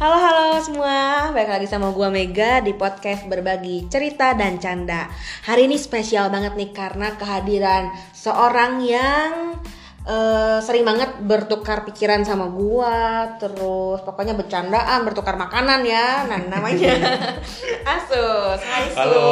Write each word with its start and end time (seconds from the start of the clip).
Halo 0.00 0.16
halo 0.16 0.56
semua, 0.64 1.28
balik 1.28 1.60
lagi 1.60 1.68
sama 1.68 1.92
gua 1.92 2.08
Mega 2.08 2.64
di 2.64 2.72
podcast 2.72 3.28
berbagi 3.28 3.84
cerita 3.92 4.32
dan 4.32 4.56
canda. 4.56 5.12
Hari 5.44 5.68
ini 5.68 5.76
spesial 5.76 6.32
banget 6.32 6.56
nih 6.56 6.72
karena 6.72 7.20
kehadiran 7.20 7.92
seorang 8.16 8.80
yang 8.80 9.60
eh, 10.08 10.56
sering 10.64 10.88
banget 10.88 11.20
bertukar 11.20 11.84
pikiran 11.84 12.24
sama 12.24 12.48
gua, 12.48 13.36
terus 13.36 14.00
pokoknya 14.00 14.32
bercandaan, 14.40 15.04
bertukar 15.04 15.36
makanan 15.36 15.84
ya. 15.84 16.24
Nah, 16.24 16.48
namanya 16.48 16.96
Asus. 18.00 18.56
Hai 18.56 18.88
Sus. 18.88 18.96
Halo, 18.96 19.28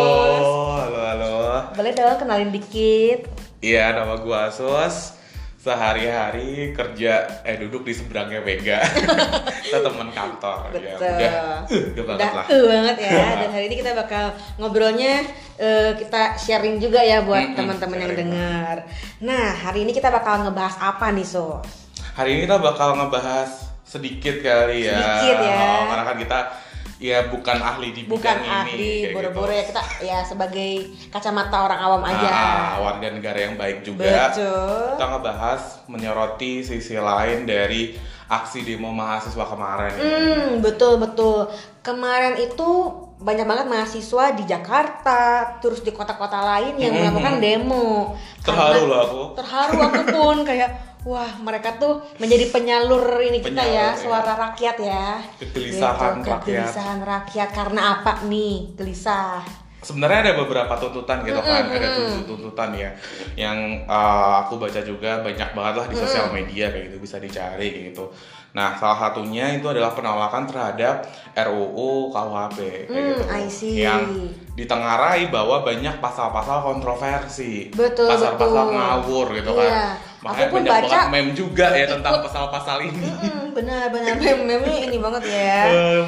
halo, 0.85 1.01
halo. 1.01 1.33
Boleh 1.81 1.97
dong 1.97 2.21
kenalin 2.21 2.53
dikit. 2.53 3.25
Iya, 3.65 3.97
nama 3.97 4.21
gua 4.21 4.53
Asus. 4.53 5.18
Sehari-hari 5.59 6.71
kerja, 6.71 7.43
eh 7.43 7.59
duduk 7.59 7.83
di 7.83 7.91
seberangnya 7.91 8.39
Vega. 8.47 8.79
Kita 9.67 9.83
teman 9.83 10.15
kantor. 10.15 10.71
Ya, 10.71 10.95
Betul. 10.95 11.11
udah, 11.19 11.33
uh, 11.35 11.59
udah 11.67 12.05
banget 12.07 12.23
Udah 12.23 12.31
lah. 12.31 12.47
uh 12.47 12.65
banget 12.71 12.97
ya. 13.03 13.11
Dan 13.43 13.51
hari 13.51 13.65
ini 13.67 13.77
kita 13.83 13.93
bakal 13.99 14.25
ngobrolnya 14.55 15.15
eh, 15.59 15.91
kita 15.99 16.39
sharing 16.39 16.79
juga 16.79 17.03
ya 17.03 17.27
buat 17.27 17.43
Mm-mm, 17.43 17.59
teman-teman 17.59 17.99
yang 18.07 18.15
dengar. 18.15 18.77
Nah, 19.19 19.51
hari 19.51 19.83
ini 19.83 19.91
kita 19.91 20.15
bakal 20.15 20.47
ngebahas 20.47 20.79
apa 20.79 21.11
nih, 21.11 21.27
So? 21.27 21.59
Hari 22.15 22.39
ini 22.39 22.41
kita 22.47 22.63
bakal 22.63 22.95
ngebahas 22.95 23.51
sedikit 23.83 24.39
kali 24.39 24.87
ya. 24.87 24.95
Sedikit 24.95 25.39
ya. 25.43 25.59
Oh, 25.59 25.83
karena 25.91 26.05
kan 26.07 26.17
kita 26.23 26.39
ya 26.99 27.27
bukan 27.27 27.57
ahli 27.57 27.89
di 27.93 28.03
Bukan 28.05 28.19
bidang 28.19 28.43
ini. 28.43 28.51
ahli 28.53 28.91
kayak 29.01 29.15
boro-boro 29.15 29.47
gitu. 29.47 29.55
ya 29.55 29.65
kita 29.65 29.83
ya 30.03 30.19
sebagai 30.21 30.71
kacamata 31.09 31.57
orang 31.63 31.81
awam 31.81 32.03
aja. 32.03 32.29
Ah, 32.29 32.71
warga 32.81 33.09
negara 33.09 33.39
yang 33.41 33.55
baik 33.55 33.83
juga. 33.83 34.29
Betul. 34.29 34.83
Kita 34.93 35.05
ngebahas 35.09 35.61
menyoroti 35.87 36.53
sisi 36.61 36.95
lain 36.95 37.45
dari 37.45 37.95
aksi 38.27 38.61
demo 38.61 38.91
mahasiswa 38.91 39.47
kemarin. 39.47 39.95
Hmm, 39.95 40.49
betul 40.59 40.99
betul. 40.99 41.49
Kemarin 41.81 42.37
itu 42.37 42.69
banyak 43.17 43.47
banget 43.47 43.67
mahasiswa 43.67 44.25
di 44.33 44.45
Jakarta, 44.45 45.21
terus 45.59 45.81
di 45.81 45.91
kota-kota 45.91 46.39
lain 46.39 46.77
yang 46.77 46.93
Mhm. 46.93 47.01
melakukan 47.01 47.35
demo. 47.39 48.15
Terharu 48.41 48.83
loh 48.85 48.99
aku. 49.01 49.23
Terharu 49.35 49.77
aku 49.81 50.03
pun 50.09 50.37
kayak 50.43 50.71
wah 51.09 51.33
mereka 51.39 51.75
tuh 51.75 52.05
menjadi 52.17 52.47
penyalur 52.49 53.01
ini 53.19 53.41
kita 53.41 53.57
Penyalur, 53.57 53.73
ya, 53.73 53.87
ya. 53.87 53.97
suara 53.97 54.33
rakyat 54.37 54.77
ya. 54.79 55.07
Kegelisahan 55.39 56.15
Gitu, 56.15 56.29
rakyat. 56.29 56.41
Kegelisahan 56.45 57.01
rakyat 57.03 57.49
karena 57.51 57.81
apa 57.95 58.13
nih? 58.25 58.55
Gelisah. 58.75 59.41
sebenarnya 59.79 60.19
ada 60.21 60.35
beberapa 60.37 60.75
tuntutan 60.75 61.23
gitu 61.23 61.39
kan 61.39 61.65
ada 61.65 61.89
tujuh 61.95 62.27
tuntutan 62.27 62.75
ya 62.75 62.91
yang 63.37 63.55
uh, 63.87 64.43
aku 64.43 64.59
baca 64.59 64.83
juga 64.83 65.23
banyak 65.23 65.55
banget 65.55 65.75
lah 65.77 65.87
di 65.87 65.95
sosial 65.97 66.29
media 66.29 66.67
kayak 66.67 66.91
gitu 66.91 66.99
bisa 66.99 67.17
dicari 67.17 67.71
kayak 67.71 67.85
gitu 67.89 68.11
nah 68.51 68.75
salah 68.75 68.99
satunya 68.99 69.55
itu 69.55 69.63
adalah 69.65 69.95
penolakan 69.95 70.45
terhadap 70.45 71.07
RUU 71.33 72.11
KUHP 72.11 72.59
kayak 72.59 72.91
Hmm, 72.91 73.07
gitu 73.09 73.25
I 73.31 73.45
see. 73.47 73.75
yang 73.79 74.03
ditengarai 74.53 75.31
bahwa 75.31 75.63
banyak 75.63 75.95
pasal-pasal 75.97 76.59
kontroversi 76.61 77.71
pasal-pasal 77.71 78.67
ngawur 78.69 79.31
gitu 79.33 79.55
Iya. 79.55 79.63
kan 79.63 79.73
makanya 80.19 80.47
Aku 80.47 80.55
pun 80.55 80.63
banyak 80.63 80.91
baca, 80.91 81.01
meme 81.09 81.31
juga 81.31 81.67
ya 81.71 81.87
tentang 81.87 82.19
pasal-pasal 82.21 82.79
ini 82.83 83.07
benar 83.55 83.87
benar 83.89 84.15
meme 84.19 84.67
ini 84.83 84.99
banget 84.99 85.23
ya. 85.25 85.59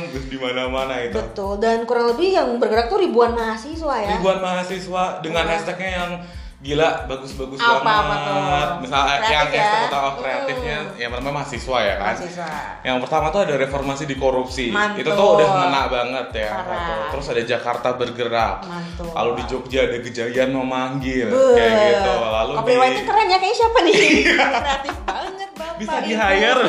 Di 0.06 0.34
mana-mana 0.34 0.94
itu 0.98 1.14
Betul. 1.14 1.58
Dan 1.58 1.86
kurang 1.86 2.10
lebih 2.10 2.30
yang 2.30 2.48
bergerak 2.58 2.86
tuh 2.86 2.98
ribuan 2.98 3.32
mahasiswa 3.32 3.94
ya. 3.96 4.10
ribuan 4.14 4.38
mahasiswa 4.38 5.02
dengan 5.18 5.44
Iya. 5.44 5.52
hashtagnya 5.54 5.90
yang 5.94 6.12
gila 6.60 7.08
bagus-bagus 7.08 7.56
Apa, 7.56 7.80
banget 7.80 8.04
apa 8.04 8.16
tuh? 8.20 8.36
misalnya 8.84 9.16
Kreatif 9.16 9.32
yang 9.32 9.46
ya? 9.48 9.56
hashtag 9.56 9.82
utama 9.86 10.08
kreatifnya 10.14 10.76
Hmm. 10.76 10.92
yang 10.94 11.10
pertama 11.10 11.32
mahasiswa 11.34 11.78
ya 11.80 11.94
kan 11.94 12.04
Mahasiswa. 12.06 12.48
yang 12.82 12.96
pertama 13.00 13.26
tuh 13.26 13.40
ada 13.40 13.54
reformasi 13.56 14.04
di 14.04 14.14
korupsi 14.14 14.64
Mantul. 14.68 15.00
itu 15.00 15.10
tuh 15.10 15.26
udah 15.34 15.48
ngena 15.50 15.82
banget 15.88 16.26
ya 16.36 16.50
Parah. 16.54 17.08
terus 17.08 17.26
ada 17.26 17.42
Jakarta 17.42 17.88
bergerak 17.94 18.56
Mantul. 18.62 19.08
lalu 19.08 19.30
di 19.34 19.44
Jogja 19.46 19.80
ada 19.82 19.98
Gejayan 19.98 20.50
memanggil 20.50 21.26
Beuh. 21.26 21.56
kayak 21.56 21.72
gitu 21.96 22.12
lalu 22.12 22.52
di 22.52 22.58
Copywriting 22.60 23.04
keren 23.04 23.26
ya 23.26 23.38
kayak 23.38 23.56
siapa 23.56 23.78
nih? 23.80 23.96
Kreatif 24.30 24.96
banget 25.02 25.48
Bapak. 25.50 25.76
Bisa 25.76 25.96
itu. 25.96 26.06
di-hire. 26.06 26.60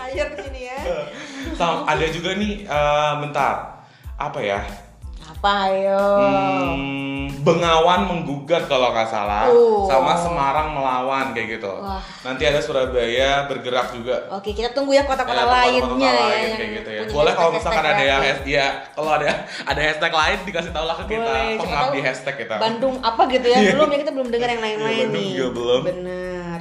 hire 0.00 0.28
di 0.30 0.42
sini 0.42 0.60
ya. 0.64 0.78
Sama- 1.52 1.84
ada 1.84 2.06
juga 2.08 2.30
nih 2.34 2.52
eh, 2.64 3.12
bentar 3.18 3.84
apa 4.16 4.38
ya 4.38 4.64
Apa 5.40 5.72
ayo? 5.72 6.04
Hmm, 6.20 7.24
Bengawan 7.40 8.04
menggugat 8.04 8.68
kalau 8.68 8.92
nggak 8.92 9.08
salah, 9.08 9.48
Oh. 9.48 9.88
sama 9.88 10.12
Semarang 10.12 10.76
melawan 10.76 11.32
kayak 11.32 11.56
gitu. 11.56 11.72
Wah. 11.72 11.96
Nanti 12.20 12.44
ada 12.44 12.60
Surabaya 12.60 13.48
bergerak 13.48 13.88
juga. 13.90 14.28
Oke, 14.28 14.52
kita 14.52 14.76
tunggu 14.76 14.92
ya 14.92 15.08
kota-kota 15.08 15.32
Ya, 15.32 15.48
lainnya 15.48 15.80
ya. 15.80 16.12
lain 16.12 16.36
yang 16.44 16.52
kayak 16.52 16.72
gitu 16.76 16.90
ya. 16.92 17.00
Boleh 17.08 17.32
kalau 17.32 17.56
misalkan 17.56 17.80
ada 17.82 18.04
yang 18.04 18.20
ya 18.44 18.66
kalau 18.92 19.16
ada 19.16 19.32
ada 19.64 19.80
hashtag 19.80 20.12
lain 20.12 20.38
dikasih 20.44 20.72
tahu 20.76 20.84
lah 20.84 20.96
ke 20.98 21.04
kita. 21.08 21.24
Boleh, 21.24 21.40
siapa 21.48 21.64
Pengabdi 21.64 22.00
hashtag 22.04 22.34
kita. 22.36 22.54
Bandung 22.60 22.94
apa 23.00 23.22
gitu 23.26 23.46
ya? 23.48 23.56
Iya. 23.58 23.70
belum 23.72 23.88
ya 23.88 23.98
kita 23.98 24.12
belum 24.12 24.28
dengar 24.28 24.48
yang 24.50 24.60
lain-lain 24.60 24.84
Iya, 24.92 25.00
Bandung 25.00 25.16
nih. 25.16 25.32
juga 25.32 25.48
belum. 25.56 25.80
Benar. 25.88 26.58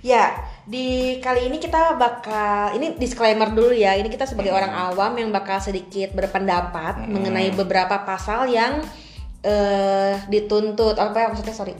Ya, 0.00 0.24
di 0.64 1.20
kali 1.20 1.46
ini 1.46 1.60
kita 1.60 1.94
bakal 1.94 2.72
ini 2.72 2.96
disclaimer 2.96 3.52
dulu 3.52 3.70
ya. 3.70 3.92
Ini 3.94 4.08
kita 4.08 4.24
sebagai 4.24 4.50
orang 4.50 4.72
awam 4.72 5.12
yang 5.14 5.28
bakal 5.28 5.60
sedikit 5.60 6.12
berpendapat 6.12 7.04
Hmm. 7.04 7.12
mengenai 7.12 7.52
beberapa 7.52 8.00
pasal 8.00 8.48
yang 8.48 8.80
eh 9.44 10.16
dituntut 10.24 10.96
apa 10.96 11.16
ya 11.20 11.26
maksudnya 11.28 11.52
sorry. 11.52 11.76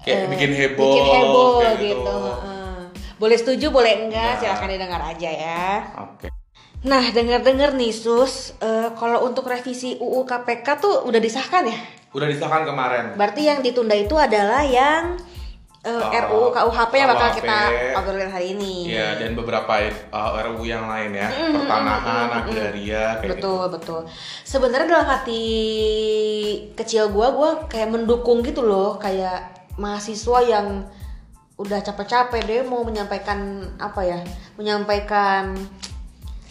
Kayak 0.00 0.16
Eh, 0.16 0.28
bikin 0.32 0.50
heboh, 0.52 0.84
bikin 0.88 1.04
heboh 1.06 1.52
gitu. 1.60 1.76
gitu. 1.80 2.16
heeh. 2.16 2.76
Boleh 3.14 3.36
setuju, 3.36 3.66
boleh 3.70 3.92
enggak, 4.04 4.36
Nah. 4.36 4.40
silahkan 4.40 4.68
didengar 4.68 5.00
aja 5.00 5.30
ya. 5.30 5.68
Oke. 6.00 6.28
Nah, 6.84 7.00
dengar-dengar 7.08 7.72
nih 7.72 7.92
Sus, 7.92 8.52
eh, 8.58 8.92
kalau 8.92 9.24
untuk 9.24 9.48
revisi 9.48 9.96
UU 9.96 10.24
KPK 10.24 10.76
tuh 10.76 11.08
udah 11.08 11.16
disahkan 11.16 11.64
ya? 11.64 11.78
Udah 12.12 12.28
disahkan 12.28 12.68
kemarin. 12.68 13.16
Berarti 13.16 13.48
yang 13.48 13.64
ditunda 13.64 13.96
itu 13.96 14.12
adalah 14.14 14.60
yang 14.60 15.16
eh, 15.84 15.92
Oh, 15.92 16.08
RUU 16.08 16.48
KUHP 16.50 16.92
yang 16.96 17.10
bakal 17.12 17.30
kita 17.36 17.58
obrolin 18.00 18.32
hari 18.32 18.56
ini. 18.56 18.88
Iya, 18.88 19.20
dan 19.20 19.36
beberapa 19.36 19.84
uh, 20.08 20.40
RUU 20.40 20.64
yang 20.64 20.88
lain 20.88 21.12
ya, 21.12 21.28
pertanahan, 21.28 22.26
agraria 22.32 23.20
kayak 23.20 23.20
gitu. 23.20 23.28
betul 23.36 23.62
betul. 23.68 24.00
Sebenarnya 24.48 24.88
dalam 24.88 25.08
hati 25.12 25.44
kecil 26.72 27.12
gua, 27.12 27.36
gua 27.36 27.50
kayak 27.68 27.92
mendukung 27.92 28.40
gitu 28.40 28.64
loh, 28.64 28.96
kayak 28.96 29.68
mahasiswa 29.76 30.38
yang 30.40 30.88
udah 31.54 31.78
capek-capek 31.84 32.42
demo 32.48 32.82
menyampaikan 32.82 33.62
apa 33.78 34.00
ya, 34.02 34.18
menyampaikan 34.58 35.54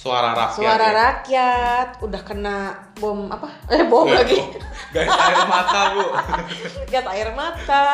Suara 0.04 0.36
rakyat. 0.36 0.52
suara 0.54 0.84
ya. 0.84 0.96
rakyat, 1.00 1.88
udah 2.02 2.22
kena 2.22 2.58
bom 2.94 3.24
apa? 3.26 3.48
Eh 3.70 3.88
bom 3.88 4.04
Iya. 4.04 4.20
lagi. 4.20 4.36
Guys, 4.92 5.08
air 5.08 5.42
mata, 5.48 5.82
Bu. 5.90 6.04
gas 6.92 7.06
air 7.08 7.30
mata 7.32 7.86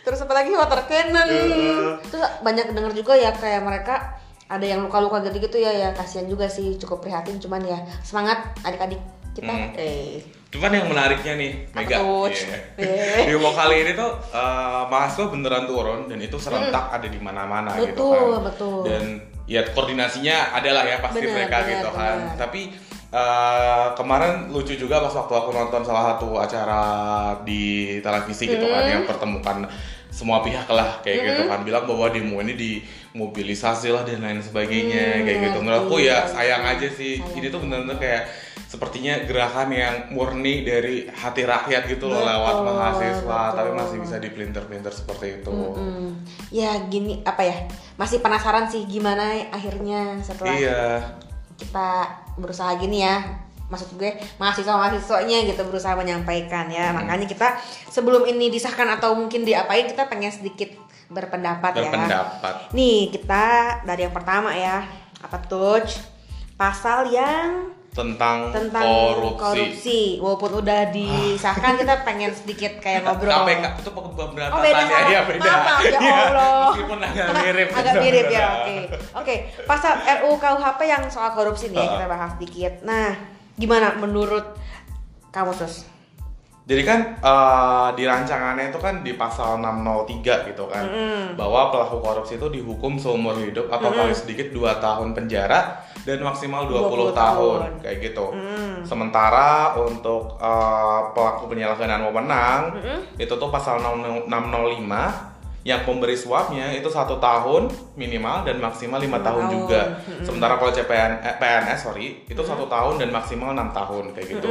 terus 0.00 0.18
apa 0.18 0.32
lagi 0.34 0.50
water 0.50 0.82
cannon 0.84 1.28
Iya. 1.28 2.00
terus 2.02 2.24
banyak 2.40 2.72
denger 2.72 2.92
juga 2.92 3.12
ya 3.12 3.30
kayak 3.30 3.60
mereka 3.60 4.16
ada 4.46 4.64
yang 4.64 4.80
luka-luka 4.80 5.20
gitu-gitu 5.22 5.58
ya 5.58 5.70
ya 5.70 5.88
kasihan 5.92 6.24
juga 6.24 6.48
sih 6.48 6.74
cukup 6.74 6.98
prihatin 7.00 7.36
cuman 7.36 7.62
ya 7.62 7.76
semangat 8.00 8.40
adik-adik 8.60 8.98
kita 9.30 9.46
Hmm. 9.46 9.76
eh 9.76 10.24
Cuman 10.48 10.72
yang 10.72 10.88
menariknya 10.88 11.36
nih, 11.36 11.52
Mega. 11.70 12.00
tuh? 12.00 12.32
Iya. 12.74 13.28
Di 13.28 13.36
mau 13.36 13.52
kali 13.52 13.84
ini 13.84 13.92
tuh 13.92 14.10
eh, 14.32 14.82
mahasiswa 14.88 15.28
beneran 15.28 15.68
turun 15.68 16.08
dan 16.08 16.18
itu 16.18 16.34
serentak 16.34 16.88
ada 16.88 17.04
di 17.04 17.20
mana-mana 17.20 17.76
gitu 17.76 17.84
Hmm. 17.84 17.92
Betul, 17.92 18.16
kan. 18.16 18.40
betul. 18.42 18.78
Dan 18.82 19.04
ya 19.48 19.64
koordinasinya 19.66 20.52
adalah 20.52 20.84
ya 20.84 21.00
pasti 21.00 21.18
Bener, 21.18 21.32
mereka 21.34 21.56
bener, 21.58 21.70
gitu 21.74 21.88
kan. 21.90 22.16
bener. 22.20 22.36
Tapi 22.36 22.60
eh, 23.08 23.86
kemarin 23.94 24.32
lucu 24.48 24.76
juga 24.76 25.00
pas 25.00 25.10
waktu 25.10 25.32
aku 25.32 25.50
nonton 25.50 25.80
salah 25.80 26.14
satu 26.14 26.36
acara 26.36 26.82
di 27.42 27.62
televisi 27.98 28.44
gitu 28.46 28.68
kan 28.68 28.84
Hmm. 28.84 28.92
yang 28.92 29.02
pertemukan 29.02 29.64
semua 30.08 30.40
pihak 30.40 30.68
lah 30.68 31.00
kayak 31.00 31.20
gitu 31.22 31.42
kan 31.46 31.60
bilang 31.62 31.84
bahwa 31.84 32.08
demo 32.08 32.36
ini 32.38 32.52
dimobilisasi 32.52 33.88
lah 33.88 34.04
dan 34.04 34.20
lain 34.20 34.40
sebagainya 34.40 35.04
Hmm, 35.14 35.24
kayak 35.24 35.38
gitu. 35.42 35.58
ngerti, 35.58 35.64
Menurutku 35.64 35.96
ya 35.98 36.16
ngerti. 36.20 36.32
sayang 36.34 36.62
aja 36.64 36.88
sih. 36.90 37.14
Sayang. 37.16 37.34
Ini 37.34 37.46
tuh 37.48 37.60
bener-bener 37.60 37.96
kayak 37.96 38.22
sepertinya 38.68 39.24
gerakan 39.24 39.72
yang 39.72 39.94
murni 40.12 40.60
dari 40.60 41.08
hati 41.08 41.40
rakyat 41.42 41.88
gitu 41.88 42.04
loh 42.04 42.20
Betul, 42.20 42.28
lewat 42.28 42.54
mahasiswa 42.62 43.24
betul. 43.42 43.56
tapi 43.56 43.70
masih 43.72 43.96
bisa 43.98 44.16
dipelintir-pelintir 44.18 44.92
seperti 44.92 45.26
itu. 45.40 45.48
mm, 45.48 46.08
ya 46.50 46.76
gini 46.84 47.24
apa 47.24 47.42
ya 47.42 47.56
masih 47.96 48.20
penasaran 48.20 48.68
sih 48.68 48.84
gimana 48.84 49.24
akhirnya 49.48 50.20
setelah 50.20 50.52
Iya. 50.52 50.84
kita 51.56 51.90
berusaha 52.36 52.76
gini 52.76 53.02
ya 53.02 53.24
maksud 53.66 53.96
gue 53.96 54.08
mahasiswa 54.36 54.70
mahasiswanya 54.70 55.44
gitu 55.44 55.64
berusaha 55.64 55.92
menyampaikan 55.92 56.68
ya 56.68 56.88
Hmm. 56.88 57.00
makanya 57.00 57.24
kita 57.24 57.48
sebelum 57.88 58.24
ini 58.24 58.48
disahkan 58.48 58.88
atau 58.90 59.12
mungkin 59.12 59.44
diapain 59.44 59.84
kita 59.84 60.06
pengen 60.06 60.28
sedikit 60.28 60.72
berpendapat, 61.08 61.72
ya 61.74 61.88
Berpendapat. 61.88 62.54
nih 62.70 63.08
kita 63.08 63.44
dari 63.82 64.04
yang 64.04 64.12
pertama 64.12 64.52
ya 64.52 64.84
apa 65.18 65.40
tuh 65.42 65.80
pasal 66.54 67.08
yang 67.08 67.72
tentang, 67.98 68.54
tentang 68.54 68.84
korupsi. 68.86 69.42
korupsi. 69.42 70.00
Walaupun 70.22 70.62
udah 70.62 70.80
disahkan 70.94 71.74
kita 71.74 72.06
pengen 72.06 72.30
sedikit 72.30 72.78
kayak 72.78 73.02
ngobrol. 73.02 73.34
KPK 73.34 73.64
itu 73.82 73.90
pemberantasan 73.90 74.54
Oh 74.54 74.60
beda 74.62 74.82
ya, 74.86 74.98
ya 75.10 75.20
beda. 75.26 75.50
Maaf, 75.50 75.80
ya 75.82 75.98
Iya, 75.98 76.14
Allah. 76.30 76.62
Meskipun 76.70 76.98
agak 77.02 77.26
mirip. 77.42 77.68
Agak 77.74 77.94
mirip 77.98 78.26
ya, 78.30 78.44
oke. 78.62 78.76
Oke, 79.18 79.34
pasal 79.66 79.92
RUU 80.22 80.38
KUHP 80.38 80.80
yang 80.86 81.02
soal 81.10 81.34
korupsi 81.34 81.74
nih 81.74 81.82
ya, 81.82 81.86
kita 81.98 82.06
bahas 82.06 82.30
sedikit. 82.38 82.72
Nah, 82.86 83.18
gimana 83.58 83.98
menurut 83.98 84.54
kamu 85.34 85.50
sus? 85.50 85.98
Jadi 86.68 86.84
kan 86.84 87.16
eh, 87.16 87.88
di 87.96 88.04
rancangannya 88.04 88.68
itu 88.68 88.76
kan 88.76 89.00
di 89.00 89.16
pasal 89.16 89.56
603 89.56 90.52
gitu 90.52 90.68
kan 90.68 90.84
bahwa 91.32 91.72
pelaku 91.72 91.96
korupsi 91.96 92.36
itu 92.36 92.44
dihukum 92.52 93.00
seumur 93.00 93.40
hidup 93.40 93.72
atau 93.72 93.88
paling 93.88 94.12
sedikit 94.12 94.52
2 94.52 94.76
tahun 94.76 95.16
penjara 95.16 95.80
dan 96.08 96.24
maksimal 96.24 96.64
20, 96.64 97.12
20 97.12 97.12
tahun. 97.12 97.12
tahun. 97.12 97.58
kayak 97.84 97.98
gitu. 98.00 98.26
Sementara 98.88 99.76
untuk 99.76 100.40
eh, 100.40 101.00
pelaku 101.12 101.52
penyalahgunaan 101.52 102.00
wewenang 102.08 102.60
itu 103.20 103.34
tuh 103.36 103.50
pasal 103.52 103.76
605 103.84 104.32
yang 105.66 105.84
pemberi 105.84 106.16
suapnya 106.16 106.72
itu 106.72 106.88
satu 106.88 107.20
tahun 107.20 107.68
minimal 107.92 108.48
dan 108.48 108.56
maksimal 108.56 108.96
lima 108.96 109.20
tahun, 109.20 109.52
tahun. 109.52 109.52
juga. 109.52 109.80
Sementara 110.24 110.56
kalau 110.56 110.72
CPN, 110.72 111.20
eh, 111.20 111.36
PNS 111.36 111.78
sorry 111.84 112.24
itu 112.24 112.40
satu 112.40 112.64
tahun 112.64 112.96
dan 112.96 113.12
maksimal 113.12 113.52
enam 113.52 113.68
tahun 113.68 114.16
kayak 114.16 114.40
gitu. 114.40 114.48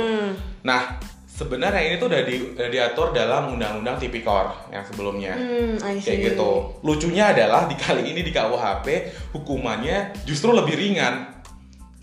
Nah 0.61 1.01
sebenarnya 1.25 1.81
ini 1.85 1.95
tuh 1.97 2.09
udah, 2.09 2.21
di- 2.21 2.49
udah 2.53 2.69
diatur 2.69 3.13
dalam 3.13 3.53
Undang-Undang 3.53 3.97
Tipikor 3.97 4.69
yang 4.69 4.81
sebelumnya. 4.85 5.33
Hmm. 5.33 5.77
Kayak 6.01 6.33
gitu. 6.33 6.49
Lucunya 6.81 7.33
adalah 7.33 7.65
di 7.65 7.77
kali 7.77 8.09
ini 8.09 8.21
di 8.21 8.29
KUHP 8.29 8.87
hukumannya 9.33 10.25
justru 10.25 10.53
lebih 10.53 10.73
ringan. 10.73 11.36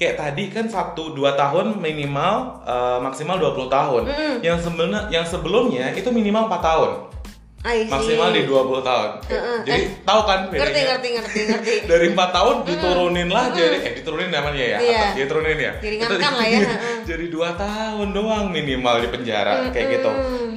Kayak 0.04 0.20
tadi 0.20 0.52
kan 0.52 0.68
satu 0.68 1.16
dua 1.16 1.32
tahun 1.32 1.80
minimal 1.80 2.60
eh, 2.68 2.98
maksimal 3.00 3.40
20 3.40 3.72
tahun. 3.72 4.02
Yang 4.44 4.68
sebenarnya 4.68 5.08
yang 5.08 5.24
sebelumnya 5.24 5.88
itu 5.96 6.12
minimal 6.12 6.52
4 6.52 6.60
tahun. 6.60 6.90
Maksimal 7.64 8.28
di 8.36 8.44
20 8.44 8.84
tahun. 8.84 9.10
Heeh. 9.32 9.58
Jadi 9.64 9.82
tahu 10.04 10.20
kan 10.28 10.52
bedanya? 10.52 10.68
Ngerti, 10.68 10.80
ngerti, 10.84 11.08
ngerti, 11.16 11.40
ngerti. 11.48 11.74
Dari 11.96 12.06
4 12.12 12.36
tahun 12.36 12.54
diturunin 12.68 13.28
lah 13.32 13.48
jadi 13.56 13.76
eh 13.80 13.92
diturunin 13.96 14.28
namanya 14.28 14.60
ya. 14.60 14.78
Iya. 14.84 15.00
Atau 15.00 15.16
diturunin 15.24 15.56
ya. 15.56 15.72
Diringankan 15.80 16.20
Itu- 16.20 16.36
lah 16.36 16.48
ya, 16.52 16.60
jadi 17.08 17.24
2 17.32 17.56
tahun 17.64 18.08
doang 18.12 18.52
minimal 18.52 19.00
di 19.00 19.08
penjara 19.08 19.72
kayak 19.72 19.88
gitu. 19.96 20.10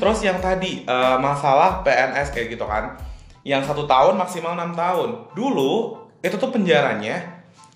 Terus 0.03 0.19
yang 0.27 0.43
tadi 0.43 0.83
eh, 0.83 1.17
masalah 1.23 1.79
PNS 1.87 2.35
kayak 2.35 2.51
gitu 2.51 2.67
kan. 2.67 2.99
Yang 3.47 3.71
satu 3.71 3.87
tahun 3.87 4.19
maksimal 4.19 4.59
6 4.59 4.75
tahun. 4.75 5.09
Dulu 5.31 5.71
itu 6.19 6.35
tuh 6.35 6.51
penjaranya 6.51 7.23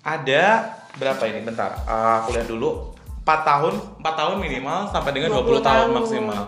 ada 0.04 0.76
berapa 0.94 1.22
ini 1.24 1.40
bentar. 1.40 1.70
Eh, 1.82 2.14
aku 2.18 2.32
lihat 2.32 2.46
dulu 2.46 2.92
4 3.20 3.42
tahun, 3.42 3.74
4 3.98 4.14
tahun 4.16 4.36
minimal 4.36 4.88
sampai 4.88 5.10
dengan 5.12 5.30
20, 5.32 5.60
20 5.60 5.60
tahun 5.60 5.62
tahun. 5.62 5.90
maksimal. 5.94 6.42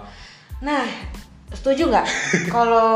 Nah, 0.60 0.84
setuju 1.50 1.82
nggak? 1.86 2.06
Kalau 2.54 2.90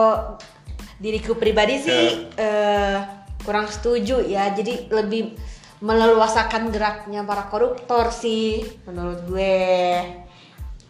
diriku 0.96 1.34
pribadi 1.34 1.78
sih 1.78 2.06
eh, 2.32 2.96
kurang 3.40 3.66
setuju 3.66 4.20
ya. 4.20 4.50
Jadi 4.50 4.90
lebih 4.90 5.38
meleluasakan 5.78 6.68
geraknya 6.68 7.22
para 7.22 7.46
koruptor 7.46 8.10
sih 8.10 8.66
menurut 8.82 9.22
gue. 9.24 9.62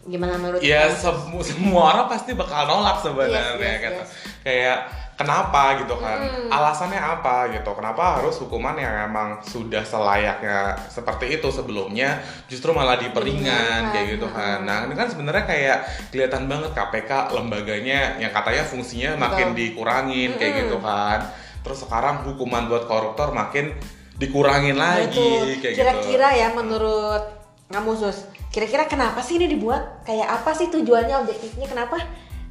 Gimana 0.01 0.35
menurut 0.35 0.57
Ya 0.59 0.89
semu- 0.89 1.45
semua 1.45 1.93
orang 1.93 2.09
pasti 2.09 2.33
bakal 2.33 2.65
nolak 2.65 2.97
sebenarnya 2.99 3.53
Yes, 3.53 3.61
yes, 3.61 3.77
gitu. 3.79 4.01
yes. 4.01 4.09
Kayak 4.41 4.77
kenapa 5.19 5.83
gitu 5.83 5.99
kan? 5.99 6.23
Alasannya 6.47 6.95
apa 6.95 7.51
gitu? 7.51 7.75
Kenapa 7.75 8.15
harus 8.15 8.39
hukuman 8.39 8.79
yang 8.79 9.11
emang 9.11 9.43
sudah 9.43 9.83
selayaknya 9.83 10.79
seperti 10.87 11.35
itu 11.35 11.51
sebelumnya 11.51 12.23
justru 12.47 12.71
malah 12.71 12.95
diperingan 12.95 13.19
Diperingan, 13.19 13.91
kayak 13.91 14.05
gitu 14.15 14.27
kan. 14.31 14.57
Nah, 14.63 14.87
ini 14.87 14.95
kan 14.95 15.11
sebenarnya 15.11 15.43
kayak 15.43 15.77
kelihatan 16.15 16.47
banget 16.47 16.71
KPK 16.71 17.35
lembaganya 17.35 18.15
yang 18.15 18.31
katanya 18.31 18.63
fungsinya 18.63 19.19
makin 19.19 19.51
Betul. 19.51 19.59
dikurangin 19.59 20.29
kayak 20.39 20.53
gitu 20.63 20.77
kan. 20.79 21.19
Terus 21.67 21.83
sekarang 21.83 22.23
hukuman 22.23 22.71
buat 22.71 22.87
koruptor 22.87 23.35
makin 23.35 23.75
dikurangin 24.15 24.79
lagi 24.79 25.19
Betul. 25.19 25.59
kayak 25.59 25.73
gitu. 25.75 25.79
Kira-kira 25.83 26.27
ya 26.31 26.47
menurut 26.55 27.23
kamu 27.67 27.91
sus, 27.99 28.23
kira-kira 28.55 28.87
kenapa 28.87 29.19
sih 29.19 29.35
ini 29.35 29.51
dibuat? 29.51 30.07
Kayak 30.07 30.41
apa 30.41 30.55
sih 30.55 30.71
tujuannya 30.71 31.27
objektifnya? 31.27 31.67
Kenapa 31.67 31.99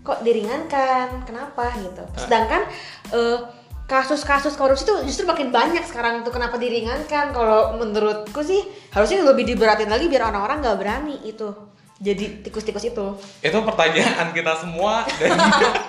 kok 0.08 0.24
diringankan? 0.24 1.28
Kenapa 1.28 1.68
gitu? 1.76 2.00
Sedangkan 2.16 2.64
eh, 3.12 3.38
kasus-kasus 3.84 4.56
korupsi 4.56 4.88
itu 4.88 4.96
justru 5.04 5.24
makin 5.28 5.52
banyak 5.52 5.84
sekarang 5.84 6.24
tuh 6.24 6.32
kenapa 6.32 6.56
diringankan? 6.56 7.36
Kalau 7.36 7.76
menurutku 7.76 8.40
sih 8.40 8.64
harusnya 8.88 9.20
lebih 9.20 9.44
diberatin 9.44 9.92
lagi 9.92 10.08
biar 10.08 10.32
orang-orang 10.32 10.64
nggak 10.64 10.78
berani 10.80 11.16
itu. 11.28 11.52
Jadi 12.00 12.46
tikus-tikus 12.46 12.88
itu. 12.88 13.06
Itu 13.44 13.58
pertanyaan 13.60 14.32
kita 14.32 14.64
semua 14.64 15.04
dan 15.20 15.34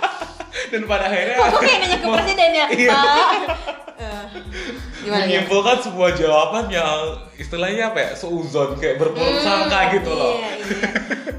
dan 0.73 0.81
pada 0.83 1.05
akhirnya 1.07 1.35
Kok 1.37 1.47
gue 1.53 1.61
kayak 1.63 1.79
nanya 1.79 1.97
ke 1.97 2.07
presiden 2.19 2.49
ya, 2.51 2.65
Iya. 2.73 2.99
Eh, 3.99 4.23
gimana 5.03 5.23
ya? 5.23 5.43
menyimpulkan 5.43 5.77
sebuah 5.83 6.11
jawaban 6.15 6.65
yang 6.71 7.28
istilahnya 7.39 7.95
apa 7.95 7.99
ya 8.03 8.11
seuzon 8.13 8.75
kayak 8.75 8.99
berburuk 8.99 9.39
sangka 9.39 9.95
gitu 9.95 10.11
loh 10.11 10.35
Iya, 10.35 10.51
iya. 10.59 10.89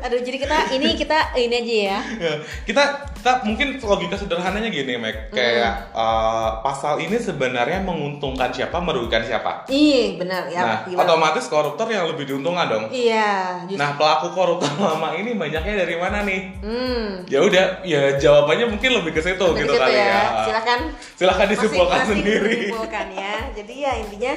Aduh, 0.01 0.17
jadi 0.25 0.41
kita 0.41 0.59
ini 0.75 0.97
kita 0.97 1.37
ini 1.37 1.55
aja 1.61 1.77
ya. 1.77 1.99
Ya, 2.31 2.33
kita 2.65 2.83
kita 3.21 3.45
mungkin 3.45 3.77
logika 3.77 4.17
sederhananya 4.17 4.73
gini 4.73 4.97
Mac 4.97 5.29
kayak 5.29 5.93
eh, 5.93 6.51
pasal 6.65 7.01
ini 7.05 7.21
sebenarnya 7.21 7.85
menguntungkan 7.85 8.49
siapa 8.49 8.81
merugikan 8.81 9.21
siapa 9.21 9.69
Iya, 9.69 10.17
benar 10.17 10.49
ya. 10.49 10.61
nah 10.61 10.77
gimana? 10.89 11.05
otomatis 11.05 11.45
koruptor 11.53 11.85
yang 11.93 12.09
lebih 12.09 12.25
diuntungkan 12.33 12.67
dong 12.67 12.85
Iya, 12.89 13.61
justru. 13.69 13.77
nah 13.77 13.93
pelaku 14.01 14.33
koruptor 14.33 14.73
lama 14.81 15.13
ini 15.13 15.37
banyaknya 15.37 15.85
dari 15.85 15.97
mana 16.01 16.25
nih 16.25 16.41
hmm. 16.65 17.29
ya 17.29 17.45
udah 17.45 17.65
ya 17.85 18.17
jawabannya 18.17 18.67
mungkin 18.73 18.91
lebih 19.01 19.13
ke 19.13 19.21
situ 19.21 19.37
Lebih 19.53 19.69
gitu 19.69 19.75
kali 19.77 19.97
ya, 20.01 20.49
Silakan 20.49 20.81
silahkan 21.17 21.47
disimpulkan 21.53 22.01
masing-masing 22.01 22.25
sendiri 22.25 22.53
disimpulkan 22.73 23.07
ya. 23.13 23.37
Jadi 23.53 23.75
ya 23.85 23.93
intinya 24.01 24.33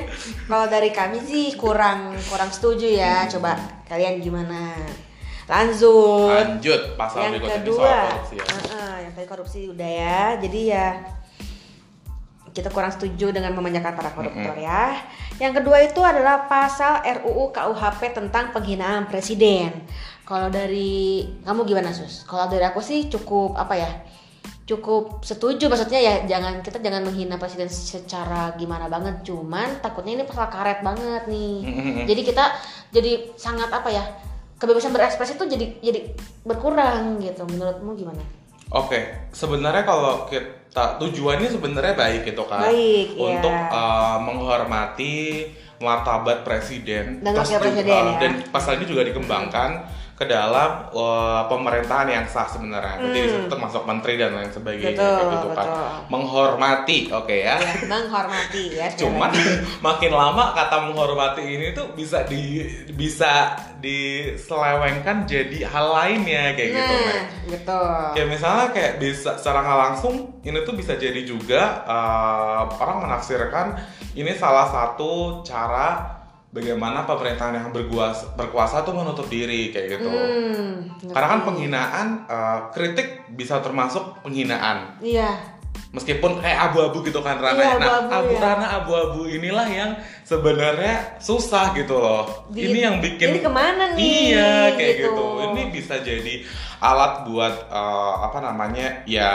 kalau 0.51 0.66
dari 0.68 0.89
kami 0.92 1.18
sih 1.24 1.52
kurang 1.55 2.15
kurang 2.29 2.50
setuju 2.50 2.88
ya. 2.89 3.25
Coba 3.29 3.57
kalian 3.88 4.19
gimana? 4.19 4.75
Lanjut. 5.44 6.31
lanjut 6.31 6.81
pasal 6.95 7.27
yang 7.27 7.44
kedua, 7.44 7.83
soal 7.83 8.07
korupsi 8.07 8.35
ya. 8.39 8.45
Heeh, 8.47 8.94
yang 9.03 9.11
tadi 9.11 9.27
korupsi 9.27 9.59
udah 9.67 9.89
ya. 9.89 10.21
Jadi 10.39 10.59
ya 10.71 10.88
kita 12.53 12.69
kurang 12.69 12.94
setuju 12.94 13.33
dengan 13.33 13.51
memanjakan 13.57 13.97
para 13.97 14.13
koruptor 14.13 14.55
ya. 14.61 15.01
Yang 15.41 15.59
kedua 15.59 15.77
itu 15.81 16.00
adalah 16.05 16.45
pasal 16.45 17.01
RUU 17.01 17.50
KUHP 17.50 18.13
tentang 18.13 18.53
penghinaan 18.53 19.09
presiden. 19.09 19.83
Kalau 20.23 20.47
dari 20.53 21.25
kamu 21.44 21.65
gimana 21.67 21.91
sus? 21.91 22.23
Kalau 22.23 22.47
dari 22.47 22.63
aku 22.63 22.79
sih 22.79 23.09
cukup 23.09 23.57
apa 23.57 23.73
ya? 23.75 23.91
Cukup 24.63 25.19
setuju 25.19 25.68
maksudnya 25.68 26.00
ya 26.00 26.13
jangan 26.24 26.63
kita 26.63 26.80
jangan 26.80 27.04
menghina 27.04 27.36
presiden 27.36 27.68
secara 27.68 28.56
gimana 28.56 28.88
banget 28.88 29.19
cuman 29.28 29.83
takutnya 29.83 30.16
ini 30.16 30.23
pasal 30.23 30.47
karet 30.47 30.80
banget 30.80 31.28
nih. 31.28 31.56
Jadi 32.07 32.21
kita 32.23 32.45
jadi 32.90 33.12
sangat 33.35 33.68
apa 33.68 33.92
ya? 33.92 34.04
Kebebasan 34.56 34.95
berekspresi 34.95 35.35
itu 35.35 35.44
jadi 35.44 35.66
jadi 35.83 36.00
berkurang 36.47 37.19
gitu. 37.19 37.44
Menurutmu 37.44 37.92
gimana? 37.94 38.23
Oke, 38.71 39.30
sebenarnya 39.30 39.83
kalau 39.83 40.26
kita 40.26 40.97
tujuannya 40.97 41.45
sebenarnya 41.45 41.94
baik 41.94 42.26
gitu 42.26 42.42
kan, 42.50 42.66
Baik, 42.66 43.14
iya. 43.14 43.21
untuk 43.21 43.54
uh, 43.54 44.18
menghormati 44.18 45.45
martabat 45.78 46.42
presiden, 46.42 47.21
Dan 47.21 47.38
Terus 47.38 47.54
juga- 47.54 47.62
presiden, 47.69 47.85
ya. 47.85 48.18
dan 48.18 48.31
pasal 48.50 48.81
ini 48.81 48.90
juga 48.90 49.06
dikembangkan 49.06 49.83
ke 50.23 50.31
dalam 50.31 50.87
uh, 50.95 51.44
pemerintahan 51.51 52.07
yang 52.07 52.23
sah 52.23 52.47
sebenarnya, 52.47 53.03
berarti 53.03 53.19
di 53.19 53.27
situ 53.27 53.47
termasuk 53.51 53.83
menteri 53.83 54.15
dan 54.15 54.31
lain 54.31 54.47
sebagainya, 54.47 54.95
Hmm. 54.95 55.19
Betul, 55.19 55.31
gitu 55.35 55.47
kan, 55.51 55.68
betul. 55.68 55.89
menghormati, 56.07 56.99
oke 57.11 57.35
ya. 57.35 57.56
Ya, 57.59 57.73
menghormati 57.92 58.63
ya. 58.80 58.87
Cuman 59.03 59.31
makin 59.87 60.11
lama 60.15 60.56
kata 60.56 60.77
menghormati 60.87 61.44
ini 61.44 61.68
tuh 61.75 61.92
bisa 61.92 62.23
di 62.23 62.63
bisa 62.95 63.51
diselewengkan 63.83 65.27
jadi 65.27 65.68
hal 65.68 65.87
lainnya 65.92 66.56
kayak 66.56 66.71
gitu, 66.71 66.94
nah, 66.95 67.03
Mek. 67.03 67.23
betul. 67.51 67.92
Kayak 68.15 68.30
misalnya 68.31 68.65
kayak 68.71 68.94
bisa 69.03 69.35
secara 69.35 69.59
nggak 69.59 69.80
langsung 69.92 70.15
ini 70.39 70.59
tuh 70.63 70.71
bisa 70.71 70.95
jadi 70.95 71.21
juga 71.27 71.83
uh, 71.83 72.63
orang 72.80 73.11
menafsirkan 73.11 73.75
ini 74.15 74.31
salah 74.39 74.71
satu 74.71 75.44
cara 75.44 76.22
bagaimana 76.54 77.02
pemerintahan 77.04 77.57
yang 77.57 77.69
berkuasa, 77.74 78.38
berkuasa 78.38 78.86
tuh 78.86 78.94
menutup 78.94 79.26
diri 79.26 79.74
kayak 79.74 79.98
gitu. 79.98 80.06
Hmm, 80.06 80.86
Karena 81.10 81.28
kan 81.33 81.42
penghinaan 81.44 82.07
uh, 82.30 82.60
kritik 82.69 83.26
bisa 83.33 83.57
termasuk 83.60 84.22
penghinaan. 84.22 85.02
Iya. 85.02 85.33
Meskipun 85.94 86.42
kayak 86.42 86.69
abu-abu 86.69 87.02
gitu 87.02 87.22
kan 87.22 87.38
Rana. 87.38 87.57
Iya, 87.57 87.74
nah, 87.78 87.86
abu-abu, 88.02 88.14
abu 88.14 88.31
ya. 88.33 88.40
Rana 88.42 88.66
abu-abu 88.81 89.22
inilah 89.26 89.66
yang 89.66 89.92
sebenarnya 90.22 91.18
susah 91.18 91.74
gitu 91.74 91.98
loh. 91.98 92.50
Di- 92.50 92.69
ini 92.69 92.80
yang 92.81 92.98
bikin 92.98 93.33
ini 93.33 93.42
ke 93.42 93.50
mana 93.50 93.94
nih? 93.94 94.02
Iya, 94.33 94.54
kayak 94.74 94.94
Gitu. 95.02 95.10
gitu. 95.10 95.26
Ini 95.50 95.62
bisa 95.69 95.95
jadi 96.02 96.33
alat 96.81 97.26
buat 97.26 97.69
uh, 97.69 98.26
apa 98.26 98.42
namanya? 98.42 99.02
Ya 99.06 99.30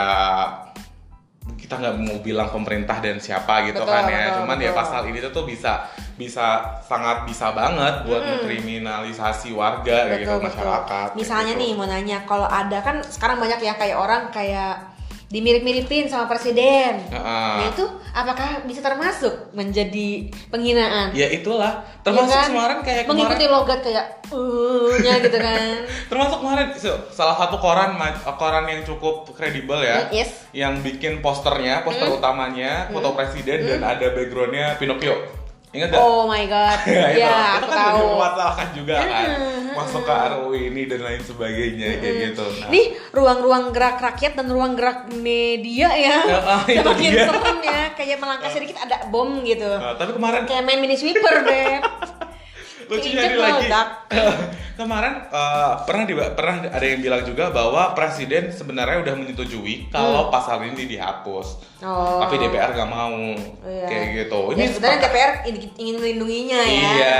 kita 1.55 1.75
nggak 1.75 1.95
mau 1.99 2.17
bilang 2.19 2.47
pemerintah 2.49 2.99
dan 2.99 3.19
siapa 3.19 3.67
gitu 3.67 3.83
Betul, 3.83 3.91
kan 3.91 4.03
ya. 4.07 4.19
betul, 4.25 4.35
Cuman 4.43 4.57
ya 4.59 4.71
betul. 4.71 4.79
pasal 4.79 5.01
ini 5.07 5.19
tuh 5.21 5.43
bisa 5.43 5.71
bisa 6.19 6.59
sangat 6.83 7.23
bisa 7.23 7.55
banget 7.55 8.03
buat 8.03 8.19
mengkriminalisasi 8.19 9.55
warga 9.55 10.11
kayak 10.11 10.27
gitu 10.27 10.35
masyarakat. 10.35 11.07
kayak 11.07 11.15
Misalnya 11.15 11.53
gitu. 11.55 11.61
nih 11.63 11.71
mau 11.73 11.87
nanya, 11.87 12.17
kalau 12.27 12.43
ada 12.43 12.83
kan 12.83 12.99
sekarang 12.99 13.39
banyak 13.39 13.63
ya 13.63 13.73
kayak 13.73 13.95
orang 13.95 14.27
kayak 14.27 14.99
dimirip-miripin 15.29 16.09
sama 16.09 16.25
presiden. 16.25 17.05
Heeh. 17.05 17.53
Nah 17.61 17.67
itu 17.69 17.85
apakah 18.11 18.65
bisa 18.65 18.81
termasuk 18.81 19.53
menjadi 19.53 20.25
penghinaan? 20.49 21.13
Ya 21.13 21.29
itulah, 21.29 21.85
termasuk 22.01 22.33
Ya 22.33 22.41
kan? 22.41 22.49
kemarin 22.49 22.79
kayak 22.81 23.03
mengikuti 23.05 23.45
kemarin, 23.45 23.53
logat 23.53 23.79
kayak 23.85 24.05
uh-nya 24.33 25.13
gitu 25.21 25.37
kan. 25.37 25.69
termasuk 26.11 26.37
kemarin 26.41 26.67
so- 26.73 27.01
salah 27.13 27.37
satu 27.37 27.61
koran 27.61 27.93
koran 28.35 28.65
yang 28.65 28.81
cukup 28.81 29.29
kredibel 29.31 29.77
ya, 29.79 30.09
Mm, 30.09 30.17
yes. 30.17 30.49
Hmm. 30.49 30.57
yang 30.57 30.73
bikin 30.81 31.21
posternya, 31.21 31.85
poster 31.85 32.09
utamanya 32.09 32.89
foto 32.89 33.13
presiden 33.13 33.69
dan 33.69 33.85
ada 33.85 34.09
backgroundnya 34.09 34.81
Pinocchio. 34.81 35.13
Ingat 35.69 35.87
gak? 35.89 36.01
Oh 36.01 36.25
my 36.25 36.43
god. 36.45 36.79
Ya, 36.89 37.07
ya, 37.13 37.29
itu 37.55 37.61
aku 37.61 37.67
kan 37.67 37.77
tahu. 37.77 37.93
jadi 37.95 38.09
memasalahkan 38.11 38.67
juga 38.73 38.93
kan 38.97 39.27
Hmm, 39.29 39.77
masuk 39.77 40.01
ke 40.01 40.13
RUU 40.33 40.51
ini 40.55 40.81
dan 40.85 40.99
lain 40.99 41.21
sebagainya 41.21 41.87
kayak 42.01 42.15
gitu. 42.25 42.45
Nah, 42.57 42.67
Nih 42.67 42.85
ruang-ruang 43.13 43.63
gerak 43.69 43.97
rakyat 43.99 44.33
dan 44.33 44.47
ruang 44.49 44.73
gerak 44.73 44.99
media 45.13 45.89
ya. 45.93 46.17
Ya, 46.25 46.39
ah, 46.41 46.61
itu 46.65 46.81
Semakin 46.81 47.11
serem 47.21 47.57
ya, 47.61 47.81
kayak 47.93 48.17
melangkah 48.17 48.49
sedikit 48.49 48.77
ada 48.79 48.97
bom 49.07 49.29
gitu. 49.41 49.69
nah, 49.69 49.93
tapi 49.93 50.11
kemarin 50.11 50.41
Kayak 50.43 50.63
main 50.63 50.79
mini 50.79 50.97
sweeper, 50.97 51.45
Beb. 51.45 51.81
Keinjek 52.89 53.13
ini 53.27 53.37
lagi 53.37 53.67
kemarin 54.79 55.13
eh, 55.27 55.73
pernah 55.83 56.03
di, 56.03 56.13
pernah 56.31 56.55
ada 56.65 56.81
yang 56.81 56.99
bilang 56.99 57.21
juga 57.21 57.47
bahwa 57.49 57.93
presiden 57.93 58.49
sebenarnya 58.49 58.97
udah 58.99 59.13
menyetujui 59.13 59.87
kalau 59.87 60.27
pasal 60.27 60.63
ini 60.63 60.89
dihapus 60.89 61.69
Hmm. 61.79 61.87
Oh. 61.87 62.19
tapi 62.19 62.35
DPR 62.37 62.75
gak 62.75 62.87
mau 62.87 63.15
Iya. 63.61 63.87
kayak 63.87 64.07
gitu 64.17 64.39
Ya, 64.51 64.67
sebenarnya 64.67 64.99
sepakat- 64.99 65.03
DPR 65.07 65.31
ingin- 65.47 65.95
melindunginya 65.95 66.59
ya. 66.59 66.75
iya 66.91 67.19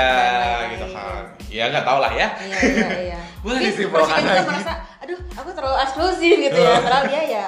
gitu 0.68 0.86
kan 0.90 1.22
ya 1.48 1.64
nggak 1.66 1.80
tau 1.82 1.98
lah 1.98 2.12
ya 2.12 2.28
Iya, 2.36 2.58
iya, 2.60 2.88
iya. 3.06 3.18
Boleh 3.40 3.60
disimpulkan 3.64 4.20
lagi. 4.20 4.44
merasa, 4.44 4.72
aduh, 4.98 5.16
aku 5.32 5.48
terlalu 5.50 5.76
eksklusif 5.80 6.36
gitu 6.42 6.58
ya. 6.58 6.76
Padahal 6.84 7.04
dia 7.06 7.22
ya 7.24 7.46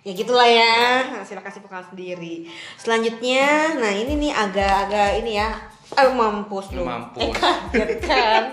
ya 0.00 0.12
gitulah 0.12 0.42
ya. 0.44 0.74
Nah, 1.06 1.22
silakan 1.22 1.52
simpulkan 1.52 1.84
sendiri. 1.84 2.50
Selanjutnya, 2.74 3.46
nah 3.76 3.92
ini 3.92 4.16
nih 4.16 4.32
agak-agak 4.32 5.20
ini 5.20 5.36
ya. 5.36 5.54
Eh, 5.96 6.10
mampus 6.12 6.66
lu. 6.76 6.84
Mampus. 6.84 7.22
Eh, 7.22 7.32
kaget 7.32 7.90
kan. 8.04 8.42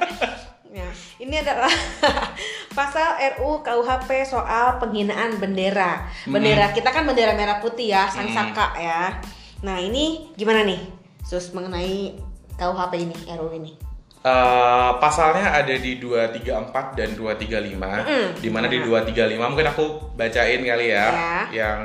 Ya, 0.76 0.92
ini 1.24 1.40
adalah 1.40 1.72
pasal 2.78 3.16
RU 3.40 3.64
KUHP 3.64 4.28
soal 4.28 4.76
penghinaan 4.76 5.40
bendera. 5.40 6.04
Bendera 6.28 6.76
kita 6.76 6.92
kan 6.92 7.08
bendera 7.08 7.32
merah 7.32 7.64
putih 7.64 7.96
ya, 7.96 8.12
sang 8.12 8.28
saka 8.28 8.76
ya. 8.76 9.24
Nah, 9.64 9.80
ini 9.80 10.36
gimana 10.36 10.68
nih? 10.68 10.84
Sus 11.24 11.56
mengenai 11.56 12.20
KUHP 12.60 13.08
ini, 13.08 13.16
RU 13.40 13.56
ini. 13.56 13.72
Eh, 14.20 14.92
pasalnya 15.00 15.64
ada 15.64 15.70
di 15.72 15.96
234 15.96 16.98
dan 17.00 17.16
235 17.16 18.04
Mm-mm. 18.04 18.26
di 18.44 18.50
mana 18.52 18.68
di 18.68 18.84
235 18.84 19.38
mungkin 19.48 19.70
aku 19.72 19.86
bacain 20.12 20.60
kali 20.60 20.92
ya, 20.92 21.08
Ya. 21.08 21.40
yang 21.56 21.80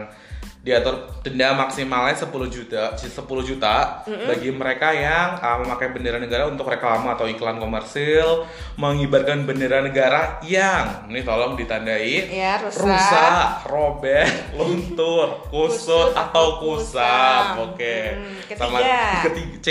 diatur 0.60 0.92
denda 1.24 1.56
maksimalnya 1.56 2.12
10 2.12 2.28
juta 2.46 2.92
10 2.92 3.16
juta 3.42 4.04
bagi 4.28 4.52
mereka 4.52 4.92
yang 4.92 5.40
uh, 5.40 5.56
memakai 5.56 5.88
bendera 5.88 6.20
negara 6.20 6.44
untuk 6.46 6.68
reklame 6.68 7.08
atau 7.08 7.24
iklan 7.24 7.56
komersil 7.56 8.44
mengibarkan 8.76 9.48
bendera 9.48 9.80
negara 9.80 10.36
yang 10.44 11.08
ini 11.08 11.24
tolong 11.24 11.56
ditandai 11.56 12.28
Ya, 12.28 12.60
rusak. 12.60 12.84
rusak, 12.84 13.48
robek, 13.66 14.28
luntur, 14.60 15.48
kusut 15.48 16.12
atau 16.12 16.60
kusam. 16.60 17.72
Oke. 17.72 18.20
Hmm, 18.20 18.36
Sama 18.52 18.78
ketiga. 18.84 19.00
ketiga 19.24 19.56
C 19.60 19.68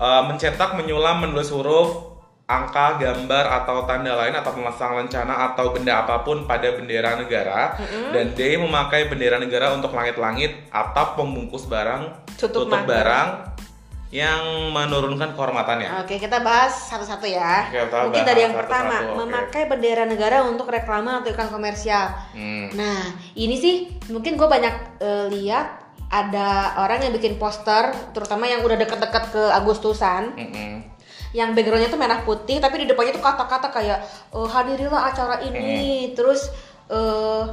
uh, 0.00 0.24
mencetak, 0.24 0.80
menyulam, 0.80 1.28
menulis 1.28 1.52
huruf, 1.52 2.13
angka, 2.44 3.00
gambar 3.00 3.64
atau 3.64 3.88
tanda 3.88 4.12
lain 4.20 4.36
atau 4.36 4.52
memasang 4.52 5.00
lencana 5.00 5.52
atau 5.52 5.72
benda 5.72 6.04
apa 6.04 6.20
pun 6.20 6.44
pada 6.44 6.76
bendera 6.76 7.16
negara 7.16 7.72
dan 8.12 8.36
D 8.36 8.60
memakai 8.60 9.08
bendera 9.08 9.40
negara 9.40 9.72
untuk 9.72 9.96
langit-langit 9.96 10.68
atau 10.68 11.16
pembungkus 11.16 11.64
barang 11.64 12.12
Tutup 12.36 12.68
tutup, 12.68 12.84
barang 12.84 13.56
yang 14.14 14.70
menurunkan 14.70 15.34
kehormatannya. 15.34 16.06
Oke, 16.06 16.22
kita 16.22 16.38
bahas 16.38 16.70
satu-satu 16.70 17.26
ya. 17.26 17.66
Oke, 17.66 17.82
kita 17.82 17.98
Mungkin 18.06 18.22
bahas 18.22 18.30
dari 18.30 18.40
yang 18.46 18.54
satu-satu, 18.54 18.70
pertama, 18.70 18.96
oke. 19.02 19.16
memakai 19.26 19.62
bendera 19.66 20.04
negara 20.06 20.36
untuk 20.46 20.70
reklame 20.70 21.10
atau 21.18 21.34
iklan 21.34 21.50
komersial. 21.50 22.14
Hmm. 22.30 22.70
Nah, 22.78 23.10
ini 23.34 23.58
sih 23.58 23.90
mungkin 24.14 24.38
gue 24.38 24.46
banyak 24.46 25.02
eh, 25.02 25.26
lihat 25.34 25.66
ada 26.14 26.78
orang 26.78 27.02
yang 27.02 27.12
bikin 27.18 27.42
poster, 27.42 27.90
terutama 28.14 28.46
yang 28.46 28.62
udah 28.62 28.78
deket-deket 28.78 29.34
ke 29.34 29.42
Agustusan, 29.50 30.30
Mm-mm. 30.38 30.93
Yang 31.34 31.50
backgroundnya 31.50 31.90
tuh 31.90 31.98
merah 31.98 32.22
putih, 32.22 32.56
tapi 32.56 32.78
di 32.78 32.86
depannya 32.86 33.10
tuh 33.10 33.20
kata-kata 33.20 33.68
kayak 33.68 33.98
"Eh, 34.30 34.48
hadirilah 34.48 35.02
acara 35.04 35.42
ini, 35.42 36.14
terus 36.14 36.46
eh 36.86 37.44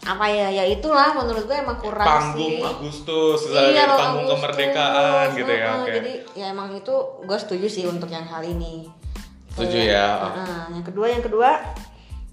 apa 0.00 0.24
ya, 0.26 0.48
ya 0.50 0.64
itulah 0.64 1.12
menurut 1.14 1.44
gue 1.44 1.52
emang 1.54 1.76
kurang 1.76 2.08
Panggung 2.32 2.56
sih. 2.56 2.60
Agustus, 2.62 3.40
Iya, 3.48 3.84
panggung 3.86 4.24
Agustus. 4.24 4.32
kemerdekaan 4.34 5.26
gitu 5.34 5.52
ya. 5.54 5.68
Oke. 5.76 5.92
Jadi 5.94 6.12
ya 6.34 6.46
emang 6.48 6.72
itu 6.72 6.94
gue 7.20 7.38
setuju 7.38 7.66
sih 7.66 7.84
untuk 7.84 8.08
yang 8.08 8.24
hal 8.24 8.40
ini. 8.40 8.88
Setuju 9.50 9.76
Kayak, 9.76 9.92
ya. 9.92 10.08
heeh. 10.38 10.62
yang 10.72 10.84
kedua, 10.86 11.06
yang 11.06 11.20
kedua 11.20 11.50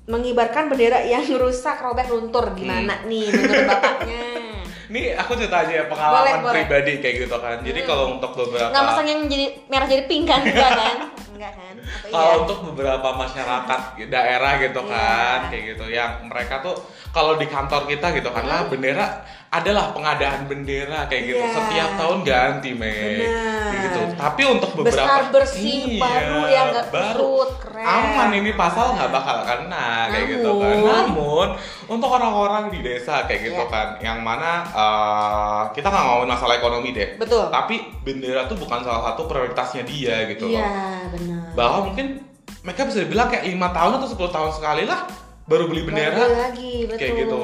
mengibarkan 0.06 0.68
bendera 0.68 1.04
yang 1.04 1.28
rusak, 1.36 1.76
robek, 1.78 2.08
luntur 2.08 2.56
gimana 2.56 2.96
Hmm. 2.98 3.08
nih 3.08 3.28
menurut 3.28 3.66
bapaknya? 3.68 4.22
Ini 4.88 5.20
aku 5.20 5.36
cerita 5.36 5.68
aja 5.68 5.74
ya, 5.74 5.86
pengalaman 5.92 6.16
Boleh, 6.16 6.34
boleh. 6.40 6.54
pribadi 6.64 6.94
kayak 7.04 7.16
gitu 7.28 7.38
kan. 7.44 7.60
Jadi 7.60 7.80
kalau 7.84 8.16
untuk 8.16 8.32
beberapa 8.40 8.72
Nggak 8.72 8.84
masang 8.88 9.08
yang 9.08 9.22
jadi 9.28 9.46
merah 9.68 9.88
jadi 9.88 10.04
pink 10.08 10.24
kan? 10.32 10.42
Enggak 10.48 10.72
kan? 10.80 10.98
Enggak 11.36 11.54
kan? 11.60 11.76
Atau 11.78 12.08
kalau 12.08 12.32
iya? 12.32 12.42
untuk 12.44 12.60
beberapa 12.72 13.10
masyarakat 13.20 13.82
daerah 14.08 14.52
gitu 14.64 14.82
Iya. 14.82 14.92
kan, 14.96 15.40
kayak 15.52 15.64
gitu 15.76 15.86
yang 15.92 16.12
mereka 16.32 16.56
tuh 16.64 16.76
kalau 17.12 17.36
di 17.36 17.48
kantor 17.48 17.84
kita 17.84 18.16
gitu 18.16 18.30
kan 18.32 18.48
lah 18.48 18.64
bendera 18.68 19.28
adalah 19.50 19.90
pengadaan 19.90 20.44
bendera 20.44 21.08
kayak 21.08 21.24
gitu 21.26 21.40
Iya. 21.40 21.54
setiap 21.54 21.90
tahun 21.96 22.18
ganti 22.22 22.72
men. 22.72 23.24
Kayak 23.68 23.80
gitu 23.82 24.00
tapi 24.14 24.42
untuk 24.44 24.72
beberapa 24.74 25.08
Besar, 25.08 25.22
bersih, 25.30 25.82
Iya, 25.90 26.02
baru 26.02 26.40
yang 26.46 26.68
nggak 26.70 26.88
baru 26.90 27.32
kusut, 27.38 27.52
keren. 27.62 27.86
aman 27.86 28.30
ini 28.34 28.52
pasal 28.54 28.86
nggak 28.92 29.08
bakal 29.10 29.38
kena 29.42 29.88
kayak 30.10 30.26
gitu 30.30 30.52
kan 30.54 30.68
Namun- 30.74 30.88
namun 30.90 31.48
untuk 31.88 32.10
orang-orang 32.10 32.64
di 32.68 32.80
desa 32.82 33.24
kayak 33.24 33.42
gitu 33.46 33.62
Iya. 33.62 33.72
kan 33.72 33.88
yang 34.00 34.20
mana 34.20 34.52
eh, 34.68 35.62
kita 35.72 35.88
nggak 35.88 36.04
ngomongin 36.04 36.30
masalah 36.30 36.54
ekonomi 36.56 36.90
deh 36.92 37.10
Betul. 37.16 37.48
tapi 37.48 37.76
bendera 38.02 38.46
tuh 38.46 38.58
bukan 38.58 38.80
salah 38.82 39.04
satu 39.06 39.26
prioritasnya 39.26 39.84
dia 39.84 40.28
gitu 40.28 40.50
loh 40.50 40.60
Iya, 40.60 40.72
benar. 41.10 41.44
bahwa 41.54 41.78
mungkin 41.86 42.20
mereka 42.62 42.84
bisa 42.84 43.00
dibilang 43.00 43.28
kayak 43.28 43.48
lima 43.48 43.72
tahun 43.72 43.96
atau 43.96 44.08
10 44.10 44.28
tahun 44.30 44.52
sekali 44.52 44.84
lah 44.84 45.08
baru 45.48 45.64
beli 45.66 45.82
bendera 45.82 46.12
Baru 46.18 46.36
lagi, 46.38 46.74
betul. 46.84 47.00
kayak 47.00 47.14
gitu 47.18 47.42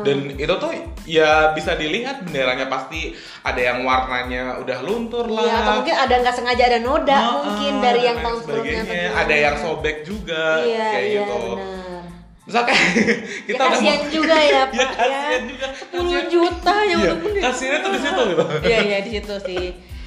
dan 0.00 0.16
itu 0.34 0.54
tuh 0.54 0.70
ya 1.04 1.30
bisa 1.52 1.72
dilihat 1.74 2.20
benderanya 2.22 2.66
pasti 2.66 3.12
ada 3.40 3.60
yang 3.60 3.78
warnanya 3.82 4.56
udah 4.58 4.78
luntur 4.80 5.28
lah 5.28 5.44
Iya, 5.44 5.56
atau 5.58 5.72
mungkin 5.78 5.96
ada 5.98 6.14
nggak 6.18 6.34
sengaja 6.34 6.62
ada 6.66 6.80
noda 6.80 7.12
Heeh, 7.14 7.32
mungkin 7.38 7.72
dari 7.78 8.00
yang 8.02 8.18
tahun 8.18 8.38
sebelumnya. 8.38 8.80
ada 9.14 9.34
yang 9.34 9.56
sobek 9.56 9.96
juga 10.02 10.44
Iya, 10.58 10.86
kayak 10.90 11.04
iya, 11.04 11.20
gitu 11.20 11.36
benar. 11.52 12.02
misal 12.42 12.62
kayak 12.62 12.82
kita 13.48 13.56
ya 13.58 13.68
kasihan 13.70 13.96
mau- 13.98 14.08
juga 14.10 14.36
ya, 14.38 14.60
Pak. 14.62 14.74
ya 14.74 14.86
kasihan 14.90 15.42
juga 15.44 15.66
10 15.70 16.24
juta 16.30 16.74
yang 16.82 16.98
Iya, 16.98 17.08
untuk 17.10 17.18
bendera. 17.22 17.44
kasihannya 17.46 17.78
tuh 17.78 17.90
di 17.90 18.00
situ 18.00 18.20
gitu 18.26 18.44
Iya, 18.64 18.78
iya 18.82 18.98
di 19.00 19.10
situ 19.12 19.34
sih. 19.42 19.66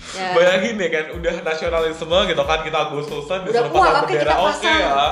Ya. 0.09 0.27
Bayangin 0.31 0.73
deh 0.75 0.87
kan, 0.87 1.05
udah 1.11 1.35
nasionalisme 1.43 2.17
gitu 2.25 2.39
kan 2.41 2.59
kita 2.61 2.77
Agustusan 2.81 3.39
disuruh 3.43 3.67
oke, 3.67 3.89
bendera 4.03 4.33
oke 4.33 4.49
pasang. 4.55 4.79
ya. 4.79 5.05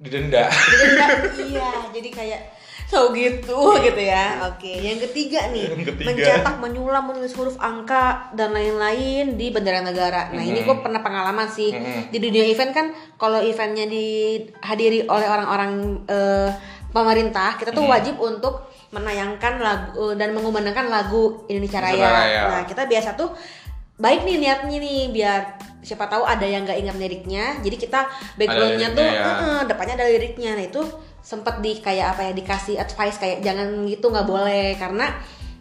Didenda. 0.00 0.48
Enggak, 0.48 1.08
iya, 1.52 1.68
jadi 1.92 2.08
kayak 2.08 2.40
so 2.88 3.12
gitu 3.12 3.78
gitu 3.84 4.00
ya. 4.00 4.50
Oke, 4.50 4.80
yang 4.80 4.98
ketiga 4.98 5.52
nih, 5.52 5.70
Yang 5.70 5.94
ketiga. 5.94 6.08
mencetak, 6.10 6.56
menyulam, 6.58 7.04
menulis 7.06 7.36
huruf 7.36 7.54
angka 7.60 8.32
dan 8.34 8.50
lain-lain 8.50 9.36
di 9.36 9.52
bendera 9.52 9.84
negara. 9.84 10.32
Nah, 10.32 10.42
ini 10.42 10.64
gue 10.64 10.76
pernah 10.80 10.98
pengalaman 11.04 11.46
sih. 11.46 11.70
Mhm. 11.70 12.10
Di 12.10 12.18
dunia 12.18 12.48
event 12.48 12.72
kan 12.74 12.86
kalau 13.14 13.38
eventnya 13.38 13.86
dihadiri 13.86 15.06
oleh 15.06 15.28
orang-orang 15.28 16.02
eh, 16.08 16.50
pemerintah, 16.90 17.54
kita 17.60 17.70
tuh 17.70 17.86
wajib 17.86 18.18
untuk 18.18 18.72
menayangkan 18.90 19.62
lagu 19.62 20.18
dan 20.18 20.34
mengumandangkan 20.34 20.90
lagu 20.90 21.46
Indonesia 21.46 21.78
Raya. 21.78 21.94
Indonesia 21.94 22.10
Raya. 22.10 22.42
Nah, 22.50 22.62
kita 22.66 22.82
biasa 22.90 23.14
tuh 23.14 23.30
baik 24.00 24.26
nih 24.26 24.36
niatnya 24.42 24.78
nih 24.80 25.00
biar 25.14 25.40
siapa 25.80 26.04
tahu 26.06 26.22
ada 26.22 26.44
yang 26.44 26.62
nggak 26.62 26.78
ingat 26.78 26.96
liriknya 26.96 27.44
jadi 27.60 27.76
kita 27.76 28.00
backgroundnya 28.36 28.88
tuh 28.92 29.04
ya. 29.04 29.24
"Eh, 29.24 29.60
depannya 29.64 29.94
ada 29.96 30.06
liriknya 30.06 30.50
nah 30.52 30.64
itu 30.64 30.82
sempet 31.20 31.60
di 31.60 31.78
kayak 31.78 32.16
apa 32.16 32.20
ya 32.28 32.32
dikasih 32.32 32.76
advice 32.76 33.16
kayak 33.16 33.40
jangan 33.40 33.84
gitu 33.84 34.08
nggak 34.08 34.24
boleh 34.24 34.76
karena 34.76 35.08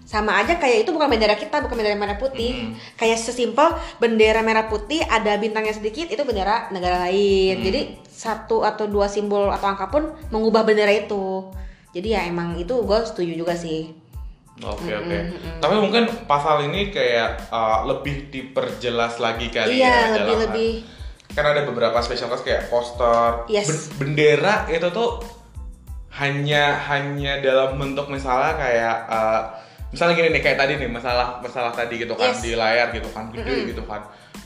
sama 0.03 0.41
aja 0.41 0.57
kayak 0.57 0.83
itu 0.83 0.89
bukan 0.89 1.05
bendera 1.05 1.37
kita 1.37 1.61
bukan 1.61 1.77
bendera 1.77 1.93
merah 1.93 2.17
putih 2.17 2.73
Mm. 2.73 2.73
kayak 2.97 3.15
sesimpel 3.15 3.69
bendera 3.97 4.41
merah 4.41 4.65
putih 4.65 5.05
ada 5.05 5.37
bintangnya 5.37 5.69
sedikit 5.71 6.09
itu 6.09 6.23
bendera 6.25 6.67
negara 6.69 7.05
lain 7.05 7.61
Mm. 7.61 7.63
jadi 7.63 7.81
satu 8.09 8.65
atau 8.65 8.89
dua 8.89 9.05
simbol 9.05 9.47
atau 9.47 9.69
angka 9.69 9.87
pun 9.87 10.09
mengubah 10.27 10.65
bendera 10.65 10.89
itu 10.89 11.53
jadi 11.93 12.07
ya 12.17 12.21
emang 12.25 12.57
itu 12.57 12.73
gue 12.73 12.99
setuju 13.05 13.37
juga 13.37 13.53
sih 13.53 13.93
Oke 14.61 14.91
oke. 14.91 15.17
Tapi 15.57 15.75
mungkin 15.75 16.03
pasal 16.25 16.65
ini 16.65 16.89
kayak 16.89 17.47
uh, 17.47 17.85
lebih 17.85 18.27
diperjelas 18.27 19.15
lagi 19.17 19.47
kali 19.47 19.79
Iya, 19.79 19.87
ya. 19.87 19.99
lebih- 20.13 20.19
dalam- 20.19 20.41
lebih. 20.45 20.73
Kan 21.29 21.45
ada 21.45 21.61
beberapa 21.63 21.95
special 21.99 22.27
case 22.29 22.43
kayak 22.43 22.67
poster, 22.67 23.47
Yes. 23.47 23.69
ben- 23.69 23.87
bendera 24.11 24.67
itu 24.67 24.89
tuh 24.89 25.23
hanya 26.11 26.75
hanya 26.85 27.39
dalam 27.39 27.77
bentuk 27.77 28.09
misalnya 28.09 28.57
kayak 28.57 28.95
uh, 29.07 29.41
misalnya 29.87 30.17
gini 30.17 30.29
nih 30.31 30.41
kayak 30.41 30.57
tadi 30.57 30.73
nih 30.75 30.89
masalah 30.89 31.37
masalah 31.39 31.71
tadi 31.71 31.95
gitu 31.97 32.11
kan 32.13 32.33
Yes. 32.33 32.41
di 32.41 32.51
layar 32.53 32.89
gitu 32.91 33.07
kan 33.09 33.29
gede 33.29 33.69
gitu 33.69 33.85
kan 33.85 34.03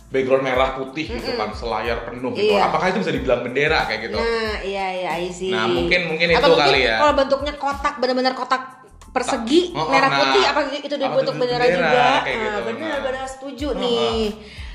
background 0.08 0.44
merah 0.44 0.78
putih 0.78 1.10
gitu 1.10 1.34
kan 1.34 1.50
selayar 1.52 2.06
penuh 2.06 2.30
gitu 2.32 2.54
Iya. 2.54 2.68
apakah 2.68 2.92
itu 2.92 3.02
bisa 3.02 3.10
dibilang 3.10 3.42
bendera 3.42 3.88
kayak 3.88 4.02
gitu 4.06 4.20
Nah, 4.20 4.60
iya 4.62 4.86
iya 4.94 5.10
I 5.18 5.32
see. 5.32 5.50
Nah, 5.50 5.66
mungkin- 5.66 6.06
mungkin 6.06 6.28
Atau 6.32 6.52
itu 6.52 6.60
kali 6.60 6.80
ya. 6.84 7.00
Kalau 7.00 7.16
bentuknya 7.16 7.54
kotak 7.56 7.96
benar-benar 7.98 8.36
kotak 8.36 8.83
persegi 9.14 9.72
Oh, 9.78 9.86
oh, 9.86 9.88
merah 9.94 10.10
nah. 10.10 10.20
putih 10.20 10.44
apa 10.44 10.60
itu 10.74 10.90
Apa 10.90 11.14
bentuk 11.16 11.34
itu 11.38 11.42
bendera, 11.46 11.64
bendera, 11.64 11.78
juga. 11.78 12.06
kayak 12.26 12.36
Nah, 12.36 12.44
gitu. 12.44 12.62
benar 12.66 12.90
Nah. 12.90 13.02
benar 13.06 13.26
setuju 13.30 13.68
Oh, 13.70 13.80
nih. 13.80 14.24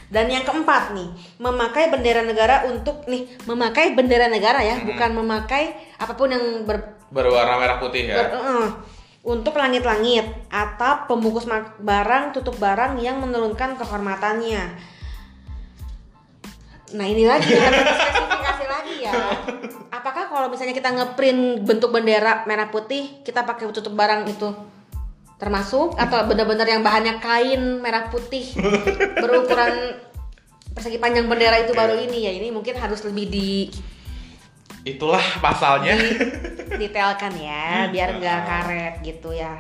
Dan 0.08 0.24
yang 0.32 0.40
keempat 0.40 0.96
nih, 0.96 1.08
memakai 1.36 1.92
bendera 1.92 2.24
negara 2.24 2.64
untuk 2.64 3.04
nih 3.04 3.28
memakai 3.44 3.92
bendera 3.92 4.24
negara 4.32 4.64
ya, 4.64 4.80
bukan 4.80 5.10
memakai 5.12 5.76
apa 6.00 6.16
pun 6.16 6.32
yang 6.32 6.64
ber, 6.64 6.96
berwarna 7.12 7.60
merah 7.60 7.76
putih 7.76 8.08
ya 8.08 8.16
ber- 8.16 8.32
eh, 8.32 8.68
untuk 9.28 9.52
langit-langit 9.52 10.24
atap 10.48 11.12
pembungkus 11.12 11.44
barang 11.76 12.32
tutup 12.32 12.56
barang 12.56 12.96
yang 12.96 13.20
menurunkan 13.20 13.76
kehormatannya. 13.76 14.96
Nah 16.96 17.06
ini 17.08 17.28
lagi 17.28 17.52
ada 17.52 17.80
spesifikasi 17.84 18.64
lagi 18.64 18.94
ya. 19.04 19.12
Apakah 19.92 20.30
kalau 20.30 20.48
misalnya 20.48 20.72
kita 20.72 20.94
ngeprint 20.94 21.66
bentuk 21.66 21.92
bendera 21.92 22.46
merah 22.48 22.70
putih, 22.72 23.20
kita 23.26 23.44
pakai 23.44 23.68
tutup 23.74 23.92
barang 23.92 24.28
itu 24.30 24.48
termasuk? 25.36 25.98
Atau 25.98 26.24
benar-benar 26.28 26.64
yang 26.64 26.80
bahannya 26.80 27.20
kain 27.20 27.82
merah 27.84 28.08
putih 28.08 28.48
berukuran 29.18 30.00
persegi 30.72 30.96
panjang 31.02 31.26
bendera 31.26 31.60
itu 31.60 31.76
baru 31.76 31.98
ini 31.98 32.28
ya? 32.28 32.32
Ini 32.32 32.48
mungkin 32.54 32.78
harus 32.78 33.04
lebih 33.04 33.26
di 33.28 33.50
itulah 34.86 35.20
pasalnya. 35.44 35.98
detailkan 36.78 37.34
ya 37.34 37.90
biar 37.90 38.08
nggak 38.22 38.40
karet 38.46 38.94
gitu 39.02 39.34
ya 39.34 39.58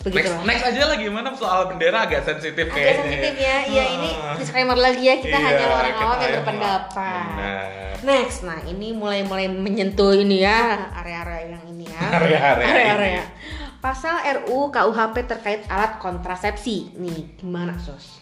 next, 0.00 0.04
begitulah 0.06 0.42
next 0.44 0.64
aja 0.64 0.82
lah 0.84 0.96
gimana? 0.96 1.28
Soal 1.32 1.60
bendera 1.66 1.98
agak 2.02 2.22
sensitif 2.22 2.64
agak 2.64 2.74
kayaknya. 2.74 3.02
sensitif 3.02 3.34
ya. 3.36 3.56
Iya 3.66 3.84
ini 3.92 4.10
Ah. 4.14 4.34
disclaimer 4.34 4.76
lagi 4.76 5.02
ya 5.02 5.14
kita 5.16 5.32
Iya, 5.32 5.44
hanya 5.44 5.66
orang 5.68 5.94
awam 5.96 6.18
yang 6.18 6.32
berpendapat. 6.36 7.26
Benar. 7.28 7.96
next 8.00 8.38
nah 8.40 8.58
ini 8.62 8.88
mulai 8.92 9.20
mulai 9.20 9.46
menyentuh 9.46 10.14
ini 10.14 10.40
ya 10.40 10.60
area-area 10.94 11.50
yang 11.50 11.64
ini 11.66 11.84
ya. 11.84 12.02
Area-area 12.16 12.66
area-area. 12.68 13.24
Pasal 13.78 14.14
RU 14.40 14.70
KUHP 14.70 15.16
terkait 15.24 15.62
alat 15.66 15.98
kontrasepsi. 15.98 16.94
Nih 16.94 17.34
gimana 17.36 17.74
sos? 17.76 18.18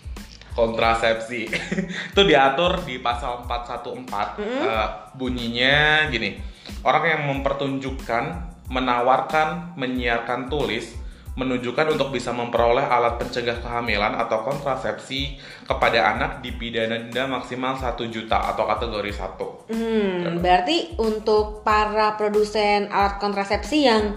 Kontrasepsi. 0.52 1.44
Itu 2.10 2.22
diatur 2.22 2.80
di 2.82 2.98
pasal 2.98 3.44
414 3.44 4.40
Eh, 4.40 4.88
bunyinya 5.14 5.76
gini. 6.08 6.40
Orang 6.80 7.04
yang 7.04 7.22
mempertunjukkan 7.26 8.24
menawarkan 8.66 9.76
menyiarkan 9.76 10.48
tulis 10.48 10.96
menunjukkan 11.36 11.92
untuk 11.92 12.16
bisa 12.16 12.32
memperoleh 12.32 12.80
alat 12.82 13.20
pencegah 13.20 13.60
kehamilan 13.60 14.16
atau 14.16 14.40
kontrasepsi 14.40 15.36
kepada 15.68 16.16
anak 16.16 16.40
dipidana 16.40 16.96
denda 16.96 17.28
maksimal 17.28 17.76
1 17.76 17.92
juta 18.08 18.56
atau 18.56 18.64
kategori 18.64 19.12
1 19.12 19.68
Hmm, 19.68 20.40
berarti 20.40 20.96
untuk 20.96 21.60
para 21.60 22.16
produsen 22.16 22.88
alat 22.88 23.20
kontrasepsi 23.20 23.78
yang 23.84 24.16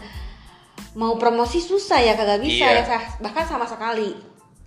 mau 0.96 1.20
promosi 1.20 1.60
susah 1.60 2.00
ya 2.00 2.16
kagak 2.16 2.40
bisa 2.40 2.66
Iya. 2.66 2.88
ya 2.88 3.00
bahkan 3.20 3.44
sama 3.46 3.68
sekali. 3.68 4.16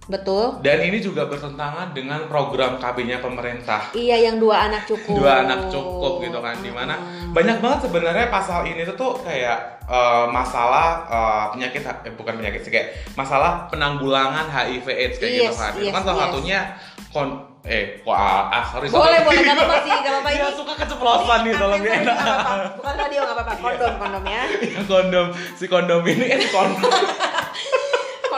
Betul? 0.05 0.59
dan 0.59 0.83
ini 0.83 0.99
juga 0.99 1.25
bertentangan 1.25 1.91
dengan 1.91 2.27
program 2.27 2.75
KB-nya 2.77 3.19
pemerintah 3.19 3.91
Iya 3.93 4.19
yang 4.25 4.37
dua 4.37 4.67
anak 4.67 4.83
cukup. 4.85 5.15
dua 5.15 5.33
anak 5.41 5.69
cukup 5.69 6.19
gitu 6.19 6.39
kan 6.39 6.59
di 6.59 6.69
mana 6.69 6.99
banyak 7.29 7.59
banget 7.59 7.87
sebenarnya 7.87 8.27
pasal 8.27 8.65
ini 8.65 8.83
tuh 8.85 8.93
tuh 8.93 9.13
kayak 9.21 9.57
eh, 9.85 10.27
masalah 10.29 10.87
eh, 11.05 11.45
penyakit 11.51 11.83
eh, 11.85 12.13
bukan 12.13 12.35
penyakit 12.35 12.61
sih 12.61 12.71
kayak 12.71 12.89
masalah 13.15 13.69
penanggulangan 13.69 14.45
HIV 14.45 14.87
AIDS 14.87 15.17
kayak 15.17 15.33
gitu 15.33 15.45
Yes, 15.47 15.57
kan 15.57 15.73
itu 15.73 15.87
yes, 15.87 15.95
kan 15.95 16.03
salah 16.03 16.19
yes. 16.19 16.25
satunya 16.29 16.61
kon 17.09 17.29
eh 17.62 18.03
wah 18.03 18.51
ah 18.51 18.65
sorry 18.67 18.91
Boleh 18.91 19.23
sorry. 19.23 19.25
boleh 19.25 19.41
gak 19.45 19.55
apa-apa 19.55 19.77
sih 19.81 19.93
gak 20.03 20.12
apa-apa 20.12 20.29
Dia 20.29 20.43
ini. 20.43 20.59
suka 20.59 20.73
keceplosan 20.77 21.38
nih 21.41 21.53
Ini 21.53 21.62
dia 21.79 21.95
nggak 22.03 22.17
apa-apa. 22.19 22.55
Bukan 22.83 22.95
radio 22.97 23.21
gak 23.23 23.35
apa-apa. 23.38 23.53
Kondom 23.57 23.93
kondom 24.03 24.25
ya. 24.27 24.43
kondom 24.85 25.27
si 25.55 25.65
kondom 25.65 26.03
ini 26.03 26.27
eh 26.29 26.43
kondom 26.49 26.91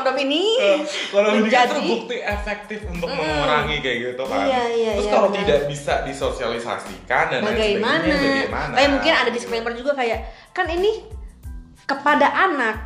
Kondom 0.04 0.20
ini 0.20 0.42
kondom 1.08 1.32
ini 1.40 1.48
kan 1.48 1.64
terbukti 1.72 2.16
efektif 2.20 2.78
untuk 2.84 3.08
mengurangi 3.08 3.80
kayak 3.80 3.98
gitu 4.12 4.22
kan 4.28 4.44
Iya, 4.44 4.62
iya, 4.68 4.92
terus 5.00 5.08
iya, 5.08 5.12
kalau 5.16 5.28
benar. 5.32 5.40
tidak 5.40 5.60
bisa 5.72 5.94
disosialisasikan 6.04 7.24
dan 7.32 7.40
lain 7.40 7.48
bagaimana? 7.48 8.04
sebagainya 8.04 8.28
bagaimana 8.44 8.72
Tapi 8.76 8.88
mungkin 8.92 9.12
ada 9.16 9.30
disclaimer 9.32 9.72
juga 9.72 9.92
kayak 9.96 10.20
kan 10.52 10.66
ini 10.68 10.92
kepada 11.88 12.28
anak 12.28 12.76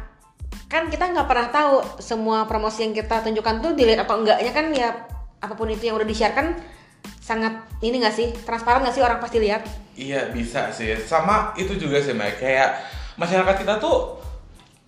kan 0.70 0.86
kita 0.86 1.10
nggak 1.10 1.26
pernah 1.26 1.48
tahu 1.50 1.74
semua 1.98 2.46
promosi 2.46 2.86
yang 2.86 2.94
kita 2.94 3.26
tunjukkan 3.26 3.58
tuh 3.58 3.72
dilihat 3.74 4.06
atau 4.06 4.22
enggaknya 4.22 4.52
kan 4.54 4.70
ya 4.70 4.94
apa 5.42 5.54
pun 5.58 5.66
itu 5.66 5.90
yang 5.90 5.98
udah 5.98 6.06
di-share 6.06 6.34
sangat 7.18 7.60
ini 7.84 8.00
gak 8.00 8.14
sih 8.16 8.32
transparan 8.42 8.84
gak 8.84 8.94
sih 8.96 9.04
orang 9.04 9.20
pasti 9.20 9.38
lihat 9.42 9.64
Iya 9.98 10.30
bisa 10.30 10.70
sih. 10.70 10.94
Sama 10.94 11.52
itu 11.58 11.74
juga 11.74 11.98
sih 11.98 12.14
Mike. 12.14 12.38
Kayak 12.38 12.78
masyarakat 13.18 13.66
kita 13.66 13.82
tuh 13.82 14.14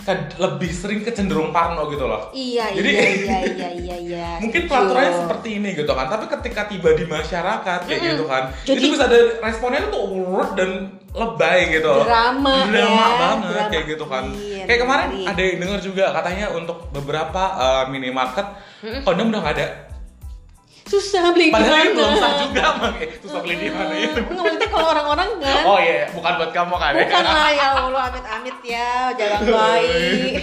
kan 0.01 0.17
lebih 0.35 0.71
sering 0.71 1.01
kecenderung 1.01 1.51
parno 1.51 1.87
gitu 1.87 2.05
loh. 2.05 2.33
iya 2.33 2.73
Jadi- 2.73 2.89
iya 2.89 3.05
iya 3.21 3.39
iya 3.47 3.69
iya 3.71 3.97
iya 3.99 4.29
Mungkin 4.39 4.65
peraturannya 4.65 5.13
seperti 5.15 5.49
ini 5.57 5.69
gitu 5.75 5.91
kan. 5.91 6.07
Tapi 6.07 6.25
ketika 6.31 6.65
tiba 6.67 6.91
di 6.93 7.05
masyarakat 7.05 7.79
kayak 7.85 8.01
gitu 8.07 8.25
kan, 8.25 8.49
Jadi- 8.63 8.81
itu 8.81 8.87
bisa 8.91 9.05
ada 9.05 9.19
responnya 9.41 9.85
tuh 9.87 10.01
urut 10.03 10.51
dan 10.55 10.71
lebay 11.11 11.69
gitu. 11.71 11.85
loh. 11.87 12.07
Drama 12.07 12.55
Drama 12.65 13.05
ya, 13.05 13.19
banget 13.19 13.39
drama 13.45 13.69
kayak 13.69 13.85
gitu 13.87 14.05
kan. 14.07 14.25
queen, 14.31 14.65
Kayak 14.65 14.81
kemarin 14.81 15.09
menarik. 15.11 15.27
ada 15.29 15.41
yang 15.43 15.57
dengar 15.59 15.81
juga 15.81 16.05
katanya 16.13 16.47
untuk 16.51 16.79
beberapa 16.91 17.43
eh, 17.53 17.85
minimarket 17.89 18.47
kondom 19.03 19.29
udah 19.29 19.41
nggak 19.43 19.57
ada. 19.59 19.67
Susah 20.91 21.31
beli 21.31 21.49
Padahal 21.49 21.71
ini 21.79 21.87
di 21.87 21.95
belum 21.95 22.11
mana 22.11 22.19
sah 22.19 22.33
juga 22.43 22.65
makanya 22.75 23.07
susah 23.23 23.39
beli 23.41 23.55
di 23.57 23.69
mana 23.71 23.95
ya. 23.95 24.11
Nggak, 24.11 24.43
maksudnya 24.43 24.69
kalau 24.69 24.87
orang-orang 24.89 25.29
kan 25.41 25.63
Oh 25.63 25.79
iya, 25.79 26.11
bukan 26.11 26.33
buat 26.35 26.51
kamu 26.51 26.75
kan. 26.75 26.91
ya? 26.91 26.99
bukan 27.01 27.25
lah 27.25 27.49
ya 27.49 27.67
Allah 27.79 28.03
amit-amit 28.09 28.57
ya 28.61 28.91
jangan 29.15 29.43
baik 29.57 30.35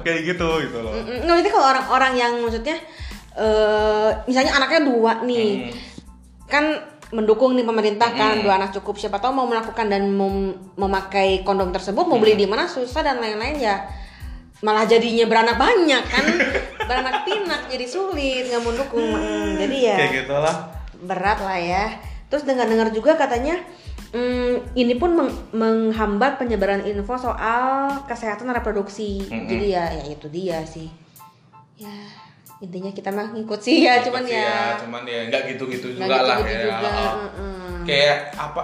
kayak 0.00 0.20
gitu 0.26 0.48
gitu 0.62 0.78
loh. 0.80 0.92
Nggak, 0.96 1.36
itu 1.38 1.48
kalau 1.50 1.66
orang-orang 1.68 2.12
yang 2.16 2.32
maksudnya 2.40 2.76
eh 3.32 4.10
misalnya 4.24 4.52
anaknya 4.54 4.80
dua 4.82 5.12
nih, 5.22 5.48
Hmm. 5.62 5.76
kan 6.46 6.64
mendukung 7.10 7.52
nih 7.52 7.62
pemerintah 7.62 8.10
kan 8.10 8.38
dua 8.40 8.56
anak 8.56 8.70
cukup 8.72 8.94
siapa 8.96 9.18
tahu 9.18 9.30
mau 9.32 9.44
melakukan 9.44 9.86
dan 9.86 10.08
mem- 10.08 10.54
memakai 10.74 11.42
kondom 11.42 11.68
tersebut 11.68 12.02
mau 12.02 12.16
Hmm. 12.16 12.22
beli 12.22 12.34
di 12.36 12.46
mana 12.46 12.64
susah 12.64 13.02
dan 13.02 13.18
lain-lain 13.18 13.54
ya 13.56 13.82
malah 14.60 14.84
jadinya 14.84 15.24
beranak 15.24 15.56
banyak 15.56 16.02
kan 16.02 16.24
beranak 16.90 17.22
pinak 17.22 17.70
jadi 17.70 17.86
sulit 17.86 18.50
nggak 18.50 18.60
mau 18.60 18.74
dukung 18.74 19.06
Mm, 19.06 19.54
jadi 19.56 19.76
ya 19.78 19.96
Kayak 19.96 20.12
gitu 20.18 20.34
lah. 20.34 20.56
berat 21.00 21.38
lah 21.38 21.54
ya. 21.56 21.84
Terus 22.26 22.42
dengar-dengar 22.42 22.90
juga 22.90 23.14
katanya 23.14 23.62
mm, 24.10 24.74
ini 24.74 24.94
pun 24.94 25.14
meng- 25.14 25.38
menghambat 25.52 26.36
penyebaran 26.36 26.82
info 26.82 27.14
soal 27.14 27.94
kesehatan 28.04 28.50
reproduksi. 28.50 29.22
Mm-mm. 29.24 29.46
Jadi 29.46 29.66
ya, 29.70 29.84
ya 29.88 30.04
itu 30.10 30.26
dia 30.26 30.58
sih. 30.64 30.90
Ya 31.76 31.94
intinya 32.60 32.90
kita 32.90 33.08
mah 33.08 33.32
ngikut 33.32 33.56
sih 33.56 33.80
ya, 33.80 34.04
cuman 34.04 34.20
Sih 34.20 34.36
ya. 34.36 34.76
cuman 34.76 35.02
ya 35.02 35.32
nggak 35.32 35.42
gitu-gitu 35.48 35.96
juga 35.96 36.12
lah 36.20 36.36
gitu-gitu 36.36 36.60
ya. 36.60 36.76
juga, 36.76 36.88
Oh. 36.90 37.14
mm-mm. 37.16 37.86
Kayak 37.86 38.16
apa? 38.36 38.62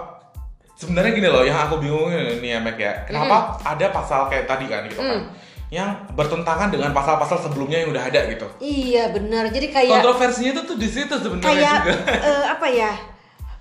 Sebenarnya 0.76 1.12
gini 1.14 1.24
loh, 1.24 1.40
yang 1.40 1.56
aku 1.56 1.80
bingung 1.80 2.12
ini 2.12 2.52
ya 2.52 2.60
Mac 2.60 2.76
ya. 2.76 2.92
Kenapa 3.08 3.56
ada 3.64 3.86
pasal 3.88 4.28
kayak 4.28 4.44
tadi 4.44 4.68
kan 4.68 4.84
gitu 4.84 5.00
kan? 5.00 5.24
Yang 5.66 5.88
bertentangan 6.14 6.70
dengan 6.70 6.94
pasal-pasal 6.94 7.42
sebelumnya 7.42 7.82
yang 7.82 7.90
udah 7.90 8.06
ada 8.06 8.20
gitu. 8.30 8.46
Iya 8.58 9.10
benar. 9.10 9.50
Jadi 9.50 9.66
kayak 9.68 9.98
Kontroversinya 9.98 10.50
itu 10.54 10.62
tuh 10.62 10.76
di 10.78 10.88
situ 10.88 11.10
sebenarnya 11.10 11.50
kayak 11.50 11.74
juga. 11.82 11.94
eh, 12.22 12.44
apa 12.46 12.66
ya? 12.70 12.92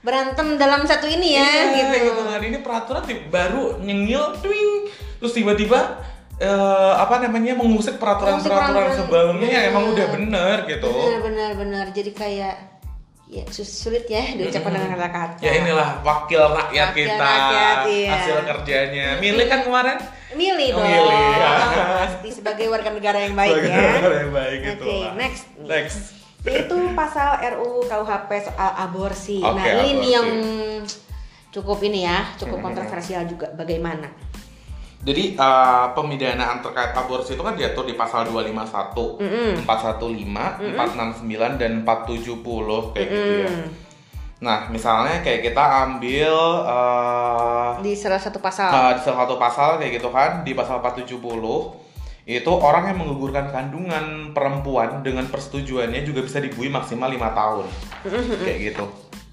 Berantem 0.05 0.53
dalam 0.55 0.85
satu 0.85 1.09
ini 1.09 1.33
ya 1.33 1.41
Iya, 1.41 1.63
gitu. 1.73 1.95
gitu 2.07 2.21
kan. 2.23 2.37
Ini 2.39 2.57
peraturan 2.61 3.01
baru 3.27 3.81
nyengil, 3.81 4.37
twing, 4.37 4.85
terus 5.17 5.33
tiba-tiba 5.33 5.97
eh, 6.37 6.93
apa 6.93 7.25
namanya 7.25 7.57
mengusik 7.57 7.97
peraturan-peraturan 7.97 8.69
peraturan. 8.69 8.97
sebelumnya 9.01 9.49
yang 9.49 9.63
emang 9.73 9.83
Bener. 9.89 9.95
udah 9.97 10.07
bener 10.13 10.57
gitu. 10.69 10.89
Benar 10.93 11.19
benar 11.23 11.51
benar. 11.57 11.85
Jadi 11.89 12.11
kayak 12.13 12.55
ya 13.25 13.41
sulit 13.49 14.05
ya 14.05 14.21
diucapkan 14.33 14.69
dengan 14.69 14.89
kata-kata. 14.93 15.41
Ya 15.41 15.57
inilah 15.57 15.97
wakil 16.01 16.45
rakyat 16.45 16.93
Wakil 16.93 17.05
kita 17.09 17.25
rakyat, 17.25 17.77
iya. 17.89 18.09
hasil 18.13 18.37
kerjanya. 18.45 19.05
Milih 19.17 19.45
kan 19.45 19.65
kemarin? 19.65 19.97
Milih 20.31 20.69
Oh, 20.73 20.79
dong. 20.79 20.85
milih, 20.85 21.19
ya. 21.33 21.49
Pasti 22.05 22.29
sebagai 22.37 22.65
warga 22.67 22.89
negara 22.89 23.17
yang 23.19 23.33
baik 23.33 23.55
Sebagai 23.55 23.71
ya. 23.71 23.81
negara 23.91 24.15
yang 24.19 24.31
baik 24.31 24.57
Oke, 24.57 24.67
gitu 24.67 24.83
lah. 24.85 25.13
next. 25.15 25.43
Next. 25.57 25.99
Itu 26.45 26.77
pasal 26.93 27.29
RUU 27.57 27.81
KUHP 27.83 28.29
soal 28.45 28.71
aborsi. 28.77 29.41
Oke, 29.41 29.57
nah, 29.57 29.81
ini 29.81 29.89
aborsi. 29.89 30.13
yang 30.13 30.27
cukup 31.49 31.79
ini 31.81 32.05
ya, 32.05 32.29
cukup 32.35 32.61
kontroversial 32.61 33.25
juga. 33.25 33.49
Bagaimana? 33.49 34.05
Jadi 35.05 35.37
uh, 35.37 35.93
pemidanaan 35.93 36.65
terkait 36.65 36.97
aborsi 36.97 37.37
itu 37.37 37.43
kan 37.45 37.53
diatur 37.53 37.85
di 37.85 37.93
pasal 37.93 38.25
251, 38.25 39.21
Mm-mm. 39.21 39.61
415, 39.69 40.73
469 41.21 41.61
dan 41.61 41.85
470 41.85 42.97
kayak 42.97 43.07
gitu 43.13 43.31
ya. 43.45 43.49
Nah, 44.41 44.67
misalnya 44.73 45.21
kayak 45.21 45.45
kita 45.45 45.63
ambil 45.85 46.33
uh, 46.65 47.77
Di 47.85 47.93
salah 47.93 48.17
satu 48.17 48.41
pasal. 48.41 48.67
uh, 48.67 48.91
di 48.97 49.01
salah 49.05 49.29
satu 49.29 49.37
pasal 49.37 49.77
kayak 49.77 50.01
gitu 50.01 50.09
kan 50.09 50.41
di 50.41 50.57
pasal 50.57 50.81
470 50.81 51.85
itu 52.25 52.49
orang 52.49 52.89
yang 52.89 52.97
menggugurkan 53.05 53.53
kandungan 53.53 54.33
perempuan 54.33 55.05
dengan 55.05 55.29
persetujuannya 55.29 56.01
juga 56.01 56.25
bisa 56.25 56.41
dibui 56.41 56.73
maksimal 56.73 57.05
lima 57.05 57.29
tahun 57.37 57.69
kayak 58.41 58.73
gitu. 58.73 58.85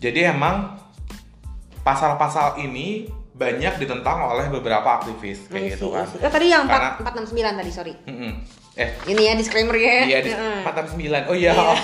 Jadi 0.05 0.29
emang 0.29 0.77
pasal-pasal 1.81 2.61
ini 2.61 3.09
banyak 3.33 3.75
ditentang 3.79 4.29
oleh 4.29 4.47
beberapa 4.47 5.01
aktivis 5.01 5.49
kayak 5.49 5.75
gitu 5.75 5.89
kan. 5.89 6.05
Oh, 6.07 6.29
tadi 6.29 6.47
yang 6.47 6.65
Karena- 6.65 7.01
4, 7.01 7.33
469 7.33 7.57
tadi, 7.57 7.71
sorry. 7.71 7.95
Mm-mm. 8.05 8.33
Eh, 8.73 8.89
Ini 9.05 9.23
ya 9.23 9.33
disclaimer 9.35 9.77
ya. 9.77 9.97
iya 10.03 10.19
di 10.21 10.33
Heeh. 10.33 10.65
469. 10.65 11.29
Oh 11.29 11.37
iya, 11.37 11.53
Iya. 11.53 11.61
maaf 11.61 11.81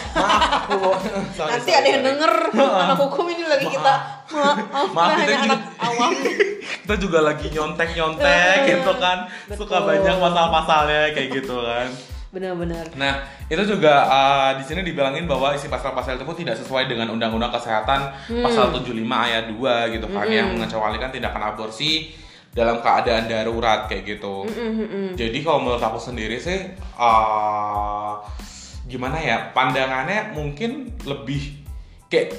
aku. 0.65 0.89
Sorry, 1.37 1.51
Nanti 1.53 1.69
sorry, 1.69 1.73
ada 1.75 1.89
yang 1.91 2.01
sorry. 2.01 2.09
denger 2.09 2.33
anak 2.57 2.97
hukum 2.99 3.25
ini 3.29 3.45
lagi 3.45 3.67
kita 3.67 3.95
maaf, 4.27 4.89
Maaf, 4.89 5.11
kita 5.15 5.25
juga- 5.35 5.45
anak 5.45 5.61
awam. 5.79 6.11
Kita 6.79 6.95
juga 6.99 7.21
lagi 7.23 7.47
nyontek-nyontek 7.49 8.57
gitu 8.67 8.93
kan. 8.97 9.29
Suka 9.51 9.77
Betul. 9.79 9.89
banyak 9.91 10.17
pasal-pasalnya 10.19 11.01
kayak 11.13 11.29
gitu 11.35 11.57
kan. 11.59 11.89
Benar-benar. 12.29 12.93
Nah, 12.93 13.25
itu 13.49 13.63
juga 13.65 14.05
uh, 14.05 14.51
di 14.61 14.65
sini 14.65 14.85
dibilangin 14.85 15.25
bahwa 15.25 15.57
isi 15.57 15.65
pasal-pasal 15.67 16.21
itu 16.21 16.25
tidak 16.45 16.61
sesuai 16.61 16.85
dengan 16.85 17.09
Undang-Undang 17.09 17.57
Kesehatan 17.57 18.01
Hmm. 18.29 18.45
pasal 18.45 18.69
75 18.77 18.93
ayat 19.09 19.45
2 19.49 19.95
gitu 19.97 20.07
kan 20.09 20.29
yang 20.29 20.53
mengecualikan 20.53 21.09
tindakan 21.09 21.43
aborsi 21.49 22.13
dalam 22.53 22.85
keadaan 22.85 23.25
darurat 23.27 23.89
kayak 23.89 24.05
gitu. 24.05 24.45
Mm-mm. 24.45 25.15
Jadi 25.15 25.39
kalau 25.41 25.63
menurut 25.63 25.81
aku 25.81 25.97
sendiri 25.97 26.37
sih 26.37 26.69
uh, 26.99 28.19
gimana 28.85 29.17
ya? 29.17 29.49
Pandangannya 29.53 30.33
mungkin 30.33 30.93
lebih 31.05 31.65
kayak 32.09 32.35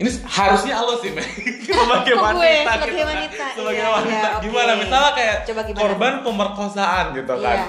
ini 0.00 0.10
harusnya 0.26 0.82
lo 0.82 0.98
sih, 0.98 1.14
Mei. 1.14 1.22
sebagai 1.62 2.18
wanita, 2.18 2.74
Sebagai 2.74 2.90
gitu 2.90 2.98
kan. 2.98 3.06
wanita, 3.06 3.44
sebagai 3.54 3.78
iya, 3.78 3.90
wanita. 3.92 4.28
oke. 4.34 4.42
Gimana? 4.42 4.72
Misalnya 4.74 5.12
kayak 5.14 5.36
Coba 5.46 5.60
gimana? 5.62 5.78
korban 5.78 6.12
pemerkosaan 6.26 7.04
gitu 7.14 7.34
kan. 7.38 7.58
Iya. 7.62 7.66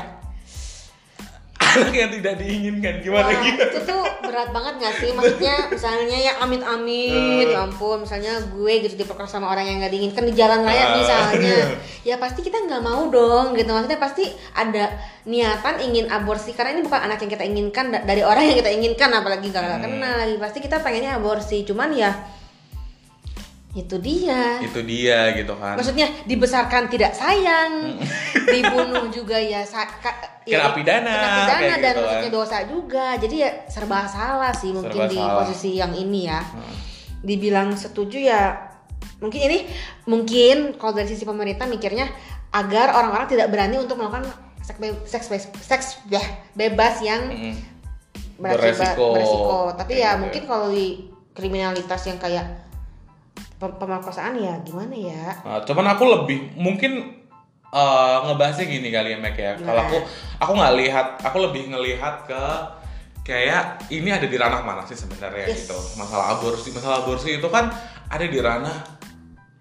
Anak 1.75 1.93
yang 1.97 2.12
tidak 2.12 2.33
diinginkan 2.38 2.93
gimana 2.99 3.25
Wah, 3.25 3.41
gitu. 3.41 3.63
itu 3.63 3.79
tuh 3.83 4.03
berat 4.21 4.49
banget 4.49 4.73
gak 4.79 4.95
sih? 4.95 5.09
Maksudnya 5.12 5.55
misalnya 5.67 6.17
ya 6.19 6.33
amit-amit, 6.38 7.47
ya 7.47 7.59
ampun, 7.62 7.97
misalnya 7.99 8.33
gue 8.43 8.73
gitu 8.81 8.95
diperkosa 8.95 9.38
sama 9.38 9.49
orang 9.49 9.65
yang 9.65 9.77
gak 9.79 9.91
diinginkan 9.91 10.23
di 10.23 10.33
jalan 10.33 10.62
raya 10.62 10.83
Ah. 10.83 10.91
misalnya, 10.95 11.57
ya 12.07 12.15
pasti 12.15 12.41
kita 12.41 12.57
nggak 12.59 12.81
mau 12.81 13.07
dong 13.07 13.53
gitu. 13.53 13.69
Maksudnya 13.69 13.97
pasti 13.97 14.23
ada 14.51 14.89
niatan 15.23 15.79
ingin 15.81 16.05
aborsi 16.07 16.51
karena 16.51 16.73
ini 16.73 16.81
bukan 16.81 16.99
anak 17.01 17.17
yang 17.17 17.31
kita 17.31 17.43
inginkan 17.43 17.86
da- 17.89 18.03
dari 18.03 18.21
orang 18.21 18.43
yang 18.43 18.57
kita 18.57 18.71
inginkan, 18.71 19.09
apalagi 19.12 19.47
gak 19.47 19.63
Hmm. 19.63 19.81
kenal 19.81 20.13
lagi. 20.19 20.36
Pasti 20.38 20.59
kita 20.59 20.79
pengennya 20.79 21.15
aborsi, 21.15 21.63
cuman 21.63 21.89
ya 21.91 22.12
itu 23.73 23.97
dia. 23.97 24.62
Itu 24.62 24.81
dia 24.81 25.33
gitu 25.33 25.57
kan. 25.57 25.73
Maksudnya 25.73 26.05
dibesarkan 26.23 26.88
tidak 26.88 27.12
sayang, 27.12 27.97
dibunuh 28.53 29.09
juga 29.09 29.33
ya, 29.36 29.65
sa- 29.65 29.89
ka- 29.89 30.45
ya 30.45 30.62
Kena 30.62 30.71
pidana, 30.71 31.09
kena 31.09 31.29
pidana 31.39 31.57
dan 31.57 31.73
gitu 31.73 31.81
kan. 31.81 32.03
maksudnya 32.03 32.31
dosa 32.31 32.57
juga. 32.63 33.05
Jadi 33.17 33.36
ya 33.39 33.49
serba 33.65 34.05
salah 34.05 34.53
sih 34.53 34.69
mungkin 34.69 34.93
Serba 34.93 35.09
di 35.09 35.17
salah. 35.17 35.36
posisi 35.41 35.69
yang 35.73 35.89
ini 35.91 36.21
ya. 36.23 36.38
Hmm. 36.39 36.75
Dibilang 37.19 37.73
setuju 37.73 38.21
ya, 38.21 38.62
mungkin 39.17 39.41
ini 39.41 39.65
mungkin 40.05 40.75
kalau 40.75 40.93
dari 40.93 41.07
sisi 41.07 41.23
pemerintah 41.23 41.65
mikirnya 41.65 42.05
agar 42.51 42.93
orang-orang 42.93 43.25
tidak 43.25 43.49
berani 43.49 43.81
untuk 43.81 43.97
melakukan 43.97 44.29
seks 44.62 44.77
be- 44.77 45.01
seks 45.03 45.25
be- 45.27 45.57
seks 45.57 45.86
ya, 46.07 46.21
bebas 46.53 47.01
yang 47.01 47.25
berakibat 48.36 48.93
Beresiko. 48.93 49.05
beresiko. 49.12 49.59
Tapi 49.73 49.93
ya 49.95 50.09
gitu 50.12 50.21
mungkin 50.21 50.43
kalau 50.45 50.69
di 50.69 51.09
kriminalitas 51.31 52.01
yang 52.05 52.19
kayak 52.19 52.45
pemerkosaan 53.71 54.36
ya 54.36 54.54
gimana 54.62 54.91
ya? 54.91 55.26
Nah, 55.41 55.60
cuman 55.62 55.86
aku 55.91 56.04
lebih 56.06 56.38
mungkin 56.56 57.23
eh, 57.69 58.17
ngebahasnya 58.23 58.65
gini 58.65 58.89
kali 58.89 59.13
ya 59.13 59.17
Mac 59.17 59.34
ya. 59.34 59.56
Kalau 59.56 59.82
Gimana? 59.82 59.89
aku 59.89 59.97
aku 60.38 60.52
nggak 60.54 60.73
lihat, 60.78 61.08
aku 61.21 61.38
lebih 61.41 61.63
ngelihat 61.69 62.15
ke 62.26 62.43
kayak 63.23 63.88
ini 63.88 64.12
ada 64.12 64.28
di 64.28 64.36
ranah 64.36 64.62
mana 64.62 64.84
sih 64.84 64.93
sebenarnya 64.93 65.47
Yes. 65.47 65.65
gitu. 65.65 65.78
Masalah 65.95 66.36
aborsi, 66.36 66.69
masalah 66.69 67.02
aborsi 67.02 67.39
itu 67.39 67.47
kan 67.47 67.71
ada 68.08 68.26
di 68.26 68.36
ranah 68.38 68.78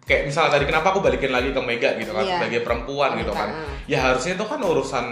kayak 0.02 0.26
misalnya 0.26 0.58
tadi 0.58 0.66
kenapa 0.66 0.90
aku 0.90 0.98
balikin 0.98 1.30
lagi 1.30 1.54
ke 1.54 1.60
Mega 1.62 1.94
gitu 1.94 2.10
kan 2.10 2.26
Iya. 2.26 2.36
sebagai 2.36 2.60
perempuan 2.60 3.14
gitu 3.16 3.30
kan. 3.30 3.48
Ah. 3.54 3.70
Ya 3.86 3.98
harusnya 4.02 4.34
itu 4.34 4.44
kan 4.44 4.58
urusan 4.60 5.06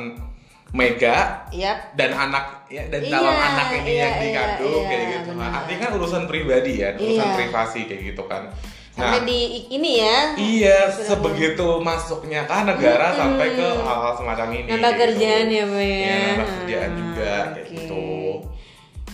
Mega 0.71 1.47
Yap. 1.51 1.95
dan 1.95 2.11
anak 2.11 2.67
ya 2.69 2.87
dan 2.87 3.03
Iya, 3.03 3.11
calon 3.11 3.35
anak 3.35 3.69
ini 3.75 3.91
iya, 3.91 4.03
yang 4.03 4.15
iya, 4.15 4.23
dikandung 4.23 4.71
iya, 4.83 4.87
kayak 4.87 5.05
gitu. 5.11 5.31
Nah, 5.31 5.39
benar. 5.43 5.59
artinya 5.63 5.79
kan 5.83 5.93
urusan 5.99 6.23
pribadi 6.27 6.73
ya, 6.79 6.89
urusan 6.95 7.27
Iya. 7.27 7.37
privasi 7.39 7.81
kayak 7.87 8.03
gitu 8.15 8.23
kan. 8.27 8.43
Sampai 8.91 9.23
di 9.23 9.71
ini 9.71 10.03
ya. 10.03 10.19
Iya, 10.35 10.79
sebegitu 10.93 11.79
masuknya 11.81 12.45
kan 12.45 12.67
negara 12.67 13.15
sampai 13.15 13.55
ke 13.55 13.69
hal-hal 13.81 14.13
semacam 14.19 14.49
ini. 14.51 14.67
Nambah 14.67 14.93
kayak 14.93 15.01
kerjaan 15.15 15.45
gitu. 15.47 15.57
ya, 15.57 15.65
Pak, 15.65 15.81
ya. 15.81 15.95
Iya, 15.95 16.19
nambah 16.21 16.49
kerjaan 16.51 16.91
juga 16.99 17.33
kayak 17.55 17.67
oke. 17.67 17.75
gitu. 17.75 18.03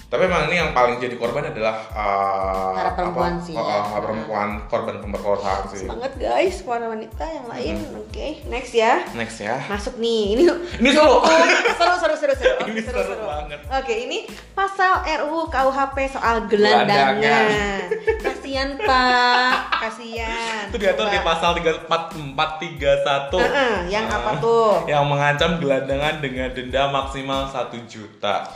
Tapi 0.07 0.23
memang 0.23 0.47
ini 0.47 0.57
yang 0.57 0.71
paling 0.71 1.03
jadi 1.03 1.19
korban 1.19 1.51
adalah 1.51 1.83
uh, 1.91 2.71
Para 2.73 2.95
perempuan 2.95 3.33
apa, 3.37 3.43
sih, 3.43 3.55
uh, 3.55 3.59
ya. 3.59 3.75
uh, 3.83 3.99
perempuan 3.99 4.49
korban 4.71 4.97
pemerkosaan 5.03 5.67
sih. 5.67 5.83
Semangat 5.83 6.15
guys, 6.15 6.63
para 6.63 6.87
wanita 6.87 7.25
yang 7.27 7.47
lain. 7.51 7.75
Oke, 7.91 8.47
next 8.47 8.71
ya. 8.71 9.03
Next 9.13 9.43
ya. 9.43 9.59
Masuk 9.67 9.99
nih. 9.99 10.39
Ini 10.39 10.43
Ini 10.79 10.89
solo. 10.95 11.27
seru 11.75 11.95
seru 11.99 12.15
seru 12.15 12.35
seru. 12.39 12.55
Oke, 12.63 12.71
Ini 12.71 12.81
seru 12.87 13.03
banget. 13.19 13.59
Oke, 13.67 13.95
ini 13.99 14.19
pasal 14.55 15.03
RUU 15.27 15.51
KUHP 15.51 15.97
soal 16.07 16.47
gelandangan. 16.47 17.19
Gelandangan. 17.19 17.81
Kasihan, 18.31 18.69
Pak. 18.79 19.55
Kasihan. 19.83 20.71
Itu 20.71 20.79
diatur 20.79 21.11
di 21.11 21.19
pasal 21.19 21.51
431. 21.59 23.43
Heeh, 23.43 23.75
yang 23.91 24.07
Uh, 24.07 24.15
apa 24.23 24.31
tuh? 24.39 24.87
Yang 24.87 25.03
mengancam 25.03 25.51
gelandangan 25.59 26.15
dengan 26.23 26.49
denda 26.55 26.83
maksimal 26.89 27.51
1 27.51 27.75
juta. 27.91 28.47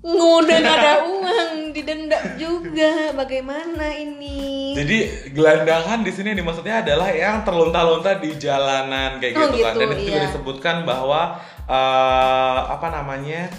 Udah 0.00 0.56
nggak 0.56 0.76
ada 0.80 0.94
uang, 1.04 1.76
didenda 1.76 2.16
juga. 2.34 3.12
Bagaimana 3.12 3.92
ini? 3.92 4.72
Jadi 4.72 4.98
gelandangan 5.36 6.00
di 6.00 6.08
sini 6.08 6.32
dimaksudnya 6.32 6.80
adalah 6.80 7.12
yang 7.12 7.44
terlunta-lunta 7.44 8.16
di 8.16 8.32
jalanan 8.34 9.20
kayak 9.20 9.36
Oh, 9.36 9.52
gitu, 9.52 9.60
kan. 9.60 9.76
gitu, 9.76 9.80
Dan 9.84 9.88
itu 9.92 10.02
juga 10.02 10.16
iya. 10.16 10.24
disebutkan 10.24 10.76
bahwa 10.88 11.36
eh, 11.68 12.58
apa 12.66 12.86
namanya 12.88 13.52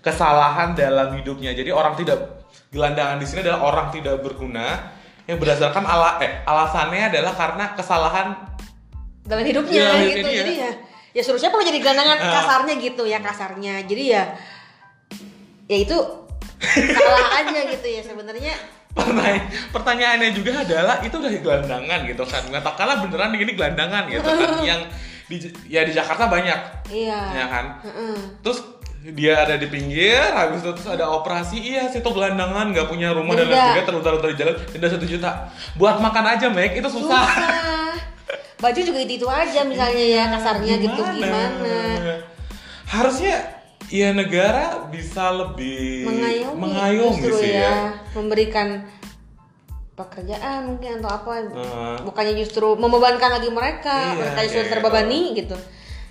kesalahan 0.00 0.74
dalam 0.74 1.14
hidupnya. 1.14 1.54
Jadi 1.54 1.70
orang 1.70 1.94
tidak 1.94 2.42
gelandangan 2.68 3.16
di 3.16 3.26
sini 3.26 3.46
adalah 3.46 3.62
orang 3.62 3.86
tidak 3.88 4.18
berguna 4.18 4.66
yang 5.24 5.38
berdasarkan 5.38 5.86
ala 5.86 6.18
eh 6.18 6.42
alasannya 6.42 7.08
adalah 7.08 7.32
karena 7.32 7.64
kesalahan 7.72 8.34
dalam 9.22 9.40
hidupnya 9.40 9.94
Iya, 9.94 10.10
gitu 10.10 10.28
jadi 10.28 10.52
ya 10.58 10.70
ya 11.14 11.22
suruh 11.22 11.38
siapa 11.38 11.54
lo 11.54 11.62
jadi 11.62 11.78
gelandangan 11.80 12.18
Ah. 12.18 12.32
kasarnya 12.34 12.74
gitu 12.76 13.06
ya 13.06 13.22
kasarnya 13.22 13.86
jadi 13.86 14.04
ya 14.04 14.22
ya 15.64 15.76
itu 15.80 15.98
salah 16.60 17.28
aja 17.40 17.60
gitu 17.70 17.86
ya 17.88 18.02
sebenarnya. 18.02 18.54
Pertanya- 18.94 19.50
pertanyaannya 19.74 20.30
juga 20.30 20.62
adalah 20.62 21.02
itu 21.02 21.14
udah 21.18 21.30
gelandangan 21.42 22.00
gitu 22.06 22.22
kan. 22.22 22.42
Katakanlah 22.46 22.96
beneran 23.02 23.34
ini 23.34 23.52
gelandangan 23.52 24.06
gitu 24.06 24.22
kan 24.22 24.50
yang 24.62 24.80
di 25.26 25.36
ya 25.66 25.82
di 25.82 25.90
Jakarta 25.90 26.30
banyak. 26.30 26.58
Iya. 26.92 27.20
Ya 27.34 27.44
kan? 27.50 27.64
Heeh. 27.82 28.16
terus 28.44 28.60
dia 29.04 29.36
ada 29.36 29.60
di 29.60 29.68
pinggir 29.68 30.16
habis 30.32 30.64
itu 30.64 30.70
terus 30.72 30.88
ada 30.88 31.10
operasi. 31.10 31.58
Iya 31.60 31.90
situ 31.90 32.06
gelandangan 32.06 32.72
nggak 32.72 32.86
punya 32.88 33.12
rumah 33.12 33.34
dan 33.36 33.44
lain 33.44 33.52
Denda. 33.52 33.60
sebagainya 33.60 33.86
terluntar-luntar 33.88 34.28
di 34.32 34.38
jalan 34.40 34.54
denda 34.72 34.88
satu 34.88 35.06
juta. 35.10 35.30
Buat 35.76 35.96
makan 36.00 36.24
aja 36.38 36.46
Meg 36.48 36.72
itu 36.72 36.88
susah, 36.88 37.24
susah. 37.28 37.92
Baju 38.62 38.80
juga 38.80 39.00
itu 39.04 39.20
itu 39.20 39.28
aja 39.28 39.60
misalnya 39.66 40.04
ya 40.08 40.24
kasarnya 40.32 40.74
gitu 40.80 41.02
gimana? 41.20 41.50
Harusnya 42.88 43.63
ya 43.92 44.12
negara 44.12 44.88
bisa 44.88 45.28
lebih 45.32 46.08
mengayomi, 46.08 46.56
mengayomi 46.60 47.16
justru 47.20 47.34
sih 47.40 47.52
ya, 47.58 47.92
memberikan 48.16 48.68
pekerjaan 49.94 50.74
mungkin 50.74 50.98
atau 50.98 51.10
apa 51.10 51.32
Heeh. 51.46 51.96
bukannya 52.02 52.34
justru 52.34 52.74
membebankan 52.74 53.38
lagi 53.38 53.46
mereka 53.50 53.94
Iya, 54.10 54.18
mereka 54.18 54.40
justru 54.46 54.60
kayak 54.62 54.72
terbebani 54.78 55.20
gitu 55.38 55.56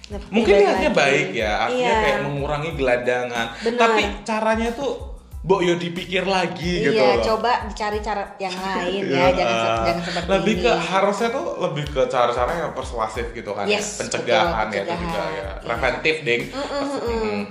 Nah, 0.04 0.20
mungkin 0.30 0.54
niatnya 0.60 0.92
baik 0.92 1.28
ya 1.32 1.52
artinya 1.64 1.80
Iya. 1.90 2.04
kayak 2.04 2.20
mengurangi 2.28 2.72
gelandangan 2.76 3.48
tapi 3.80 4.04
caranya 4.28 4.70
tuh 4.76 5.14
Mbok 5.44 5.60
yo 5.60 5.76
dipikir 5.76 6.24
lagi 6.24 6.88
gitu 6.88 6.96
iya, 6.96 7.20
loh 7.20 7.36
coba 7.36 7.68
dicari 7.68 8.00
cara 8.00 8.24
yang 8.40 8.56
lain 8.56 9.02
Iya, 9.04 9.24
ya, 9.28 9.36
jangan 9.36 9.56
jangan 9.84 10.04
seperti 10.08 10.28
lebih 10.32 10.56
ini. 10.56 10.64
ke 10.64 10.72
harusnya 10.72 11.30
tuh 11.36 11.46
lebih 11.60 11.86
ke 11.92 12.02
cara-cara 12.08 12.52
yang 12.64 12.72
persuasif 12.72 13.26
gitu 13.36 13.52
kan 13.52 13.68
ya. 13.68 13.76
Yes, 13.76 14.00
pencegahan 14.00 14.72
betul, 14.72 14.80
ya 14.80 14.84
itu 14.88 14.88
juga 14.88 15.04
pencegahan, 15.04 15.28
ya 15.28 15.44
iya. 15.44 15.50
preventif 15.60 16.16
ding 16.24 16.42
Mm-mm, 16.48 16.84
mm-mm. 16.88 17.20
Mm. 17.20 17.42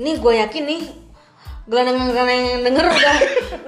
Ini 0.00 0.10
gue 0.16 0.34
yakin 0.40 0.64
nih 0.64 0.82
gelandang-gelandang 1.62 2.26
yang 2.26 2.62
denger 2.66 2.84
udah 2.90 3.16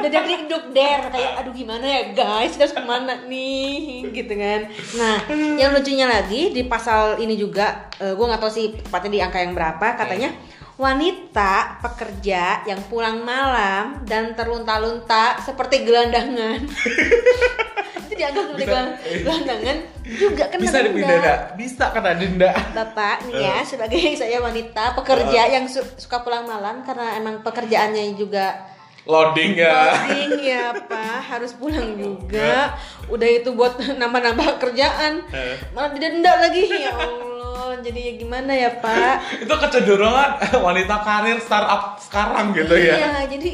udah 0.02 0.10
dari 0.10 0.34
duk 0.50 0.64
der. 0.74 1.00
Kayak 1.12 1.32
aduh 1.44 1.52
gimana 1.54 1.84
ya 1.84 2.02
guys? 2.16 2.56
Kita 2.56 2.64
harus 2.66 2.76
ke 2.76 2.82
mana 2.82 3.14
nih? 3.28 4.08
Gitu 4.10 4.34
kan. 4.34 4.60
Nah 4.98 5.16
yang 5.60 5.76
lucunya 5.76 6.06
lagi 6.08 6.50
di 6.50 6.64
pasal 6.64 7.20
ini 7.20 7.37
juga 7.37 7.92
uh, 8.00 8.16
gue 8.16 8.24
nggak 8.24 8.40
tahu 8.40 8.52
sih 8.52 8.72
tepatnya 8.72 9.10
di 9.10 9.20
angka 9.20 9.38
yang 9.44 9.52
berapa 9.52 9.87
katanya 10.00 10.32
wanita 10.74 11.78
pekerja 11.78 12.66
yang 12.66 12.82
pulang 12.90 13.22
malam 13.22 14.02
dan 14.02 14.34
terlunta-lunta 14.34 15.38
seperti 15.38 15.87
gelandangan 15.87 16.66
itu 18.04 18.14
dianggap 18.14 18.44
gelang- 18.54 18.94
gelandangan 19.00 19.76
juga 20.04 20.44
kena 20.46 20.60
bisa 20.60 20.76
denda. 20.76 20.86
dipidana 20.86 21.32
bisa 21.54 21.84
kena 21.90 22.12
denda 22.12 22.50
Bapak 22.70 23.16
nih 23.24 23.34
ya 23.40 23.56
sebagai 23.60 23.98
saya 24.20 24.38
wanita 24.38 24.92
pekerja 24.94 25.40
yang 25.50 25.64
su- 25.64 25.96
suka 25.96 26.20
pulang 26.20 26.44
malam 26.44 26.80
karena 26.80 27.16
emang 27.16 27.40
pekerjaannya 27.40 28.14
juga 28.14 28.72
loading 29.04 29.52
ya. 29.54 29.92
Loading 30.00 30.32
ya 30.40 30.72
Pak. 30.80 31.20
Harus 31.26 31.52
pulang 31.52 31.92
juga. 31.92 32.72
Udah 33.04 33.28
itu 33.28 33.52
buat 33.52 33.76
nambah-nambah 34.00 34.56
kerjaan. 34.58 35.20
Eh. 35.28 35.60
malah 35.70 35.92
didenda 35.92 36.32
lagi. 36.40 36.64
Ya 36.64 36.88
Allah 36.94 37.76
jadi 37.80 38.00
ya 38.00 38.12
gimana 38.16 38.48
ya 38.50 38.72
Pak? 38.74 39.44
Itu 39.44 39.52
kecenderungan 39.52 40.30
wanita 40.56 41.04
karir 41.04 41.36
startup 41.36 42.00
sekarang 42.00 42.56
gitu 42.56 42.72
ya. 42.74 42.96
Iya 42.96 43.12
jadi 43.28 43.50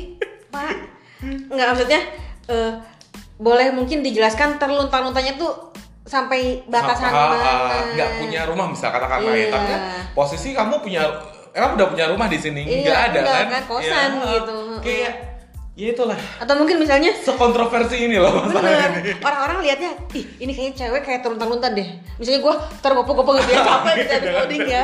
Pak 0.48 0.74
nggak 1.50 1.66
maksudnya 1.68 2.00
eh, 2.46 2.72
boleh 3.40 3.72
mungkin 3.72 4.04
dijelaskan 4.04 4.60
terlunta-luntanya 4.60 5.34
tuh 5.34 5.72
sampai 6.04 6.60
batasan 6.66 7.08
mana 7.08 7.36
uh, 7.36 7.82
nggak 7.94 8.10
punya 8.18 8.40
rumah 8.44 8.68
bisa 8.68 8.88
katakan 8.88 9.20
lah 9.20 9.32
ya 9.32 9.40
Iya. 9.40 9.48
tapi 9.48 9.66
kan 9.66 9.80
posisi 10.12 10.48
kamu 10.52 10.74
punya 10.78 11.02
emang 11.50 11.74
udah 11.74 11.86
punya 11.88 12.04
rumah 12.06 12.26
di 12.26 12.36
sini 12.36 12.62
Iya, 12.62 12.84
nggak 12.84 13.00
ada 13.00 13.18
enggak 13.18 13.32
kan 13.32 13.48
kan, 13.48 13.62
kosan 13.64 14.10
Ya, 14.12 14.28
gitu. 14.36 14.58
kayak 14.80 15.12
ya 15.80 15.96
itulah 15.96 16.18
atau 16.36 16.54
mungkin 16.60 16.76
misalnya 16.76 17.16
sekontroversi 17.24 17.96
ini 18.04 18.20
loh 18.20 18.44
Bener. 18.52 19.16
Orang-orang 19.24 19.64
lihatnya, 19.64 19.90
ih 20.12 20.24
ini 20.42 20.52
kayaknya 20.52 20.74
cewek 20.76 21.02
kayak 21.06 21.20
terlunta-lunta 21.24 21.72
deh. 21.72 21.88
Misalnya 22.18 22.40
gue 22.42 22.54
tergopo-gopo 22.84 23.38
gitu 23.40 23.50
ya, 23.54 23.62
capek 23.64 23.94
gitu 23.96 24.12
habis 24.12 24.32
loading 24.34 24.64
ya. 24.68 24.82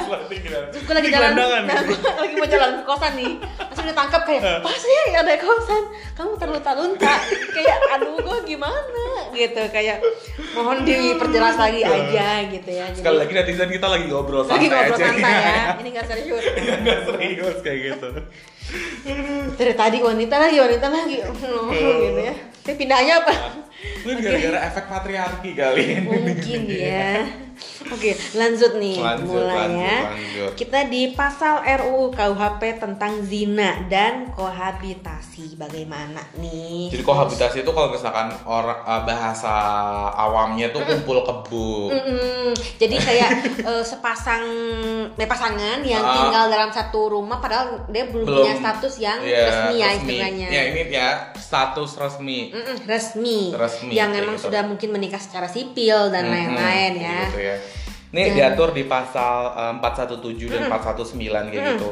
Terus 0.72 0.82
gue 0.86 0.94
lagi 0.94 1.08
jalan, 1.12 1.30
nah, 1.36 1.44
gitu. 1.84 1.92
gue 1.92 2.22
lagi 2.24 2.34
mau 2.38 2.48
jalan 2.48 2.70
ke 2.80 2.82
kosan 2.86 3.12
nih. 3.18 3.32
Langsung 3.42 3.86
ditangkap 3.86 4.22
kayak, 4.24 4.42
pas 4.64 4.80
ya 4.80 5.02
ada 5.20 5.34
kosan, 5.40 5.82
kamu 6.16 6.32
terlunta-lunta. 6.38 7.14
kayak, 7.52 7.76
aduh 7.98 8.16
gue 8.16 8.38
gimana 8.46 9.04
gitu. 9.34 9.62
Kayak, 9.68 9.98
mohon 10.56 10.84
diperjelas 10.86 11.56
lagi 11.60 11.80
aja 11.84 12.28
gitu 12.48 12.70
ya. 12.70 12.86
Jadi, 12.92 13.00
sekali 13.02 13.16
lagi 13.20 13.32
netizen 13.36 13.70
kita 13.72 13.86
lagi 13.90 14.04
ngobrol 14.08 14.46
lagi 14.46 14.68
santai 14.68 14.68
ngobrol 14.68 14.96
aja 14.96 15.06
santai 15.10 15.34
ya. 15.34 15.60
Ini 15.76 15.88
gak 15.92 16.06
serius. 16.08 16.44
nggak 16.56 17.00
serius 17.10 17.56
kayak 17.60 17.78
gitu 17.92 18.08
Dari 19.56 19.74
tadi 19.78 19.98
wanita 20.02 20.36
lagi, 20.36 20.56
wanita 20.58 20.86
lagi. 20.90 21.16
gitu 21.22 22.20
ya. 22.20 22.34
Tapi 22.66 22.74
pindahnya 22.74 23.14
apa? 23.22 23.32
Lu 24.06 24.12
gara-gara 24.16 24.58
efek 24.64 24.84
patriarki 24.86 25.50
kali 25.52 25.82
ini. 25.96 26.06
Mungkin 26.06 26.60
ya. 26.86 27.26
Oke, 27.86 28.12
lanjut 28.36 28.76
nih 28.76 29.00
Lanjut, 29.00 29.32
mulai 29.32 29.56
lanjut, 29.64 29.80
ya. 29.80 29.98
lanjut. 30.04 30.50
Kita 30.54 30.78
di 30.86 31.02
pasal 31.10 31.64
RUU 31.80 32.12
KUHP 32.12 32.76
tentang 32.76 33.16
zina 33.22 33.80
dan 33.88 34.28
kohabitasi. 34.30 35.56
Bagaimana 35.56 36.20
nih? 36.36 36.92
Jadi 36.92 37.00
kohabitasi 37.00 37.64
itu 37.64 37.70
kalau 37.70 37.88
misalkan 37.88 38.28
orang 38.44 38.76
eh, 38.78 39.02
bahasa 39.02 39.54
awamnya 40.12 40.68
tuh 40.68 40.84
kumpul 40.84 41.24
kebo. 41.24 41.88
Mm-mm. 41.88 42.52
Jadi 42.76 42.96
kayak 42.98 43.30
eh, 43.72 43.80
sepasang 43.82 44.44
eh, 45.10 45.24
pasangan 45.24 45.80
yang 45.80 46.04
Ah. 46.04 46.12
tinggal 46.14 46.44
dalam 46.48 46.68
satu 46.68 47.08
rumah 47.10 47.40
padahal 47.40 47.88
dia 47.88 48.04
belum, 48.06 48.28
Belum 48.28 48.44
punya 48.44 48.54
status 48.54 48.94
yang 49.00 49.18
Iya, 49.18 49.40
resmi 49.42 49.74
ya 49.74 49.88
istilahnya. 49.96 50.46
Ya 50.50 50.62
ini 50.68 50.80
ya 50.86 51.08
status 51.34 51.96
resmi. 51.96 52.52
Mm-mm, 52.52 52.76
resmi. 52.84 53.40
Resmi, 53.50 53.92
yang 53.96 54.12
memang 54.12 54.36
gitu. 54.36 54.52
sudah 54.52 54.62
mungkin 54.68 54.92
menikah 54.92 55.18
secara 55.18 55.48
sipil 55.48 56.12
dan 56.12 56.28
lain-lain 56.28 56.92
kayak 57.00 57.00
ya. 57.00 57.20
Gitu 57.32 57.40
ya. 57.40 57.56
Ini 58.12 58.22
diatur 58.36 58.70
di 58.76 58.84
pasal 58.84 59.56
eh, 59.56 59.74
417 59.80 60.52
dan 60.52 60.68
419 60.68 61.52
kayak 61.52 61.62
gitu. 61.76 61.90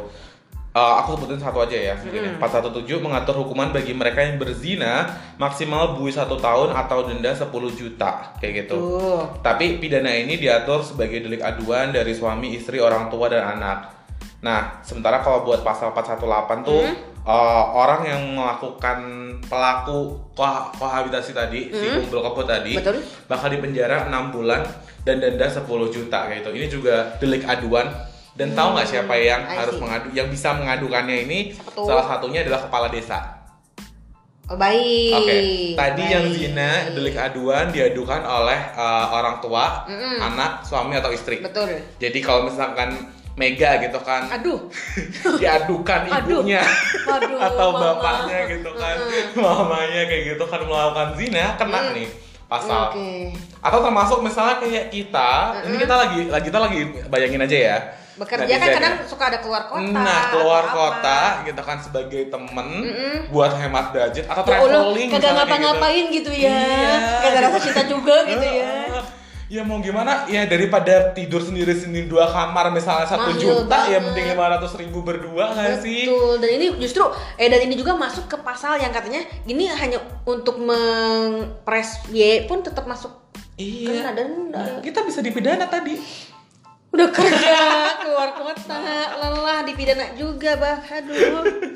Eh, 0.75 0.95
aku 0.99 1.15
sebutin 1.15 1.39
satu 1.39 1.63
aja 1.63 1.79
ya 1.79 1.95
mungkin 1.95 2.35
ya. 2.35 2.35
417 2.43 2.99
mengatur 2.99 3.47
hukuman 3.47 3.71
bagi 3.71 3.95
mereka 3.95 4.27
yang 4.27 4.43
berzina 4.43 5.07
maksimal 5.39 5.95
buih 5.95 6.11
satu 6.11 6.35
tahun 6.35 6.75
atau 6.75 7.07
denda 7.07 7.31
10 7.31 7.47
juta 7.79 8.35
kayak 8.43 8.67
gitu. 8.67 8.75
Tuh. 8.75 9.23
Tapi 9.39 9.79
pidana 9.79 10.11
ini 10.11 10.35
diatur 10.35 10.83
sebagai 10.83 11.23
delik 11.23 11.47
aduan 11.47 11.95
dari 11.95 12.11
suami, 12.11 12.59
istri, 12.59 12.83
orang 12.83 13.07
tua, 13.07 13.31
dan 13.31 13.55
anak. 13.55 14.04
Nah, 14.45 14.85
sementara 14.85 15.25
kalau 15.25 15.41
buat 15.41 15.65
pasal 15.65 15.89
418 15.91 16.21
tuh 16.63 16.85
uh, 17.25 17.65
orang 17.73 18.05
yang 18.05 18.23
melakukan 18.37 18.99
pelaku 19.43 20.21
koha- 20.37 20.69
kohabitasi 20.75 21.33
tadi, 21.33 21.73
si 21.73 21.85
kumpul 21.91 22.21
kebo 22.21 22.45
tadi, 22.45 22.77
Betul. 22.77 23.01
bakal 23.25 23.49
dipenjara 23.49 24.05
6 24.07 24.37
bulan 24.37 24.61
dan 25.01 25.17
denda 25.17 25.49
10 25.49 25.65
juta 25.89 26.29
kayak 26.29 26.45
gitu. 26.45 26.51
Ini 26.53 26.67
juga 26.69 27.17
delik 27.17 27.49
aduan 27.49 27.89
dan 28.37 28.53
tahu 28.53 28.77
nggak 28.77 28.85
siapa 28.85 29.15
yang 29.17 29.49
I 29.49 29.57
harus 29.57 29.79
see. 29.79 29.83
mengadu 29.83 30.07
yang 30.13 30.29
bisa 30.29 30.53
mengadukannya 30.53 31.17
ini 31.25 31.39
Siapa 31.55 31.71
tuh? 31.73 31.87
salah 31.87 32.05
satunya 32.05 32.45
adalah 32.45 32.61
kepala 32.61 32.93
desa. 32.93 33.19
Oh, 34.45 34.61
baik. 34.61 35.13
Oke, 35.17 35.37
tadi 35.73 36.05
yang 36.05 36.29
Baik. 36.29 36.37
zina 36.37 36.71
delik 36.93 37.17
aduan 37.17 37.73
diadukan 37.73 38.21
oleh 38.21 38.61
uh, 38.77 39.09
orang 39.09 39.41
tua, 39.41 39.89
anak, 40.21 40.61
suami 40.61 41.01
atau 41.01 41.09
istri. 41.09 41.41
Betul. 41.41 41.81
Jadi 41.97 42.21
kalau 42.21 42.45
misalkan 42.45 42.93
Mega 43.35 43.83
gitu 43.83 43.99
kan 44.01 44.31
Aduh. 44.31 44.71
diadukan 45.43 46.01
ibunya 46.07 46.63
Aduh, 47.11 47.39
atau 47.51 47.69
mama. 47.75 47.99
bapaknya 47.99 48.39
gitu 48.47 48.71
kan, 48.79 48.97
mamanya 49.35 50.03
kayak 50.07 50.23
gitu 50.35 50.45
kan 50.47 50.61
melakukan 50.63 51.09
zina 51.19 51.59
kena 51.59 51.81
nih 51.91 52.09
pasal. 52.45 52.93
Oke. 52.93 53.33
Atau 53.59 53.79
termasuk 53.81 54.19
misalnya 54.21 54.61
kayak 54.61 54.93
kita, 54.93 55.31
ini 55.65 55.77
kita 55.81 55.95
lagi 55.97 56.19
lagi 56.29 56.47
kita 56.53 56.59
lagi 56.61 56.79
bayangin 57.09 57.43
aja 57.43 57.57
ya. 57.57 57.79
Bekerja 58.15 58.47
kan 58.47 58.69
ya. 58.71 58.75
kadang 58.79 58.95
suka 59.11 59.25
ada 59.27 59.39
keluar 59.43 59.67
kota. 59.67 59.91
Nah, 59.91 60.31
keluar 60.31 60.65
kota 60.71 61.19
apa. 61.43 61.47
gitu 61.51 61.63
kan 61.67 61.83
sebagai 61.83 62.31
temen 62.31 62.69
buat 63.35 63.59
hemat 63.59 63.91
budget 63.91 64.31
atau 64.31 64.47
Ya 64.47 64.63
Allah, 64.63 64.71
traveling 64.71 65.09
kagak 65.11 65.19
misalnya 65.19 65.35
kayak 65.35 65.49
ngapa-ngapain 65.51 66.05
gitu, 66.15 66.31
ya. 66.31 66.47
Iya, 66.55 66.95
Kagak 67.19 67.33
gitu. 67.35 67.47
rasa 67.51 67.59
cinta 67.59 67.83
juga 67.91 68.17
gitu 68.31 68.47
ya. 68.47 68.71
Ya 69.47 69.61
mau 69.61 69.77
gimana 69.79 70.25
ya 70.25 70.49
daripada 70.49 71.13
tidur 71.13 71.45
sendiri 71.45 71.77
sendiri 71.77 72.09
dua 72.09 72.25
kamar 72.27 72.73
misalnya 72.73 73.05
satu 73.05 73.37
juta 73.37 73.87
ya 73.87 74.01
banget. 74.01 74.01
mending 74.09 74.27
lima 74.33 74.47
ratus 74.57 74.73
ribu 74.75 75.05
berdua 75.05 75.53
nggak 75.53 75.85
sih? 75.85 76.09
Betul. 76.09 76.41
Dan 76.41 76.51
ini 76.57 76.67
justru 76.81 77.05
eh 77.37 77.53
dan 77.53 77.61
ini 77.61 77.77
juga 77.77 77.93
masuk 77.93 78.25
ke 78.25 78.41
pasal 78.41 78.81
yang 78.81 78.89
katanya 78.89 79.21
ini 79.45 79.69
hanya 79.69 80.01
untuk 80.25 80.57
mengpres 80.57 82.09
Y 82.09 82.49
pun 82.49 82.65
tetap 82.65 82.89
masuk 82.89 83.13
Iya. 83.55 84.03
kena 84.03 84.13
denda. 84.17 84.63
Kita 84.83 85.05
bisa 85.05 85.21
dipidana 85.21 85.69
tadi. 85.69 85.95
Udah 86.91 87.11
kerja 87.11 87.59
keluar 88.01 88.35
kota, 88.35 88.79
lelah 89.19 89.63
dipidana 89.63 90.15
juga 90.15 90.55
bah. 90.57 90.79
Aduh. 90.79 91.74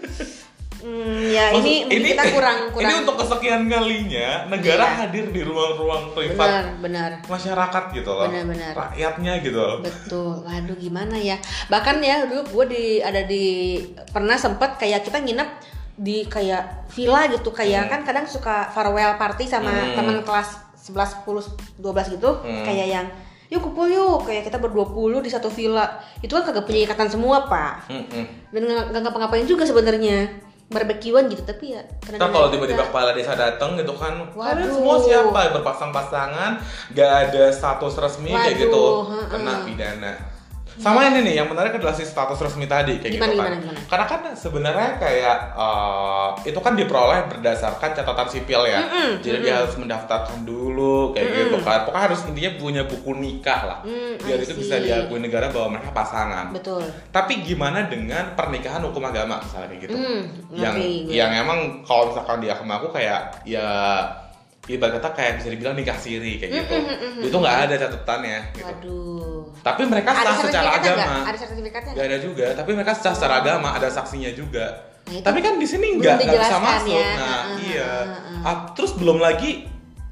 Hmm, 0.78 1.26
ya 1.26 1.50
ini, 1.52 1.82
mungkin 1.84 2.02
kita 2.06 2.24
kurang 2.30 2.58
kurang. 2.74 2.86
Ini 2.86 2.94
untuk 3.02 3.16
kesekian 3.18 3.62
kalinya 3.66 4.28
negara 4.46 4.84
Iya. 4.84 4.94
hadir 5.00 5.26
di 5.28 5.42
ruang-ruang 5.42 6.12
privat 6.12 6.38
benar 6.38 6.64
benar. 6.78 7.10
masyarakat 7.26 7.84
gitu 7.92 8.06
loh. 8.08 8.24
Benar-benar. 8.24 8.72
Rakyatnya 8.74 9.32
gitu 9.40 9.58
loh. 9.58 9.76
Betul, 9.80 10.32
waduh 10.40 10.76
gimana 10.76 11.16
ya. 11.16 11.34
Bahkan 11.66 11.98
ya 11.98 12.22
dulu 12.24 12.42
gue 12.48 12.64
di 12.68 12.84
ada 12.98 13.22
di 13.22 13.44
pernah 14.08 14.34
sempet 14.34 14.76
kayak 14.76 15.02
kita 15.02 15.18
nginep 15.18 15.48
di 15.94 16.22
kayak 16.24 16.86
villa 16.88 17.26
gitu 17.26 17.50
kayak 17.50 17.86
kan 17.88 18.00
kadang 18.02 18.22
suka 18.24 18.70
farewell 18.70 19.14
party 19.14 19.44
sama 19.44 19.66
Hmm. 19.68 19.94
teman 19.94 20.22
kelas 20.22 20.48
11, 20.78 21.26
10, 21.26 21.42
12 21.76 22.06
gitu 22.12 22.30
Hmm. 22.38 22.62
kayak 22.62 22.86
yang 22.88 23.06
yuk 23.48 23.58
kumpul 23.60 23.84
yuk 23.84 24.22
kayak 24.22 24.44
kita 24.44 24.56
berdua 24.56 24.86
puluh 24.86 25.18
di 25.18 25.26
satu 25.26 25.48
villa 25.48 25.88
itu 26.18 26.30
kan 26.30 26.44
kagak 26.44 26.62
punya 26.62 26.84
ikatan 26.84 27.08
semua 27.08 27.44
pak 27.44 27.88
Mm-mm. 27.88 28.24
dan 28.46 28.60
nggak 28.62 28.84
nggak 28.88 29.02
ngapa-ngapain 29.02 29.42
juga 29.42 29.64
sebenarnya 29.64 30.28
barbekyuan 30.68 31.32
gitu 31.32 31.48
tapi 31.48 31.72
ya 31.72 31.80
kadang-kadang 32.04 32.32
kalau 32.32 32.48
tiba-tiba 32.52 32.84
kepala 32.92 33.16
desa 33.16 33.32
datang 33.32 33.72
gitu 33.80 33.96
kan, 33.96 34.20
kalian 34.36 34.68
Waduh. 34.68 34.74
semua 34.76 34.96
siapa 35.00 35.40
berpasang-pasangan, 35.56 36.60
gak 36.92 37.10
ada 37.28 37.42
status 37.48 37.96
resmi 37.96 38.36
kayak 38.36 38.52
Waduh, 38.52 38.60
gitu, 38.68 38.84
heeh. 39.08 39.26
kena 39.32 39.54
pidana. 39.64 40.12
Sama 40.78 41.04
ini 41.04 41.26
nih, 41.26 41.34
yang 41.42 41.50
menarik 41.50 41.74
adalah 41.74 41.90
si 41.90 42.02
status 42.02 42.38
resmi 42.38 42.64
tadi 42.64 43.02
kayak 43.02 43.12
Gimana, 43.12 43.28
gitu 43.28 43.36
kan. 43.36 43.50
gimana, 43.50 43.56
gimana? 43.60 43.80
Karena 43.90 44.06
kan 44.06 44.20
sebenarnya 44.32 44.88
kayak 44.96 45.36
eh, 45.52 46.28
itu 46.46 46.58
kan 46.58 46.72
diperoleh 46.72 47.20
berdasarkan 47.28 47.90
catatan 47.92 48.28
sipil 48.28 48.62
ya. 48.62 48.80
Jadi 49.18 49.36
dia 49.42 49.60
harus 49.60 49.74
mendaftarkan 49.74 50.42
dulu 50.42 51.10
kayak 51.12 51.28
gitu 51.50 51.58
kan. 51.60 51.82
Pokoknya 51.82 52.04
harus 52.06 52.20
intinya 52.24 52.52
punya 52.56 52.82
buku 52.86 53.10
nikah 53.12 53.60
lah. 53.66 53.78
Mm, 53.82 54.22
Biar 54.22 54.38
itu 54.38 54.54
bisa 54.54 54.78
diakui 54.78 55.18
negara 55.18 55.50
bahwa 55.50 55.74
mereka 55.74 55.90
pasangan. 55.90 56.54
betul 56.54 56.82
Tapi 57.10 57.42
gimana 57.42 57.90
dengan 57.90 58.32
pernikahan 58.32 58.78
hukum 58.80 59.02
agama 59.02 59.42
misalnya 59.42 59.74
kayak 59.74 59.82
gitu? 59.82 59.96
Hmm, 59.98 60.22
yang 60.54 60.74
gue. 60.78 61.10
yang 61.10 61.30
emang 61.34 61.82
kalau 61.82 62.14
misalkan 62.14 62.38
di 62.38 62.48
agama 62.48 62.78
aku 62.78 62.94
kayak 62.94 63.42
ya 63.42 63.66
ibarat 64.68 64.92
kata 64.94 65.08
kayak 65.10 65.32
bisa 65.36 65.48
dibilang 65.48 65.72
nikah 65.72 65.96
siri 65.96 66.36
kayak 66.36 66.52
gitu. 66.54 66.74
Itu 67.24 67.36
nggak 67.36 67.56
ada 67.64 67.74
catatannya 67.78 68.38
gitu. 68.52 68.62
waduh 68.62 69.42
Tapi 69.58 69.82
mereka 69.84 70.10
ada 70.12 70.30
sah 70.30 70.44
secara 70.44 70.68
agama. 70.74 70.96
nggak? 70.98 71.24
ada 71.24 71.38
sertifikatnya 71.38 71.92
Gak 71.92 72.06
ada 72.06 72.18
juga, 72.20 72.46
tapi 72.52 72.70
mereka 72.72 72.92
sah 72.92 73.12
secara 73.12 73.34
agama, 73.40 73.68
ada 73.72 73.88
saksinya 73.88 74.30
juga. 74.30 74.66
Nah, 75.08 75.24
Tapi 75.24 75.38
kan 75.40 75.56
di 75.56 75.64
sini 75.64 75.96
nggak 75.96 76.20
nggak 76.20 76.36
bisa 76.38 76.58
masuk. 76.58 76.92
ya. 76.94 77.10
Nah, 77.16 77.40
Heeh, 77.48 77.64
iya. 77.66 77.90
heeh. 78.04 78.44
Ah, 78.44 78.56
terus 78.70 78.92
belum 78.94 79.18
lagi 79.18 79.64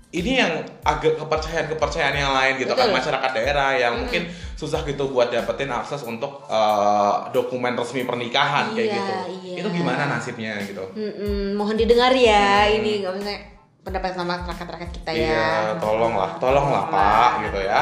ini 0.09 0.33
yang 0.35 0.53
agak 0.81 1.21
kepercayaan-kepercayaan 1.21 2.17
yang 2.17 2.33
lain 2.33 2.55
gitu 2.57 2.73
kan 2.73 2.89
Betul. 2.89 2.97
masyarakat 2.97 3.31
daerah 3.31 3.71
yang 3.77 3.93
mungkin 3.99 4.25
susah 4.55 4.81
gitu 4.83 5.13
buat 5.13 5.29
dapetin 5.29 5.69
akses 5.69 6.01
untuk 6.03 6.49
eh, 6.49 7.15
dokumen 7.31 7.77
resmi 7.77 8.03
pernikahan 8.03 8.73
kayak 8.73 8.89
Iya, 8.89 8.97
gitu. 8.97 9.13
iya. 9.45 9.57
Itu 9.61 9.69
gimana 9.71 10.09
nasibnya 10.09 10.57
gitu? 10.63 10.81
Mm-mm, 10.91 11.53
mohon 11.53 11.77
didengar 11.77 12.11
ya 12.11 12.65
ini 12.67 13.05
nggak 13.05 13.13
usah 13.15 13.37
pendapat 13.87 14.19
sama 14.19 14.35
rakyat-rakyat 14.43 14.91
kita 14.91 15.11
ya. 15.15 15.23
Iya, 15.31 15.51
tolonglah, 15.79 16.31
tolonglah 16.43 16.91
Pak 16.91 17.31
gitu 17.47 17.61
ya. 17.63 17.81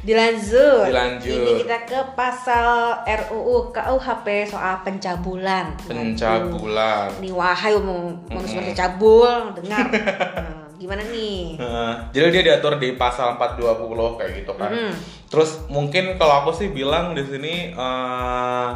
Dilanjut. 0.00 0.88
Dilanjut. 0.88 1.34
Ini 1.44 1.52
kita 1.66 1.78
ke 1.84 2.00
pasal 2.16 3.02
RUU 3.04 3.74
KUHP 3.74 4.48
soal 4.48 4.80
pencabulan. 4.80 5.76
Pencabulan. 5.84 7.20
Nih 7.20 7.34
wahai 7.34 7.76
mau 7.82 8.14
manusia 8.30 8.62
cabul, 8.72 9.52
dengar. 9.58 9.90
Gimana 10.80 11.04
nih? 11.12 11.60
Heeh. 11.60 11.92
jadi 12.16 12.40
dia 12.40 12.42
diatur 12.54 12.80
di 12.80 12.96
pasal 12.96 13.36
420 13.36 14.16
kayak 14.16 14.32
gitu 14.40 14.52
kan. 14.56 14.72
Mm. 14.72 14.96
Terus 15.28 15.68
mungkin 15.68 16.16
kalau 16.16 16.40
aku 16.40 16.56
sih 16.56 16.72
bilang 16.72 17.12
di 17.12 17.20
sini 17.20 17.76
eh, 17.76 18.68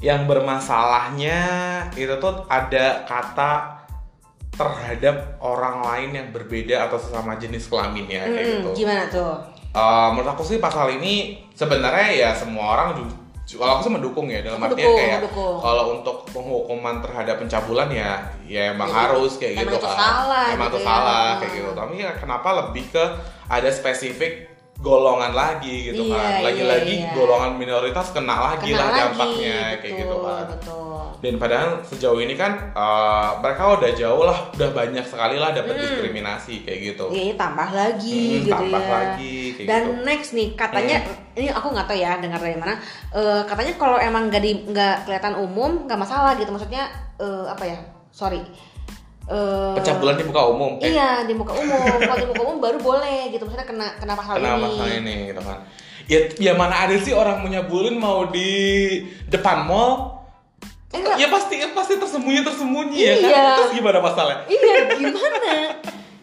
yang 0.00 0.24
bermasalahnya 0.24 1.40
itu 1.92 2.16
tuh 2.16 2.48
ada 2.48 3.04
kata 3.04 3.77
terhadap 4.58 5.38
orang 5.38 5.86
lain 5.86 6.10
yang 6.12 6.28
berbeda 6.34 6.90
atau 6.90 6.98
sesama 6.98 7.38
jenis 7.38 7.70
kelaminnya 7.70 8.26
kayak 8.26 8.34
Mm-mm, 8.42 8.54
gitu. 8.66 8.84
Gimana 8.84 9.06
tuh? 9.06 9.32
Eh, 9.68 10.08
menurut 10.10 10.34
aku 10.34 10.42
sih 10.42 10.58
pasal 10.58 10.90
ini 10.90 11.38
sebenarnya 11.54 12.08
ya 12.10 12.30
semua 12.34 12.74
orang 12.74 12.98
ju- 12.98 13.14
ju- 13.46 13.58
kalau 13.60 13.78
aku 13.78 13.86
sih 13.86 13.92
mendukung 13.94 14.26
ya 14.26 14.42
dalam 14.42 14.58
artian 14.58 14.90
kayak 14.90 15.28
kalau 15.36 15.94
untuk 15.94 16.26
penghukuman 16.26 16.98
terhadap 16.98 17.38
pencabulan 17.38 17.86
ya 17.92 18.18
ya 18.42 18.72
emang 18.72 18.88
Jadi, 18.90 18.98
harus 18.98 19.32
kayak 19.38 19.54
emang 19.54 19.64
gitu 19.68 19.76
itu 19.76 19.86
kan 19.86 19.94
salah 19.94 20.46
emang 20.50 20.66
gitu 20.66 20.74
itu 20.74 20.80
ya. 20.82 20.88
salah 20.88 21.22
Hmm. 21.22 21.38
kayak 21.38 21.52
gitu 21.54 21.70
tapi 21.76 21.94
ya 22.00 22.10
kenapa 22.16 22.48
lebih 22.64 22.84
ke 22.90 23.04
ada 23.46 23.68
spesifik 23.70 24.32
golongan 24.78 25.34
lagi 25.34 25.90
gitu 25.90 26.06
Iya, 26.06 26.14
kan 26.14 26.30
iya, 26.30 26.44
lagi-lagi 26.44 26.94
iya. 27.02 27.10
golongan 27.10 27.52
minoritas 27.54 28.14
kena 28.14 28.36
lagi 28.38 28.70
Kena 28.70 28.78
lah 28.78 28.86
lagi, 28.86 29.00
dampaknya 29.02 29.58
kayak 29.74 29.82
betul, 29.82 29.98
gitu 29.98 30.16
kan 30.20 30.44
Betul. 30.48 31.00
dan 31.18 31.34
padahal 31.34 31.70
sejauh 31.82 32.20
ini 32.20 32.34
kan 32.34 32.52
eh, 32.70 33.30
mereka 33.42 33.62
udah 33.74 33.90
jauh 33.92 34.22
lah 34.22 34.38
udah 34.48 34.70
banyak 34.70 35.02
sekali 35.02 35.34
lah 35.34 35.50
dapat 35.50 35.74
Hmm. 35.74 35.82
diskriminasi 35.82 36.54
kayak 36.62 36.78
gitu 36.88 37.04
Iya, 37.10 37.20
ini 37.20 37.34
tambah 37.34 37.68
lagi 37.68 38.14
Hmm, 38.14 38.34
gitu 38.38 38.54
tambah 38.54 38.78
ya. 38.80 38.90
lagi 38.94 39.34
kayak 39.52 39.66
Dan 39.66 39.82
gitu. 39.84 40.02
next 40.04 40.30
nih 40.32 40.48
katanya 40.54 40.96
ini 41.34 41.46
aku 41.48 41.66
nggak 41.68 41.86
tahu 41.86 41.98
ya 41.98 42.12
dengar 42.16 42.38
dari 42.38 42.54
mana. 42.54 42.74
Eh, 43.10 43.42
katanya 43.44 43.72
kalau 43.74 43.94
emang 43.94 44.26
nggak 44.26 44.42
di 44.42 44.52
nggak 44.64 44.96
kelihatan 45.04 45.34
umum 45.36 45.86
nggak 45.86 45.94
masalah 45.96 46.34
gitu. 46.34 46.50
Maksudnya 46.50 46.86
eh, 47.16 47.46
apa 47.46 47.64
ya? 47.64 47.78
Sorry. 48.10 48.42
Eh, 49.28 49.72
pencabulan 49.76 50.16
di 50.16 50.24
muka 50.24 50.40
umum 50.42 50.80
eh, 50.80 50.88
Iya 50.88 51.22
di 51.22 51.32
muka 51.32 51.52
umum. 51.52 51.84
Kalau 52.00 52.16
di 52.16 52.26
muka 52.26 52.42
umum 52.42 52.58
baru 52.58 52.78
boleh 52.78 53.28
gitu. 53.28 53.44
Maksudnya 53.44 53.64
kena 53.64 53.86
kena 53.96 54.12
pasal 54.12 54.36
Kenapa 54.36 54.56
ini. 54.56 54.64
masalah 54.64 54.92
ini 54.94 55.14
gitu 55.28 55.40
kan? 55.42 55.58
Ya, 56.08 56.18
ya 56.40 56.52
mana 56.54 56.74
ada 56.82 56.96
sih 56.96 57.12
orang 57.12 57.40
menyabulin 57.40 57.92
mau 57.94 58.24
di 58.26 58.48
depan 59.28 59.62
mall? 59.62 60.16
Eh, 60.88 60.96
enggak. 60.96 61.16
Ya 61.16 61.28
pasti 61.28 61.54
ya 61.54 61.68
pasti 61.70 61.94
tersembunyi 61.94 62.40
tersembunyi 62.40 62.96
ya 62.98 63.14
kan? 63.14 63.28
Iya. 63.28 63.44
Terus 63.54 63.72
gimana 63.74 63.98
masalahnya? 64.00 64.44
Iya 64.48 64.74
gimana? 64.94 65.52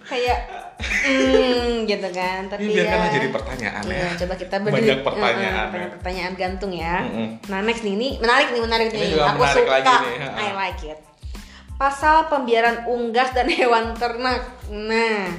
Kayak 0.04 0.40
hmm, 0.82 1.86
gitu 1.86 2.08
kan. 2.12 2.42
Tapi 2.48 2.62
Ini 2.64 2.74
biarkanlah 2.74 3.06
ya, 3.06 3.14
jadi 3.14 3.28
pertanyaan 3.30 3.84
Iya, 3.86 3.98
ya. 4.00 4.10
coba 4.16 4.34
kita 4.36 4.56
Banyak 4.56 4.74
berdiri- 4.76 5.04
pertanyaan 5.04 5.66
eh, 5.66 5.70
banyak 5.72 5.86
ya. 5.86 5.94
pertanyaan 5.96 6.34
gantung 6.36 6.72
ya. 6.72 6.96
Mm-mm. 7.02 7.28
Nah, 7.46 7.60
next 7.62 7.82
nih 7.82 7.94
ini 7.94 8.08
menarik 8.18 8.48
nih, 8.50 8.62
menarik 8.62 8.88
Ini 8.90 8.98
nih. 9.00 9.10
Aku 9.20 9.38
menarik 9.40 9.62
suka. 9.62 9.74
lagi 9.76 9.94
nih. 10.02 10.16
I 10.36 10.50
like 10.56 10.82
it. 10.84 11.00
Pasal 11.76 12.32
pembiaran 12.32 12.88
unggas 12.88 13.36
dan 13.36 13.52
hewan 13.58 13.92
ternak. 14.00 14.48
Nah, 14.72 15.30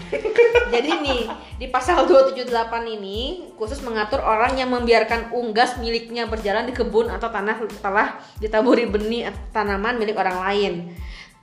jadi 0.70 1.00
nih 1.02 1.26
di 1.58 1.66
pasal 1.72 2.06
278 2.06 2.46
ini 3.00 3.50
khusus 3.56 3.80
mengatur 3.82 4.22
orang 4.22 4.54
yang 4.54 4.70
membiarkan 4.70 5.34
unggas 5.34 5.80
miliknya 5.80 6.28
berjalan 6.28 6.68
di 6.68 6.76
kebun 6.76 7.10
atau 7.10 7.32
tanah 7.32 7.58
telah 7.82 8.20
ditaburi 8.38 8.86
benih 8.86 9.32
tanaman 9.50 9.98
milik 9.98 10.14
orang 10.20 10.38
lain. 10.44 10.72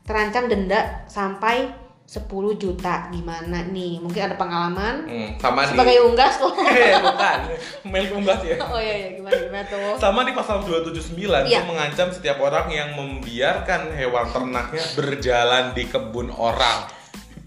Terancam 0.05 0.47
denda 0.47 1.03
sampai 1.09 1.82
10 2.13 2.29
juta. 2.55 3.09
Gimana 3.09 3.65
nih? 3.65 3.97
Mungkin 3.97 4.21
ada 4.21 4.35
pengalaman 4.35 4.95
Hmm, 5.03 5.29
sama 5.35 5.65
di 5.65 5.73
sebagai 5.73 5.97
unggas 6.03 6.37
loh. 6.41 6.53
Eh, 6.53 6.93
bukan. 6.95 7.39
Milik 7.83 8.11
unggas 8.13 8.39
ya. 8.43 8.55
oh 8.61 8.77
iya 8.77 8.95
iya 8.95 9.09
gimana 9.15 9.33
gimana 9.35 9.65
tuh? 9.65 9.97
Sama 9.97 10.21
di 10.21 10.31
pasal 10.31 10.61
279 10.61 11.17
Iya. 11.43 11.57
itu 11.57 11.65
mengancam 11.65 12.07
setiap 12.09 12.37
orang 12.37 12.69
yang 12.69 12.93
membiarkan 12.93 13.89
hewan 13.91 14.29
ternaknya 14.29 14.85
berjalan 14.93 15.73
di 15.73 15.83
kebun 15.85 16.29
orang. 16.29 16.85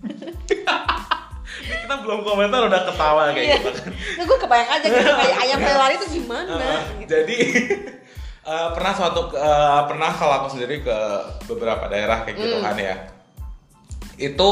Kita 1.57 1.95
belum 1.99 2.21
komentar 2.23 2.61
udah 2.63 2.83
ketawa 2.85 3.31
kayak 3.31 3.39
Iya. 3.41 3.57
gitu 3.57 3.71
kan. 3.73 3.91
Nah, 3.91 4.25
gue 4.25 4.39
kebayang 4.39 4.71
aja 4.73 4.87
gitu 4.87 5.11
kayak 5.13 5.37
ayam 5.45 5.59
lari 5.63 5.95
itu 5.97 6.07
gimana? 6.17 6.51
Uh, 6.53 6.81
gitu. 6.97 7.09
jadi 7.09 7.39
uh, 8.43 8.69
pernah 8.73 8.93
suatu 8.93 9.21
uh, 9.33 9.83
pernah 9.87 10.11
kalau 10.11 10.35
aku 10.37 10.49
sendiri 10.53 10.83
ke 10.83 10.99
beberapa 11.47 11.87
daerah 11.87 12.23
kayak 12.23 12.37
gitu 12.37 12.57
Hmm. 12.57 12.67
kan 12.67 12.77
ya 12.77 12.97
itu 14.17 14.51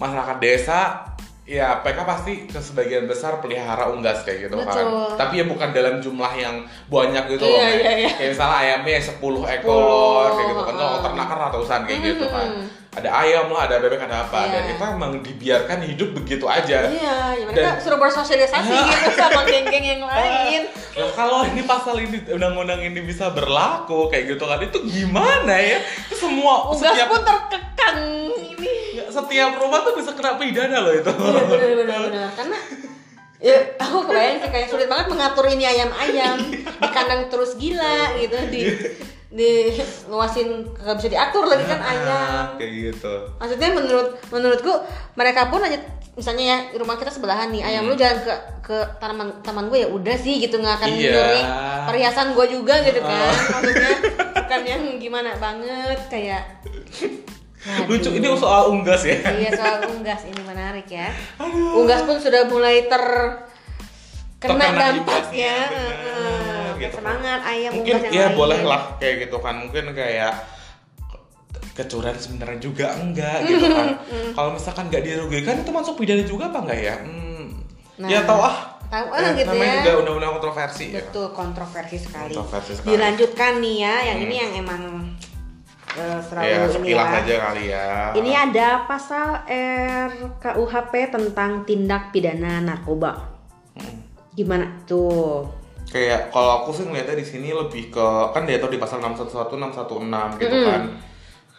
masyarakat 0.00 0.36
desa 0.40 1.11
ya 1.42 1.74
mereka 1.76 2.02
pasti 2.04 2.46
ke 2.46 2.54
sebagian 2.56 3.04
besar 3.04 3.38
pelihara 3.38 3.90
unggas 3.90 4.22
kayak 4.22 4.46
gitu 4.46 4.56
kan 4.58 4.78
Betul. 4.78 5.18
tapi 5.18 5.34
ya 5.36 5.44
bukan 5.44 5.68
dalam 5.70 5.98
jumlah 5.98 6.32
yang 6.32 6.54
banyak 6.86 7.24
gitu 7.28 7.42
Iya, 7.42 7.50
loh 7.50 7.58
Mek. 7.58 7.74
iya, 7.74 7.92
iya. 7.98 8.10
kayak 8.12 8.30
misalnya 8.30 8.56
ayamnya 8.56 9.00
10 9.02 9.18
ekor 9.52 10.26
kayak 10.32 10.46
gitu 10.48 10.62
kan 10.62 10.74
kalau 10.76 10.98
ternak 11.00 11.26
kan 11.26 11.38
ratusan 11.40 11.80
kayak 11.82 12.00
gitu 12.06 12.26
kan 12.28 12.46
Hmm. 12.52 12.66
ada 12.94 13.10
ayam 13.16 13.48
lah 13.48 13.64
ada 13.64 13.80
bebek 13.80 13.98
ada 14.00 14.22
apa 14.22 14.38
Iya. 14.38 14.52
dan 14.52 14.62
itu 14.68 14.82
emang 14.86 15.12
dibiarkan 15.18 15.78
hidup 15.82 16.08
begitu 16.14 16.46
aja 16.46 16.78
Iya, 16.84 17.16
ya 17.34 17.44
mereka 17.44 17.68
Dan- 17.68 17.80
suruh 17.80 17.98
bersosialisasi 17.98 18.70
gitu 18.92 19.10
sama 19.12 19.42
geng-geng 19.42 19.86
yang 19.88 20.02
lain. 20.04 20.62
Nah 20.92 21.10
kalau 21.10 21.42
ini 21.42 21.64
pasal 21.64 21.96
ini 21.96 22.22
undang-undang 22.28 22.78
ini 22.78 23.00
bisa 23.00 23.32
berlaku 23.32 24.06
kayak 24.06 24.30
gitu 24.30 24.44
kan 24.44 24.60
itu 24.60 24.78
gimana 24.84 25.54
ya? 25.54 25.80
Itu 26.06 26.22
semua 26.22 26.68
Unggas 26.68 26.92
setiap 26.92 27.08
pun 27.08 27.20
terkekang 27.20 27.98
ini. 28.52 28.91
Setiap 29.12 29.52
rumah 29.54 29.80
tuh 29.80 29.94
bisa 29.94 30.10
kena 30.12 30.34
pidana 30.34 30.80
loh 30.80 30.90
itu. 30.90 31.12
Iya 31.12 31.44
benar-benar 31.76 32.30
karena 32.32 32.58
ya 33.38 33.58
aku 33.76 34.06
kebayang 34.06 34.38
sih 34.38 34.50
kayak 34.50 34.68
sulit 34.68 34.86
banget 34.86 35.06
mengatur 35.08 35.44
ini 35.46 35.64
ayam-ayam 35.64 36.38
di 36.48 36.88
kandang 36.88 37.26
terus 37.26 37.54
gila 37.54 38.14
gitu 38.16 38.38
di 38.48 38.62
di 39.28 39.50
luasin 40.06 40.48
nggak 40.70 40.94
bisa 40.94 41.08
diatur 41.08 41.44
lagi 41.44 41.64
kan 41.64 41.80
ayam 41.82 42.44
kayak 42.54 42.70
gitu. 42.92 43.14
maksudnya 43.34 43.72
menurut 43.72 44.20
menurutku 44.28 44.72
mereka 45.14 45.48
pun 45.48 45.58
aja 45.58 45.80
misalnya 46.12 46.44
ya 46.44 46.76
rumah 46.76 46.94
kita 46.94 47.08
sebelahan 47.08 47.48
nih 47.48 47.64
ayam 47.64 47.88
lu 47.88 47.96
jangan 47.96 48.20
ke 48.20 48.34
ke 48.62 48.76
tanaman 49.00 49.32
taman 49.40 49.66
gue 49.66 49.80
ya 49.80 49.88
udah 49.88 50.12
sih 50.14 50.38
gitu 50.38 50.60
nggak 50.60 50.76
akan 50.78 50.86
Hmm. 50.86 51.00
Iya. 51.00 51.10
nyuri 51.10 51.42
perhiasan 51.82 52.28
gue 52.30 52.46
juga 52.46 52.74
gitu 52.84 53.00
kan 53.00 53.24
Oh. 53.24 53.34
maksudnya 53.56 53.92
bukan 54.36 54.60
yang 54.62 54.82
gimana 54.98 55.30
banget 55.34 55.98
kayak 56.06 56.44
Aduh. 57.62 57.94
Lucu 57.94 58.10
ini 58.10 58.26
soal 58.34 58.62
unggas 58.68 59.02
ya. 59.02 59.16
iya 59.32 59.50
soal 59.50 59.86
unggas 59.86 60.22
ini 60.24 60.40
menarik 60.42 60.86
ya 60.86 61.14
unggas 61.72 62.02
pun 62.02 62.18
sudah 62.18 62.44
mulai 62.44 62.84
ter 62.84 63.04
kena 64.38 64.58
Terkena 64.58 64.74
dampaknya 64.74 65.56
bener, 65.70 66.74
gitu. 66.76 66.94
semangat 66.98 67.40
ayam 67.44 67.70
Mungkin 67.72 67.94
unggas 67.94 68.02
yang 68.04 68.12
ya 68.12 68.26
lain. 68.26 68.36
boleh 68.36 68.60
lah 68.62 68.82
kayak 68.96 69.14
gitu 69.22 69.36
kan 69.38 69.54
mungkin 69.56 69.84
kayak 69.92 70.34
kecurangan 71.72 72.18
sebenarnya 72.18 72.58
juga 72.58 72.86
enggak 72.94 73.38
gitu 73.46 73.64
kan. 73.64 73.86
Kalau 74.36 74.50
misalkan 74.52 74.84
nggak 74.88 75.02
dirugikan 75.02 75.56
itu 75.56 75.70
masuk 75.70 75.94
pidana 75.96 76.20
juga 76.22 76.50
apa 76.50 76.58
enggak 76.60 76.80
ya? 76.82 76.96
Hmm. 76.98 77.46
Nah, 77.96 78.08
ya 78.08 78.20
tahu 78.22 78.40
ah. 78.42 78.56
tahu 78.84 79.06
ah 79.08 79.20
Eh, 79.22 79.32
gitu 79.38 79.48
namanya 79.48 79.70
ya. 79.70 79.78
juga 79.80 79.92
undang-undang 80.02 80.32
kontroversi 80.34 80.84
ya. 80.90 81.00
Betul, 81.00 81.26
kontroversi 81.32 81.96
sekali. 81.96 82.28
Kontroversi 82.28 82.72
sekali. 82.74 82.90
Dilanjutkan 82.90 83.52
nih 83.56 83.76
ya, 83.78 83.94
yang 84.04 84.18
Hmm. 84.18 84.26
ini 84.26 84.34
yang 84.36 84.52
emang 84.58 84.82
selalu 85.94 86.46
Ya, 86.48 86.56
ini 86.58 86.72
sekilas 86.72 87.08
ya. 87.08 87.18
aja 87.20 87.34
kali 87.44 87.64
ya. 87.68 87.86
Ini 88.16 88.30
ada 88.32 88.68
pasal 88.88 89.26
RKUHP 90.08 90.92
tentang 91.12 91.64
tindak 91.64 92.10
pidana 92.10 92.60
narkoba. 92.60 93.28
Hmm. 93.76 94.00
Gimana 94.32 94.80
tuh? 94.88 95.44
Kayak 95.92 96.32
kalau 96.32 96.64
aku 96.64 96.72
sih 96.72 96.88
ngeliatnya 96.88 97.20
di 97.20 97.26
sini 97.26 97.52
lebih 97.52 97.92
ke 97.92 98.06
kan 98.32 98.48
dia 98.48 98.56
tuh 98.56 98.72
di 98.72 98.80
pasal 98.80 99.04
611 99.04 99.28
616 99.76 100.40
gitu 100.40 100.56
Mm-mm. 100.56 100.68
kan. 100.72 100.82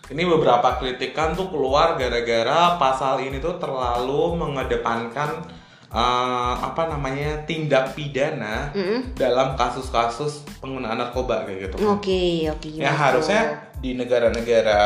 Ini 0.04 0.24
beberapa 0.28 0.82
kritikan 0.82 1.32
tuh 1.32 1.48
keluar 1.48 1.96
gara-gara 1.96 2.76
pasal 2.76 3.24
ini 3.24 3.38
tuh 3.40 3.56
terlalu 3.62 4.36
mengedepankan 4.36 5.46
eh, 5.94 6.54
apa 6.56 6.90
namanya 6.90 7.46
tindak 7.46 7.94
pidana 7.94 8.74
Mm-mm. 8.74 9.14
dalam 9.14 9.54
kasus-kasus 9.54 10.42
penggunaan 10.58 10.98
narkoba 10.98 11.46
kayak 11.46 11.70
gitu. 11.70 11.76
kan. 11.78 11.88
Oke, 11.94 12.50
oke. 12.50 12.70
Ya 12.76 12.90
harusnya 12.90 13.42
di 13.78 13.94
negara-negara 13.94 14.82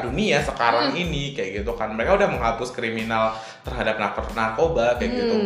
dunia 0.00 0.38
sekarang 0.38 0.92
Hmm. 0.92 1.00
ini 1.00 1.32
kayak 1.32 1.60
gitu 1.60 1.72
kan 1.72 1.90
mereka 1.90 2.14
udah 2.14 2.28
menghapus 2.28 2.70
kriminal 2.70 3.32
terhadap 3.60 3.96
narko- 3.96 4.30
narkoba 4.32 4.94
kayak 4.96 5.10
gitu. 5.10 5.36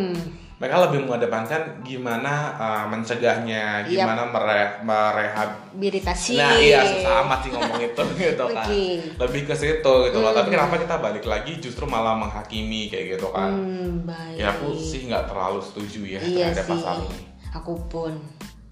Hmm. 0.57 0.65
mereka 0.65 0.75
lebih 0.83 0.99
mengedepankan 1.05 1.61
gimana 1.81 2.33
uh, 2.55 2.85
mencegahnya, 2.89 3.85
gimana 3.85 4.25
mere 4.25 4.81
merehab. 4.81 5.49
Rehabilitasi. 5.69 6.33
Nah 6.33 6.57
iya 6.57 6.81
susah 6.81 7.21
amat 7.21 7.45
sih 7.45 7.53
ngomong 7.53 7.77
itu 7.79 8.03
gitu 8.25 8.45
kan. 8.49 8.65
Oke. 8.65 8.85
Lebih 9.21 9.41
ke 9.45 9.53
situ 9.53 9.93
gitu 10.09 10.17
loh. 10.17 10.33
Tapi 10.33 10.49
Hmm. 10.49 10.55
kenapa 10.57 10.75
kita 10.77 10.95
balik 10.97 11.23
lagi 11.23 11.53
justru 11.57 11.85
malah 11.85 12.17
menghakimi 12.17 12.89
kayak 12.89 13.15
gitu 13.15 13.29
kan? 13.29 13.53
Hmm, 13.53 14.01
baik. 14.01 14.35
Ya 14.35 14.49
aku 14.51 14.73
sih 14.73 15.05
nggak 15.05 15.29
terlalu 15.29 15.61
setuju 15.61 16.01
ya 16.07 16.19
iya 16.19 16.49
terhadap 16.49 16.65
sih. 16.65 16.71
pasal 16.73 16.95
ini. 17.05 17.21
Aku 17.53 17.73
pun. 17.85 18.13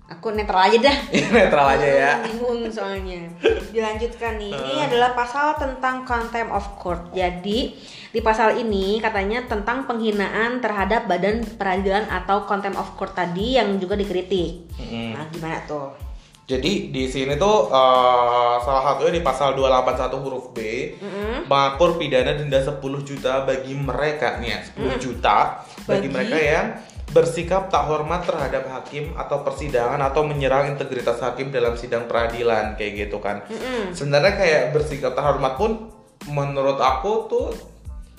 Aku 0.06 0.30
netral 0.30 0.70
aja 0.70 0.78
dah. 0.86 0.98
Netral 1.34 1.66
aja 1.66 1.90
ya. 1.90 2.12
Bingung 2.30 2.70
soalnya. 2.70 3.26
Dilanjutkan 3.74 4.38
nih. 4.38 4.54
Ini 4.54 4.86
adalah 4.86 5.18
pasal 5.18 5.58
tentang 5.58 6.06
contempt 6.06 6.54
of 6.54 6.66
court. 6.78 7.10
Jadi 7.10 7.74
di 8.14 8.20
pasal 8.22 8.62
ini 8.62 9.02
katanya 9.02 9.50
tentang 9.50 9.90
penghinaan 9.90 10.62
terhadap 10.62 11.10
badan 11.10 11.42
peradilan 11.58 12.06
atau 12.06 12.46
contempt 12.46 12.78
of 12.78 12.94
court 12.94 13.18
tadi 13.18 13.58
yang 13.58 13.82
juga 13.82 13.98
dikritik. 13.98 14.70
Mm-mm. 14.78 15.18
Nah, 15.18 15.26
gimana 15.34 15.58
tuh? 15.66 15.98
Jadi 16.46 16.94
di 16.94 17.10
sini 17.10 17.34
tuh 17.42 17.74
eh, 17.74 18.56
salah 18.62 18.84
satunya 18.94 19.18
di 19.18 19.26
pasal 19.26 19.58
281 19.58 20.22
huruf 20.22 20.54
B 20.54 20.60
Mm-mm. 21.02 21.50
mengatur 21.50 21.98
pidana 21.98 22.38
denda 22.38 22.62
10 22.62 22.78
juta 23.02 23.42
bagi 23.50 23.74
mereka 23.74 24.38
nih 24.38 24.54
ya 24.54 24.60
10 24.78 25.02
juta 25.02 25.66
bagi, 25.90 26.06
Bagi? 26.06 26.08
mereka 26.14 26.38
yang 26.38 26.68
bersikap 27.16 27.72
tak 27.72 27.88
hormat 27.88 28.28
terhadap 28.28 28.68
hakim 28.68 29.16
atau 29.16 29.40
persidangan 29.40 30.04
atau 30.04 30.28
menyerang 30.28 30.76
integritas 30.76 31.24
hakim 31.24 31.48
dalam 31.48 31.80
sidang 31.80 32.12
peradilan 32.12 32.76
kayak 32.76 33.08
gitu 33.08 33.24
kan. 33.24 33.40
Mm-mm. 33.48 33.96
Sebenarnya 33.96 34.36
kayak 34.36 34.62
bersikap 34.76 35.16
tak 35.16 35.24
hormat 35.24 35.56
pun 35.56 35.96
menurut 36.28 36.76
aku 36.76 37.32
tuh 37.32 37.48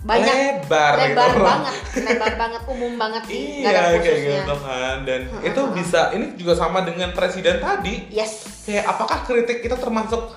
Banyak 0.07 0.63
lebar, 0.63 0.93
lebar 1.03 1.29
gitu. 1.35 1.43
banget, 1.43 1.75
lebar 1.99 2.33
banget, 2.39 2.63
umum 2.71 2.93
banget 2.95 3.23
sih, 3.27 3.67
Iya 3.67 3.99
kayak 3.99 4.21
gitu 4.23 4.55
kan 4.63 4.97
dan 5.03 5.21
itu 5.43 5.61
bisa 5.75 6.15
ini 6.15 6.27
juga 6.39 6.55
sama 6.55 6.87
dengan 6.87 7.11
presiden 7.11 7.59
tadi 7.59 8.07
Yes. 8.15 8.65
kayak 8.71 8.87
apakah 8.87 9.27
kritik 9.27 9.67
itu 9.67 9.75
termasuk 9.75 10.31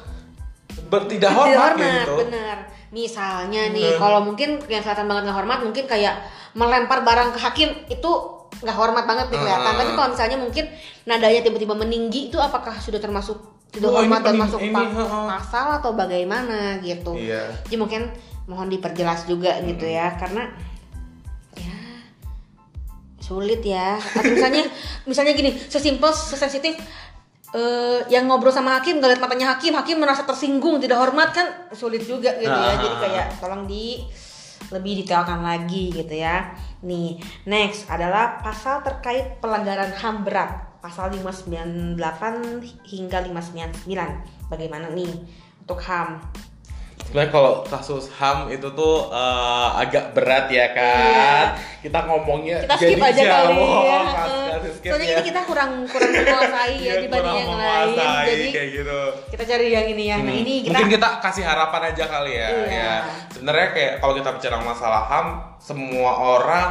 bertidak 0.89 1.30
Tidak 1.30 1.38
hormat, 1.38 1.78
hormat, 1.78 1.95
gitu 2.01 2.14
bener. 2.18 2.57
Misalnya 2.89 3.70
nih, 3.70 3.93
Hmm. 3.93 3.99
kalau 4.01 4.20
mungkin 4.26 4.57
yang 4.66 4.82
kelihatan 4.82 5.05
banget 5.05 5.30
nggak 5.30 5.38
hormat, 5.38 5.60
mungkin 5.62 5.86
kayak 5.86 6.18
melempar 6.57 7.05
barang 7.05 7.38
ke 7.38 7.39
hakim 7.39 7.70
itu 7.86 8.12
nggak 8.59 8.75
hormat 8.75 9.05
banget 9.07 9.27
nih 9.31 9.39
kelihatan. 9.39 9.71
Hmm. 9.71 9.79
Tapi 9.79 9.91
kalau 9.95 10.09
misalnya 10.11 10.37
mungkin 10.37 10.65
nadanya 11.05 11.41
tiba-tiba 11.45 11.73
meninggi 11.77 12.33
itu 12.33 12.37
apakah 12.41 12.75
sudah 12.81 12.99
termasuk 12.99 13.37
tidak 13.69 13.93
ini 13.93 13.97
hormat 14.01 14.21
dan 14.25 14.35
masuk 14.41 14.59
ini, 14.65 14.73
pasal 14.73 15.77
atau 15.77 15.93
bagaimana 15.93 16.81
gitu? 16.81 17.13
iya 17.13 17.53
Jadi 17.69 17.75
mungkin 17.77 18.01
mohon 18.49 18.65
diperjelas 18.65 19.29
juga 19.29 19.61
gitu 19.61 19.85
Hmm. 19.85 19.93
ya, 19.93 20.07
karena 20.17 20.43
ya 21.53 21.77
sulit 23.21 23.61
ya. 23.61 24.01
Atau 24.01 24.33
misalnya, 24.33 24.65
misalnya 25.09 25.33
gini, 25.37 25.53
sesimpel, 25.69 26.09
sesensitif 26.09 26.73
eh, 27.53 27.99
yang 28.09 28.25
ngobrol 28.25 28.49
sama 28.49 28.81
hakim, 28.81 28.97
gak 28.97 29.13
lihat 29.13 29.21
matanya 29.21 29.53
hakim, 29.53 29.77
hakim 29.77 30.01
merasa 30.01 30.25
tersinggung, 30.25 30.81
tidak 30.81 30.97
hormat 30.97 31.29
kan 31.29 31.47
sulit 31.77 32.01
juga 32.05 32.33
gitu 32.41 32.49
ya. 32.49 32.73
Ah. 32.73 32.77
Jadi 32.77 32.95
kayak 33.05 33.25
tolong 33.37 33.69
di 33.69 34.01
lebih 34.69 35.05
detailkan 35.05 35.41
lagi 35.45 35.93
gitu 35.93 36.13
ya. 36.13 36.53
Nih, 36.80 37.19
next 37.43 37.91
adalah 37.91 38.39
pasal 38.39 38.80
terkait 38.88 39.43
pelanggaran 39.43 39.91
HAM 39.91 40.23
berat. 40.23 40.80
Pasal 40.80 41.11
598 41.11 41.99
hingga 42.88 43.19
599. 43.27 44.47
Bagaimana 44.47 44.88
nih 44.88 45.11
untuk 45.59 45.80
HAM? 45.84 46.23
Sebenarnya 47.10 47.32
kalau 47.32 47.53
kasus 47.64 48.05
ham 48.14 48.45
itu 48.47 48.70
tuh 48.70 49.10
eh, 49.10 49.70
agak 49.76 50.14
berat 50.14 50.45
ya 50.47 50.70
kan 50.72 51.57
kita 51.80 52.05
ngomongnya 52.05 52.57
Iya. 52.60 52.64
kita 52.64 52.76
skip 52.78 52.89
jadi 52.91 53.01
aja 53.01 53.24
kali 53.24 53.49
jauh, 53.49 53.82
ya. 53.82 53.99
pas- 54.05 54.14
Heeh. 54.22 54.45
kasih 54.51 54.72
skip 54.72 54.89
Soalnya 54.89 55.07
ya. 55.07 55.16
ini 55.16 55.24
kita 55.26 55.41
kurang 55.43 55.72
kurang 55.86 56.12
menguasai 56.12 56.74
ya 56.76 56.78
Iya, 56.80 56.93
dibanding 57.01 57.36
yang 57.36 57.51
lain. 57.55 57.95
Jadi 58.24 58.45
kayak 58.51 58.70
gitu 58.76 58.99
kita 59.30 59.43
cari 59.45 59.66
yang 59.70 59.88
ini 59.88 60.03
ya. 60.05 60.18
Nah 60.18 60.26
Hmm. 60.28 60.41
ini 60.43 60.53
kita 60.62 60.70
mungkin 60.76 60.89
kita 60.91 61.10
kasih 61.20 61.43
harapan 61.43 61.82
aja 61.88 62.03
kali 62.05 62.32
ya. 62.32 62.47
Iya. 62.47 62.66
ya. 62.70 62.93
Sebenarnya 63.32 63.68
kayak 63.72 63.93
kalau 63.97 64.14
kita 64.14 64.30
bicara 64.32 64.57
masalah 64.60 65.01
HAM, 65.03 65.28
semua 65.57 66.12
orang 66.14 66.70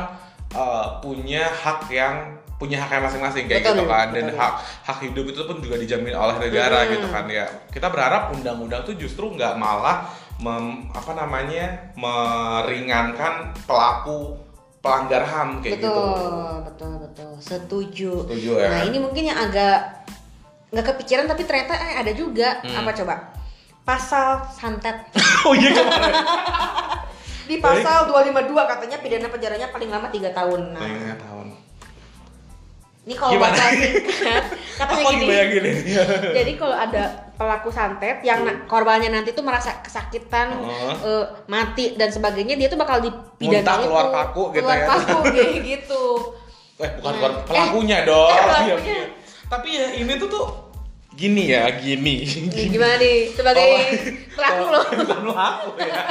eh, 0.49 0.87
punya 1.01 1.45
hak 1.45 1.89
yang 1.89 2.15
punya 2.55 2.75
haknya 2.77 2.99
masing-masing 3.01 3.47
kayak 3.47 3.63
Betul, 3.63 3.75
gitu 3.77 3.85
kan 3.87 4.07
dan 4.11 4.25
betul. 4.27 4.35
hak 4.37 4.53
hak 4.83 4.99
hidup 5.01 5.25
itu 5.27 5.43
pun 5.45 5.57
juga 5.59 5.77
dijamin 5.77 6.11
oleh 6.11 6.37
negara 6.39 6.83
Hmm. 6.83 6.91
gitu 6.91 7.07
kan 7.07 7.25
ya. 7.29 7.47
Kita 7.69 7.87
berharap 7.87 8.33
undang-undang 8.33 8.83
tuh 8.83 8.95
justru 8.95 9.31
nggak 9.31 9.55
malah 9.55 10.09
mem- 10.39 10.87
apa 10.91 11.13
namanya 11.13 11.67
meringankan 11.95 13.35
pelaku 13.65 14.39
pelanggar 14.79 15.23
HAM 15.23 15.59
kayak 15.59 15.77
betul, 15.77 15.91
gitu. 15.91 16.05
betul, 16.63 16.93
betul. 17.01 17.31
Setuju. 17.39 18.13
Setuju 18.25 18.51
ya. 18.57 18.69
Nah 18.69 18.81
ini 18.85 18.99
mungkin 18.99 19.25
yang 19.25 19.39
agak 19.41 20.07
nggak 20.69 20.87
kepikiran 20.87 21.27
tapi 21.27 21.43
ternyata 21.43 21.75
eh, 21.75 21.95
ada 21.97 22.13
juga 22.13 22.61
Hmm. 22.61 22.79
apa 22.79 22.91
coba? 22.95 23.15
Pasal 23.83 24.29
santet. 24.49 24.97
oh 25.47 25.53
iya 25.53 25.73
kemarin. 25.73 26.15
Di 27.45 27.57
pasal 27.59 28.05
252 28.07 28.53
katanya 28.53 28.97
pidana 29.01 29.29
penjaranya 29.29 29.69
paling 29.69 29.89
lama 29.89 30.07
3 30.07 30.21
tahun. 30.31 30.61
Nah, 30.71 30.85
Lima 30.85 31.17
tahun. 31.17 31.47
ini 33.03 33.15
kalau 33.17 33.33
Gimana? 33.33 33.57
bakal 33.57 33.71
singkat, 33.73 34.45
katanya 34.79 35.01
Aku 35.01 35.11
gini. 35.17 35.27
bayangin 35.27 35.63
ini. 35.65 35.83
Jadi 36.37 36.53
kalau 36.55 36.77
ada 36.77 37.28
pelaku 37.39 37.71
santet 37.71 38.19
yang 38.21 38.43
na- 38.43 38.67
korbannya 38.67 39.09
nanti 39.09 39.31
tuh 39.31 39.41
merasa 39.41 39.79
kesakitan, 39.79 40.59
Heeh. 40.59 40.95
eh, 41.01 41.25
mati 41.47 41.95
dan 41.95 42.11
sebagainya, 42.11 42.55
dia 42.55 42.67
tuh 42.67 42.77
bakal 42.77 42.99
dipidana 42.99 43.63
Muntah 43.63 43.77
itu, 43.77 43.85
keluar 43.87 44.07
paku 44.11 44.43
gitu 44.51 44.59
keluar 44.61 44.77
ya. 44.77 44.87
paku 44.89 45.19
kayak 45.33 45.57
gitu. 45.63 46.05
Eh 46.77 46.91
bukan 46.97 47.07
Nah. 47.09 47.15
bukan 47.17 47.33
pelakunya 47.45 47.99
dong. 48.03 48.29
eh, 48.29 48.35
Iya, 48.35 48.43
pelakunya. 48.45 48.75
iya. 48.93 49.07
Tapi 49.47 49.69
ya 49.73 49.87
ini 49.97 50.13
tuh 50.17 50.29
tuh 50.29 50.47
gini 51.11 51.45
ya, 51.49 51.63
gini. 51.77 52.17
Nih, 52.27 52.67
gimana 52.69 52.95
nih 52.97 53.17
sebagai 53.31 53.71
Kalau- 54.33 54.71
pelaku? 54.71 54.93
Bukan 54.99 55.21
pelaku 55.25 55.69
ya. 55.81 55.95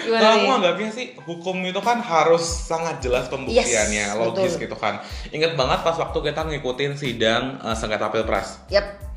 Gimana 0.00 0.20
Kalau 0.20 0.34
nih? 0.34 0.42
aku 0.42 0.52
anggapnya 0.52 0.88
sih 0.90 1.06
hukum 1.18 1.56
itu 1.62 1.80
kan 1.80 1.98
harus 1.98 2.42
sangat 2.42 2.98
jelas 3.00 3.24
pembuktiannya, 3.26 4.04
Yes, 4.06 4.18
logis 4.18 4.52
betul. 4.52 4.64
gitu 4.64 4.76
kan. 4.76 4.98
Ingat 5.28 5.54
banget 5.54 5.80
pas 5.80 5.94
waktu 5.94 6.18
kita 6.22 6.40
ngikutin 6.42 6.92
sidang 6.94 7.42
eh, 7.58 7.72
sengketa 7.72 8.08
pilpres. 8.08 8.58
Yap. 8.68 9.09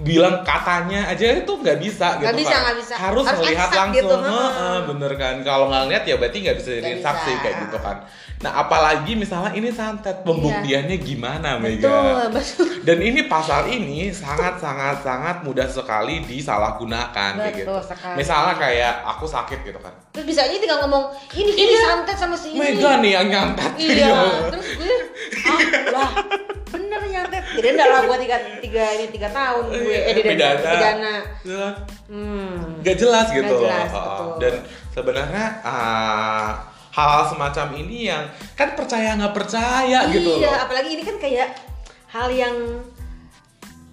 Bilang 0.00 0.40
katanya 0.40 1.04
aja 1.06 1.36
itu 1.36 1.52
nggak 1.52 1.76
bisa 1.76 2.16
gitu 2.16 2.24
Nggak 2.24 2.36
bisa, 2.38 2.48
kan. 2.50 2.60
nggak 2.64 2.76
bisa. 2.80 2.94
harus, 2.96 3.24
Harus 3.24 3.38
melihat 3.38 3.68
eksak 3.68 3.76
langsung 3.76 3.96
gitu, 4.00 4.14
Heeh, 4.16 4.50
heeh. 4.50 4.78
bener 4.88 5.12
kan 5.14 5.34
kalau 5.42 5.64
nggak 5.68 5.82
ngeliat 5.84 6.04
ya 6.04 6.14
berarti 6.16 6.38
nggak 6.40 6.56
bisa 6.56 6.70
jadi 6.78 6.92
saksi 6.98 7.32
kayak 7.38 7.56
gitu 7.62 7.78
kan 7.78 7.96
nah 8.42 8.58
apalagi 8.58 9.14
misalnya 9.14 9.52
ini 9.52 9.70
santet 9.70 10.26
pembuktiannya 10.26 10.98
gimana 10.98 11.62
Betul, 11.62 11.78
Mega 11.78 12.26
betul. 12.26 12.66
dan 12.82 12.98
ini 12.98 13.20
pasal 13.24 13.70
ini 13.70 14.10
sangat 14.10 14.58
sangat 14.58 14.98
sangat 14.98 15.36
mudah 15.42 15.62
sekali 15.64 16.26
disalahgunakan 16.26 17.38
kayak 17.38 17.54
gitu 17.54 17.70
Betul 17.70 17.80
sekali. 17.86 18.16
misalnya 18.18 18.54
kayak 18.56 18.94
aku 19.06 19.24
sakit 19.24 19.62
gitu 19.62 19.78
kan 19.78 19.94
Terus 20.12 20.24
bisa 20.28 20.40
aja 20.44 20.52
tinggal 20.60 20.84
ngomong 20.84 21.08
ini 21.32 21.52
ini 21.56 21.74
santet 21.80 22.16
sama 22.20 22.36
si 22.36 22.52
ini. 22.52 22.60
Mega 22.60 23.00
nih 23.00 23.10
yang 23.16 23.26
nyantet 23.32 23.72
Iya. 23.80 24.12
Terus 24.52 24.68
gue 24.76 24.96
ah 25.48 25.60
lah 25.88 26.10
bener 26.68 27.00
nyantet. 27.08 27.42
Jadi 27.56 27.68
enggak 27.72 27.88
lah 27.88 28.00
gue 28.04 28.18
tiga, 28.28 28.36
tiga 28.60 28.84
ini 28.92 29.06
tiga 29.08 29.28
tahun 29.32 29.62
gue 29.72 29.96
eh 29.96 30.12
di 30.12 30.22
Pidana. 30.22 30.60
pidana. 30.60 31.14
Iya. 31.48 31.68
Hmm. 32.12 32.84
nggak 32.84 32.96
jelas 33.00 33.26
gitu 33.32 33.54
loh. 33.56 33.64
jelas, 33.64 33.88
Heeh. 33.88 34.04
betul. 34.04 34.30
dan 34.42 34.54
sebenarnya 34.92 35.44
ah, 35.64 36.50
hal-hal 36.92 37.24
semacam 37.32 37.66
ini 37.80 38.12
yang 38.12 38.24
kan 38.52 38.76
percaya 38.76 39.16
nggak 39.16 39.32
percaya 39.32 40.12
gitu 40.12 40.36
iya, 40.36 40.52
loh 40.52 40.60
apalagi 40.60 40.92
ini 40.92 41.02
kan 41.08 41.16
kayak 41.16 41.56
hal 42.12 42.28
yang 42.28 42.52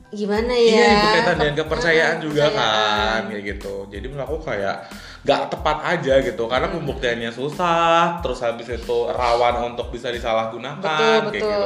gimana 0.10 0.49
ya? 0.51 0.74
Iya, 0.74 0.93
berkaitan 0.99 1.36
dengan 1.38 1.53
Ke- 1.53 1.62
kepercayaan 1.62 2.16
ah, 2.16 2.22
juga 2.22 2.43
kepercayaan. 2.43 3.10
kan, 3.14 3.22
kayak 3.30 3.43
gitu. 3.45 3.74
Jadi 3.88 4.05
menurut 4.05 4.26
aku 4.26 4.38
kayak 4.41 4.76
nggak 5.20 5.41
tepat 5.47 5.78
aja 5.86 6.14
gitu, 6.20 6.43
karena 6.45 6.68
Hmm. 6.68 6.76
pembuktiannya 6.76 7.32
susah, 7.32 8.18
terus 8.20 8.39
habis 8.39 8.66
itu 8.66 8.97
rawan 9.07 9.70
untuk 9.70 9.89
bisa 9.89 10.10
disalahgunakan, 10.10 10.82
Betul, 10.82 10.97
kayak 10.97 11.24
betul. 11.30 11.45
gitu. 11.45 11.62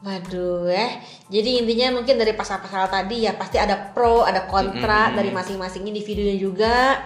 Waduh, 0.00 0.64
eh. 0.72 0.96
Jadi 1.28 1.60
intinya 1.60 2.00
mungkin 2.00 2.16
dari 2.16 2.32
pasal-pasal 2.32 2.88
tadi 2.88 3.28
ya 3.28 3.36
pasti 3.36 3.60
ada 3.60 3.92
pro, 3.92 4.24
ada 4.24 4.48
kontra 4.48 5.12
Mm-mm. 5.12 5.16
dari 5.20 5.28
masing-masing 5.28 5.84
individunya 5.84 6.40
juga. 6.40 7.04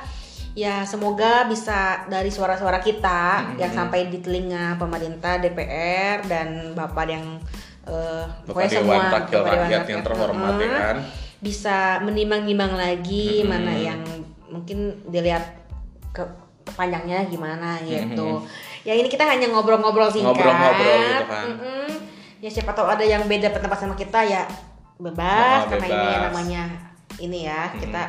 Ya 0.55 0.87
semoga 0.87 1.43
bisa 1.51 2.07
dari 2.07 2.31
suara-suara 2.31 2.79
kita 2.79 3.51
Mm-mm. 3.51 3.59
yang 3.59 3.75
sampai 3.75 4.07
di 4.07 4.23
telinga 4.23 4.79
pemerintah, 4.79 5.43
DPR 5.43 6.23
dan 6.23 6.71
bapak 6.73 7.07
yang 7.11 7.43
eh, 7.85 8.25
Bapak 8.25 8.47
pokoknya 8.49 8.71
semua 8.71 8.97
Wakil 9.13 9.41
Rakyat 9.45 9.83
yang 9.89 10.03
terhormat 10.03 10.55
ya 10.57 10.67
mm-mm, 10.67 10.81
kan. 10.81 10.97
bisa 11.45 11.77
menimbang-nimbang 12.01 12.73
lagi 12.73 13.45
Mm-mm. 13.45 13.51
mana 13.53 13.73
yang 13.77 14.01
mungkin 14.49 14.97
dilihat 15.09 15.45
ke 16.15 16.23
panjangnya 16.73 17.29
gimana 17.29 17.77
gitu. 17.85 18.41
Ya 18.85 18.97
ini 18.97 19.09
kita 19.09 19.25
hanya 19.29 19.49
ngobrol-ngobrol 19.53 20.09
singkat. 20.09 20.33
Ngobrol-ngobrol 20.33 20.99
gitu 21.05 21.25
kan. 21.29 21.47
Mm-mm. 21.57 21.89
Ya 22.41 22.51
siapa 22.53 22.73
tahu 22.77 22.89
ada 22.89 23.05
yang 23.05 23.25
beda 23.25 23.53
pendapat 23.53 23.79
sama 23.81 23.97
kita 23.97 24.21
ya 24.25 24.45
bebas 24.97 25.67
Oh, 25.67 25.75
karena 25.75 25.87
ini 25.91 26.07
bebas. 26.07 26.23
namanya 26.31 26.63
ini 27.21 27.39
ya 27.49 27.69
Mm-mm. 27.73 27.81
kita 27.83 28.03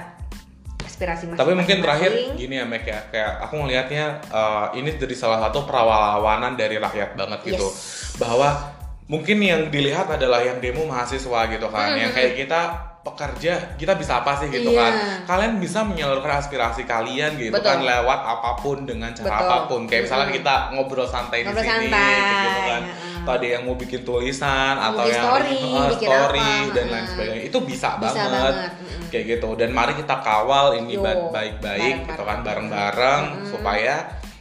aspirasi 0.86 1.28
masing-masing. 1.28 1.40
Tapi 1.42 1.52
mungkin 1.58 1.78
terakhir 1.84 2.12
gini 2.38 2.56
ya 2.62 2.66
Mek 2.68 2.86
ya, 2.88 3.00
kayak 3.12 3.32
aku 3.44 3.54
ngelihatnya 3.60 4.06
uh, 4.32 4.72
ini 4.78 4.96
dari 4.96 5.16
salah 5.18 5.44
satu 5.44 5.66
perlawanan 5.68 6.56
dari 6.56 6.80
rakyat 6.80 7.18
banget 7.20 7.40
gitu. 7.52 7.68
Yes. 7.68 8.16
Bahwa 8.16 8.75
mungkin 9.06 9.38
yang 9.38 9.70
dilihat 9.70 10.10
adalah 10.10 10.42
yang 10.42 10.58
demo 10.58 10.86
mahasiswa 10.90 11.46
gitu 11.48 11.68
kan, 11.70 11.94
yang 11.94 12.10
kayak 12.10 12.34
kita 12.36 12.62
pekerja 13.06 13.78
kita 13.78 13.94
bisa 13.94 14.26
apa 14.26 14.34
sih 14.42 14.50
gitu 14.50 14.74
Iya. 14.74 14.82
kan 14.82 14.94
kalian 15.30 15.62
bisa 15.62 15.86
menyalurkan 15.86 16.42
aspirasi 16.42 16.90
kalian 16.90 17.38
gitu 17.38 17.54
Betul. 17.54 17.70
kan 17.70 17.80
lewat 17.86 18.20
apa 18.26 18.58
pun 18.58 18.82
dengan 18.82 19.14
cara 19.14 19.30
Betul. 19.30 19.46
apa 19.46 19.58
pun. 19.70 19.82
Kayak 19.86 20.10
misalnya 20.10 20.30
kita 20.34 20.56
ngobrol 20.74 21.06
santai 21.06 21.46
Ngobrol 21.46 21.62
di 21.62 21.70
sini 21.70 21.86
santai, 21.94 22.18
gitu 22.50 22.62
kan. 22.66 22.82
Atau 23.22 23.34
ada 23.38 23.48
yang 23.58 23.62
mau 23.66 23.78
bikin 23.78 24.02
tulisan 24.02 24.74
Mau 24.78 24.86
atau 24.90 25.06
bikin 25.06 25.14
yang 25.14 25.26
story, 25.26 25.54
bikin 25.94 26.10
story 26.10 26.50
apa, 26.50 26.74
dan 26.74 26.86
lain 26.90 27.06
sebagainya. 27.06 27.42
Itu 27.46 27.58
bisa, 27.62 27.90
Bisa 27.98 28.02
banget, 28.02 28.30
banget, 28.34 28.54
mm-mm. 28.74 29.02
kayak 29.14 29.26
gitu. 29.38 29.50
Dan 29.54 29.70
mari 29.70 29.94
kita 29.94 30.16
kawal 30.26 30.66
ini 30.82 30.94
baik-baik 31.30 31.96
gitu 32.10 32.24
kan 32.26 32.38
bareng-bareng. 32.42 32.70
bareng-bareng 32.74 33.22
supaya 33.54 33.96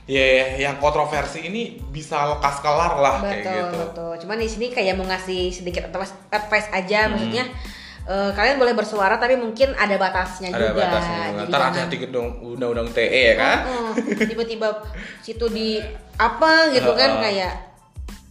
ya 0.05 0.61
yang 0.61 0.77
kontroversi 0.77 1.49
ini 1.49 1.81
bisa 1.89 2.37
lekas 2.37 2.61
kelar 2.61 3.01
lah 3.01 3.25
kayak 3.25 3.41
betul 3.41 3.57
gitu. 3.57 3.77
betul. 3.81 4.13
Cuman 4.21 4.37
di 4.37 4.49
sini 4.49 4.67
kayak 4.69 4.95
mau 4.95 5.09
ngasih 5.09 5.49
sedikit 5.49 5.89
advice, 5.89 6.13
advice 6.29 6.69
Hmm. 6.69 6.79
aja 6.79 7.09
maksudnya 7.09 7.45
eh, 8.05 8.31
kalian 8.37 8.61
boleh 8.61 8.77
bersuara 8.77 9.17
tapi 9.17 9.41
mungkin 9.41 9.73
ada 9.73 9.97
batasnya 9.97 10.53
ada 10.53 10.71
juga. 10.71 10.85
batasnya 10.85 11.21
Jadi 11.25 11.49
ntar 11.49 11.61
hati-hati 11.65 11.97
ke 11.97 12.07
dong 12.13 12.29
undang-undang 12.43 12.93
TE 12.93 13.33
ya 13.33 13.35
kan? 13.35 13.59
Oh, 13.65 13.93
tiba-tiba 14.21 14.69
situ 15.25 15.49
di 15.49 15.81
apa 16.21 16.69
gitu 16.69 16.93
kan 16.93 17.11
Heeh. 17.17 17.23
kayak 17.25 17.53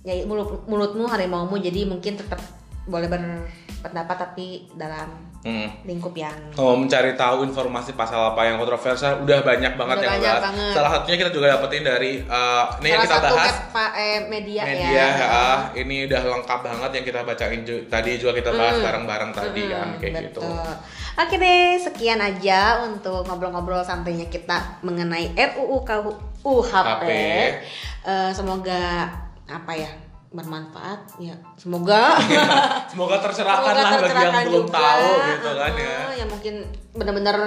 ya 0.04 0.14
mulut 0.30 0.70
mulutmu 0.70 1.10
harimaumu 1.10 1.58
jadi 1.58 1.90
mungkin 1.90 2.14
tetap 2.14 2.38
boleh 2.86 3.08
berpendapat 3.10 4.18
tapi 4.20 4.68
dalam 4.76 5.33
Hmm. 5.44 5.68
lingkup 5.84 6.16
yang 6.16 6.32
Kalau 6.50 6.74
mencari 6.74 7.14
tahu 7.14 7.44
informasi 7.44 7.94
pasal 7.94 8.32
apa 8.32 8.42
yang 8.44 8.56
kontroversial 8.56 9.20
udah 9.20 9.40
banyak 9.42 9.74
banget 9.74 9.96
Udah 9.98 10.06
yang 10.06 10.14
banyak 10.16 10.32
bahas. 10.32 10.44
banget. 10.46 10.72
Salah 10.72 10.92
satunya 10.94 11.18
kita 11.20 11.30
juga 11.30 11.48
dapetin 11.50 11.84
dari 11.84 12.12
uh, 12.22 12.64
ini 12.80 12.88
yang 12.88 13.04
salah 13.04 13.12
kita 13.12 13.18
satu 13.22 13.36
bahas 13.36 13.56
pa- 13.70 13.92
eh, 13.94 14.20
media, 14.26 14.62
media 14.64 14.88
ya. 14.88 15.08
ah, 15.22 15.60
ini 15.74 16.08
udah 16.08 16.22
lengkap 16.30 16.60
banget 16.62 16.92
yang 16.94 17.06
kita 17.06 17.20
bacain 17.22 17.62
ju- 17.62 17.84
tadi 17.86 18.12
juga 18.16 18.32
kita 18.34 18.52
bahas 18.52 18.80
bareng-bareng 18.80 19.32
tadi 19.32 19.64
kan 19.66 19.84
Hmm, 19.86 20.00
kayak 20.00 20.14
betul. 20.26 20.48
gitu. 20.48 20.64
Oke 21.14 21.36
deh, 21.38 21.76
sekian 21.78 22.18
aja 22.18 22.60
untuk 22.82 23.22
ngobrol-ngobrol 23.24 23.84
santainya 23.84 24.26
kita 24.28 24.80
mengenai 24.80 25.30
RUU 25.36 25.84
KUHP. 25.84 26.72
HP. 26.74 27.10
Eh, 28.02 28.32
semoga 28.32 29.12
apa 29.46 29.72
ya 29.74 29.92
bermanfaat 30.34 31.00
ya. 31.22 31.38
Semoga 31.56 32.18
Semoga 32.92 33.22
tercerahkan 33.22 33.70
Semoga 33.70 33.82
lah 33.86 33.92
bagi 34.02 34.18
yang 34.18 34.36
belum 34.50 34.66
juga. 34.68 34.76
tahu 34.76 35.10
gitu 35.30 35.50
kan 35.54 35.72
ya. 35.78 35.96
Eh, 36.10 36.14
yang 36.20 36.30
mungkin 36.30 36.54
benar-benar 36.92 37.38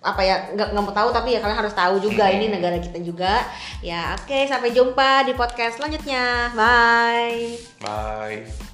apa 0.00 0.20
ya 0.24 0.48
nggak 0.56 0.72
nggak 0.72 0.84
mau 0.84 0.96
tahu 0.96 1.08
tapi 1.12 1.36
ya 1.36 1.44
kalian 1.44 1.60
harus 1.60 1.76
tahu 1.76 2.00
juga 2.00 2.24
ini 2.32 2.48
negara 2.48 2.80
kita 2.80 3.04
juga 3.04 3.44
ya 3.84 4.16
oke 4.16 4.48
sampai 4.48 4.72
jumpa 4.72 5.28
di 5.28 5.36
podcast 5.36 5.76
selanjutnya 5.76 6.56
bye 6.56 7.52
Bye. 7.84 8.69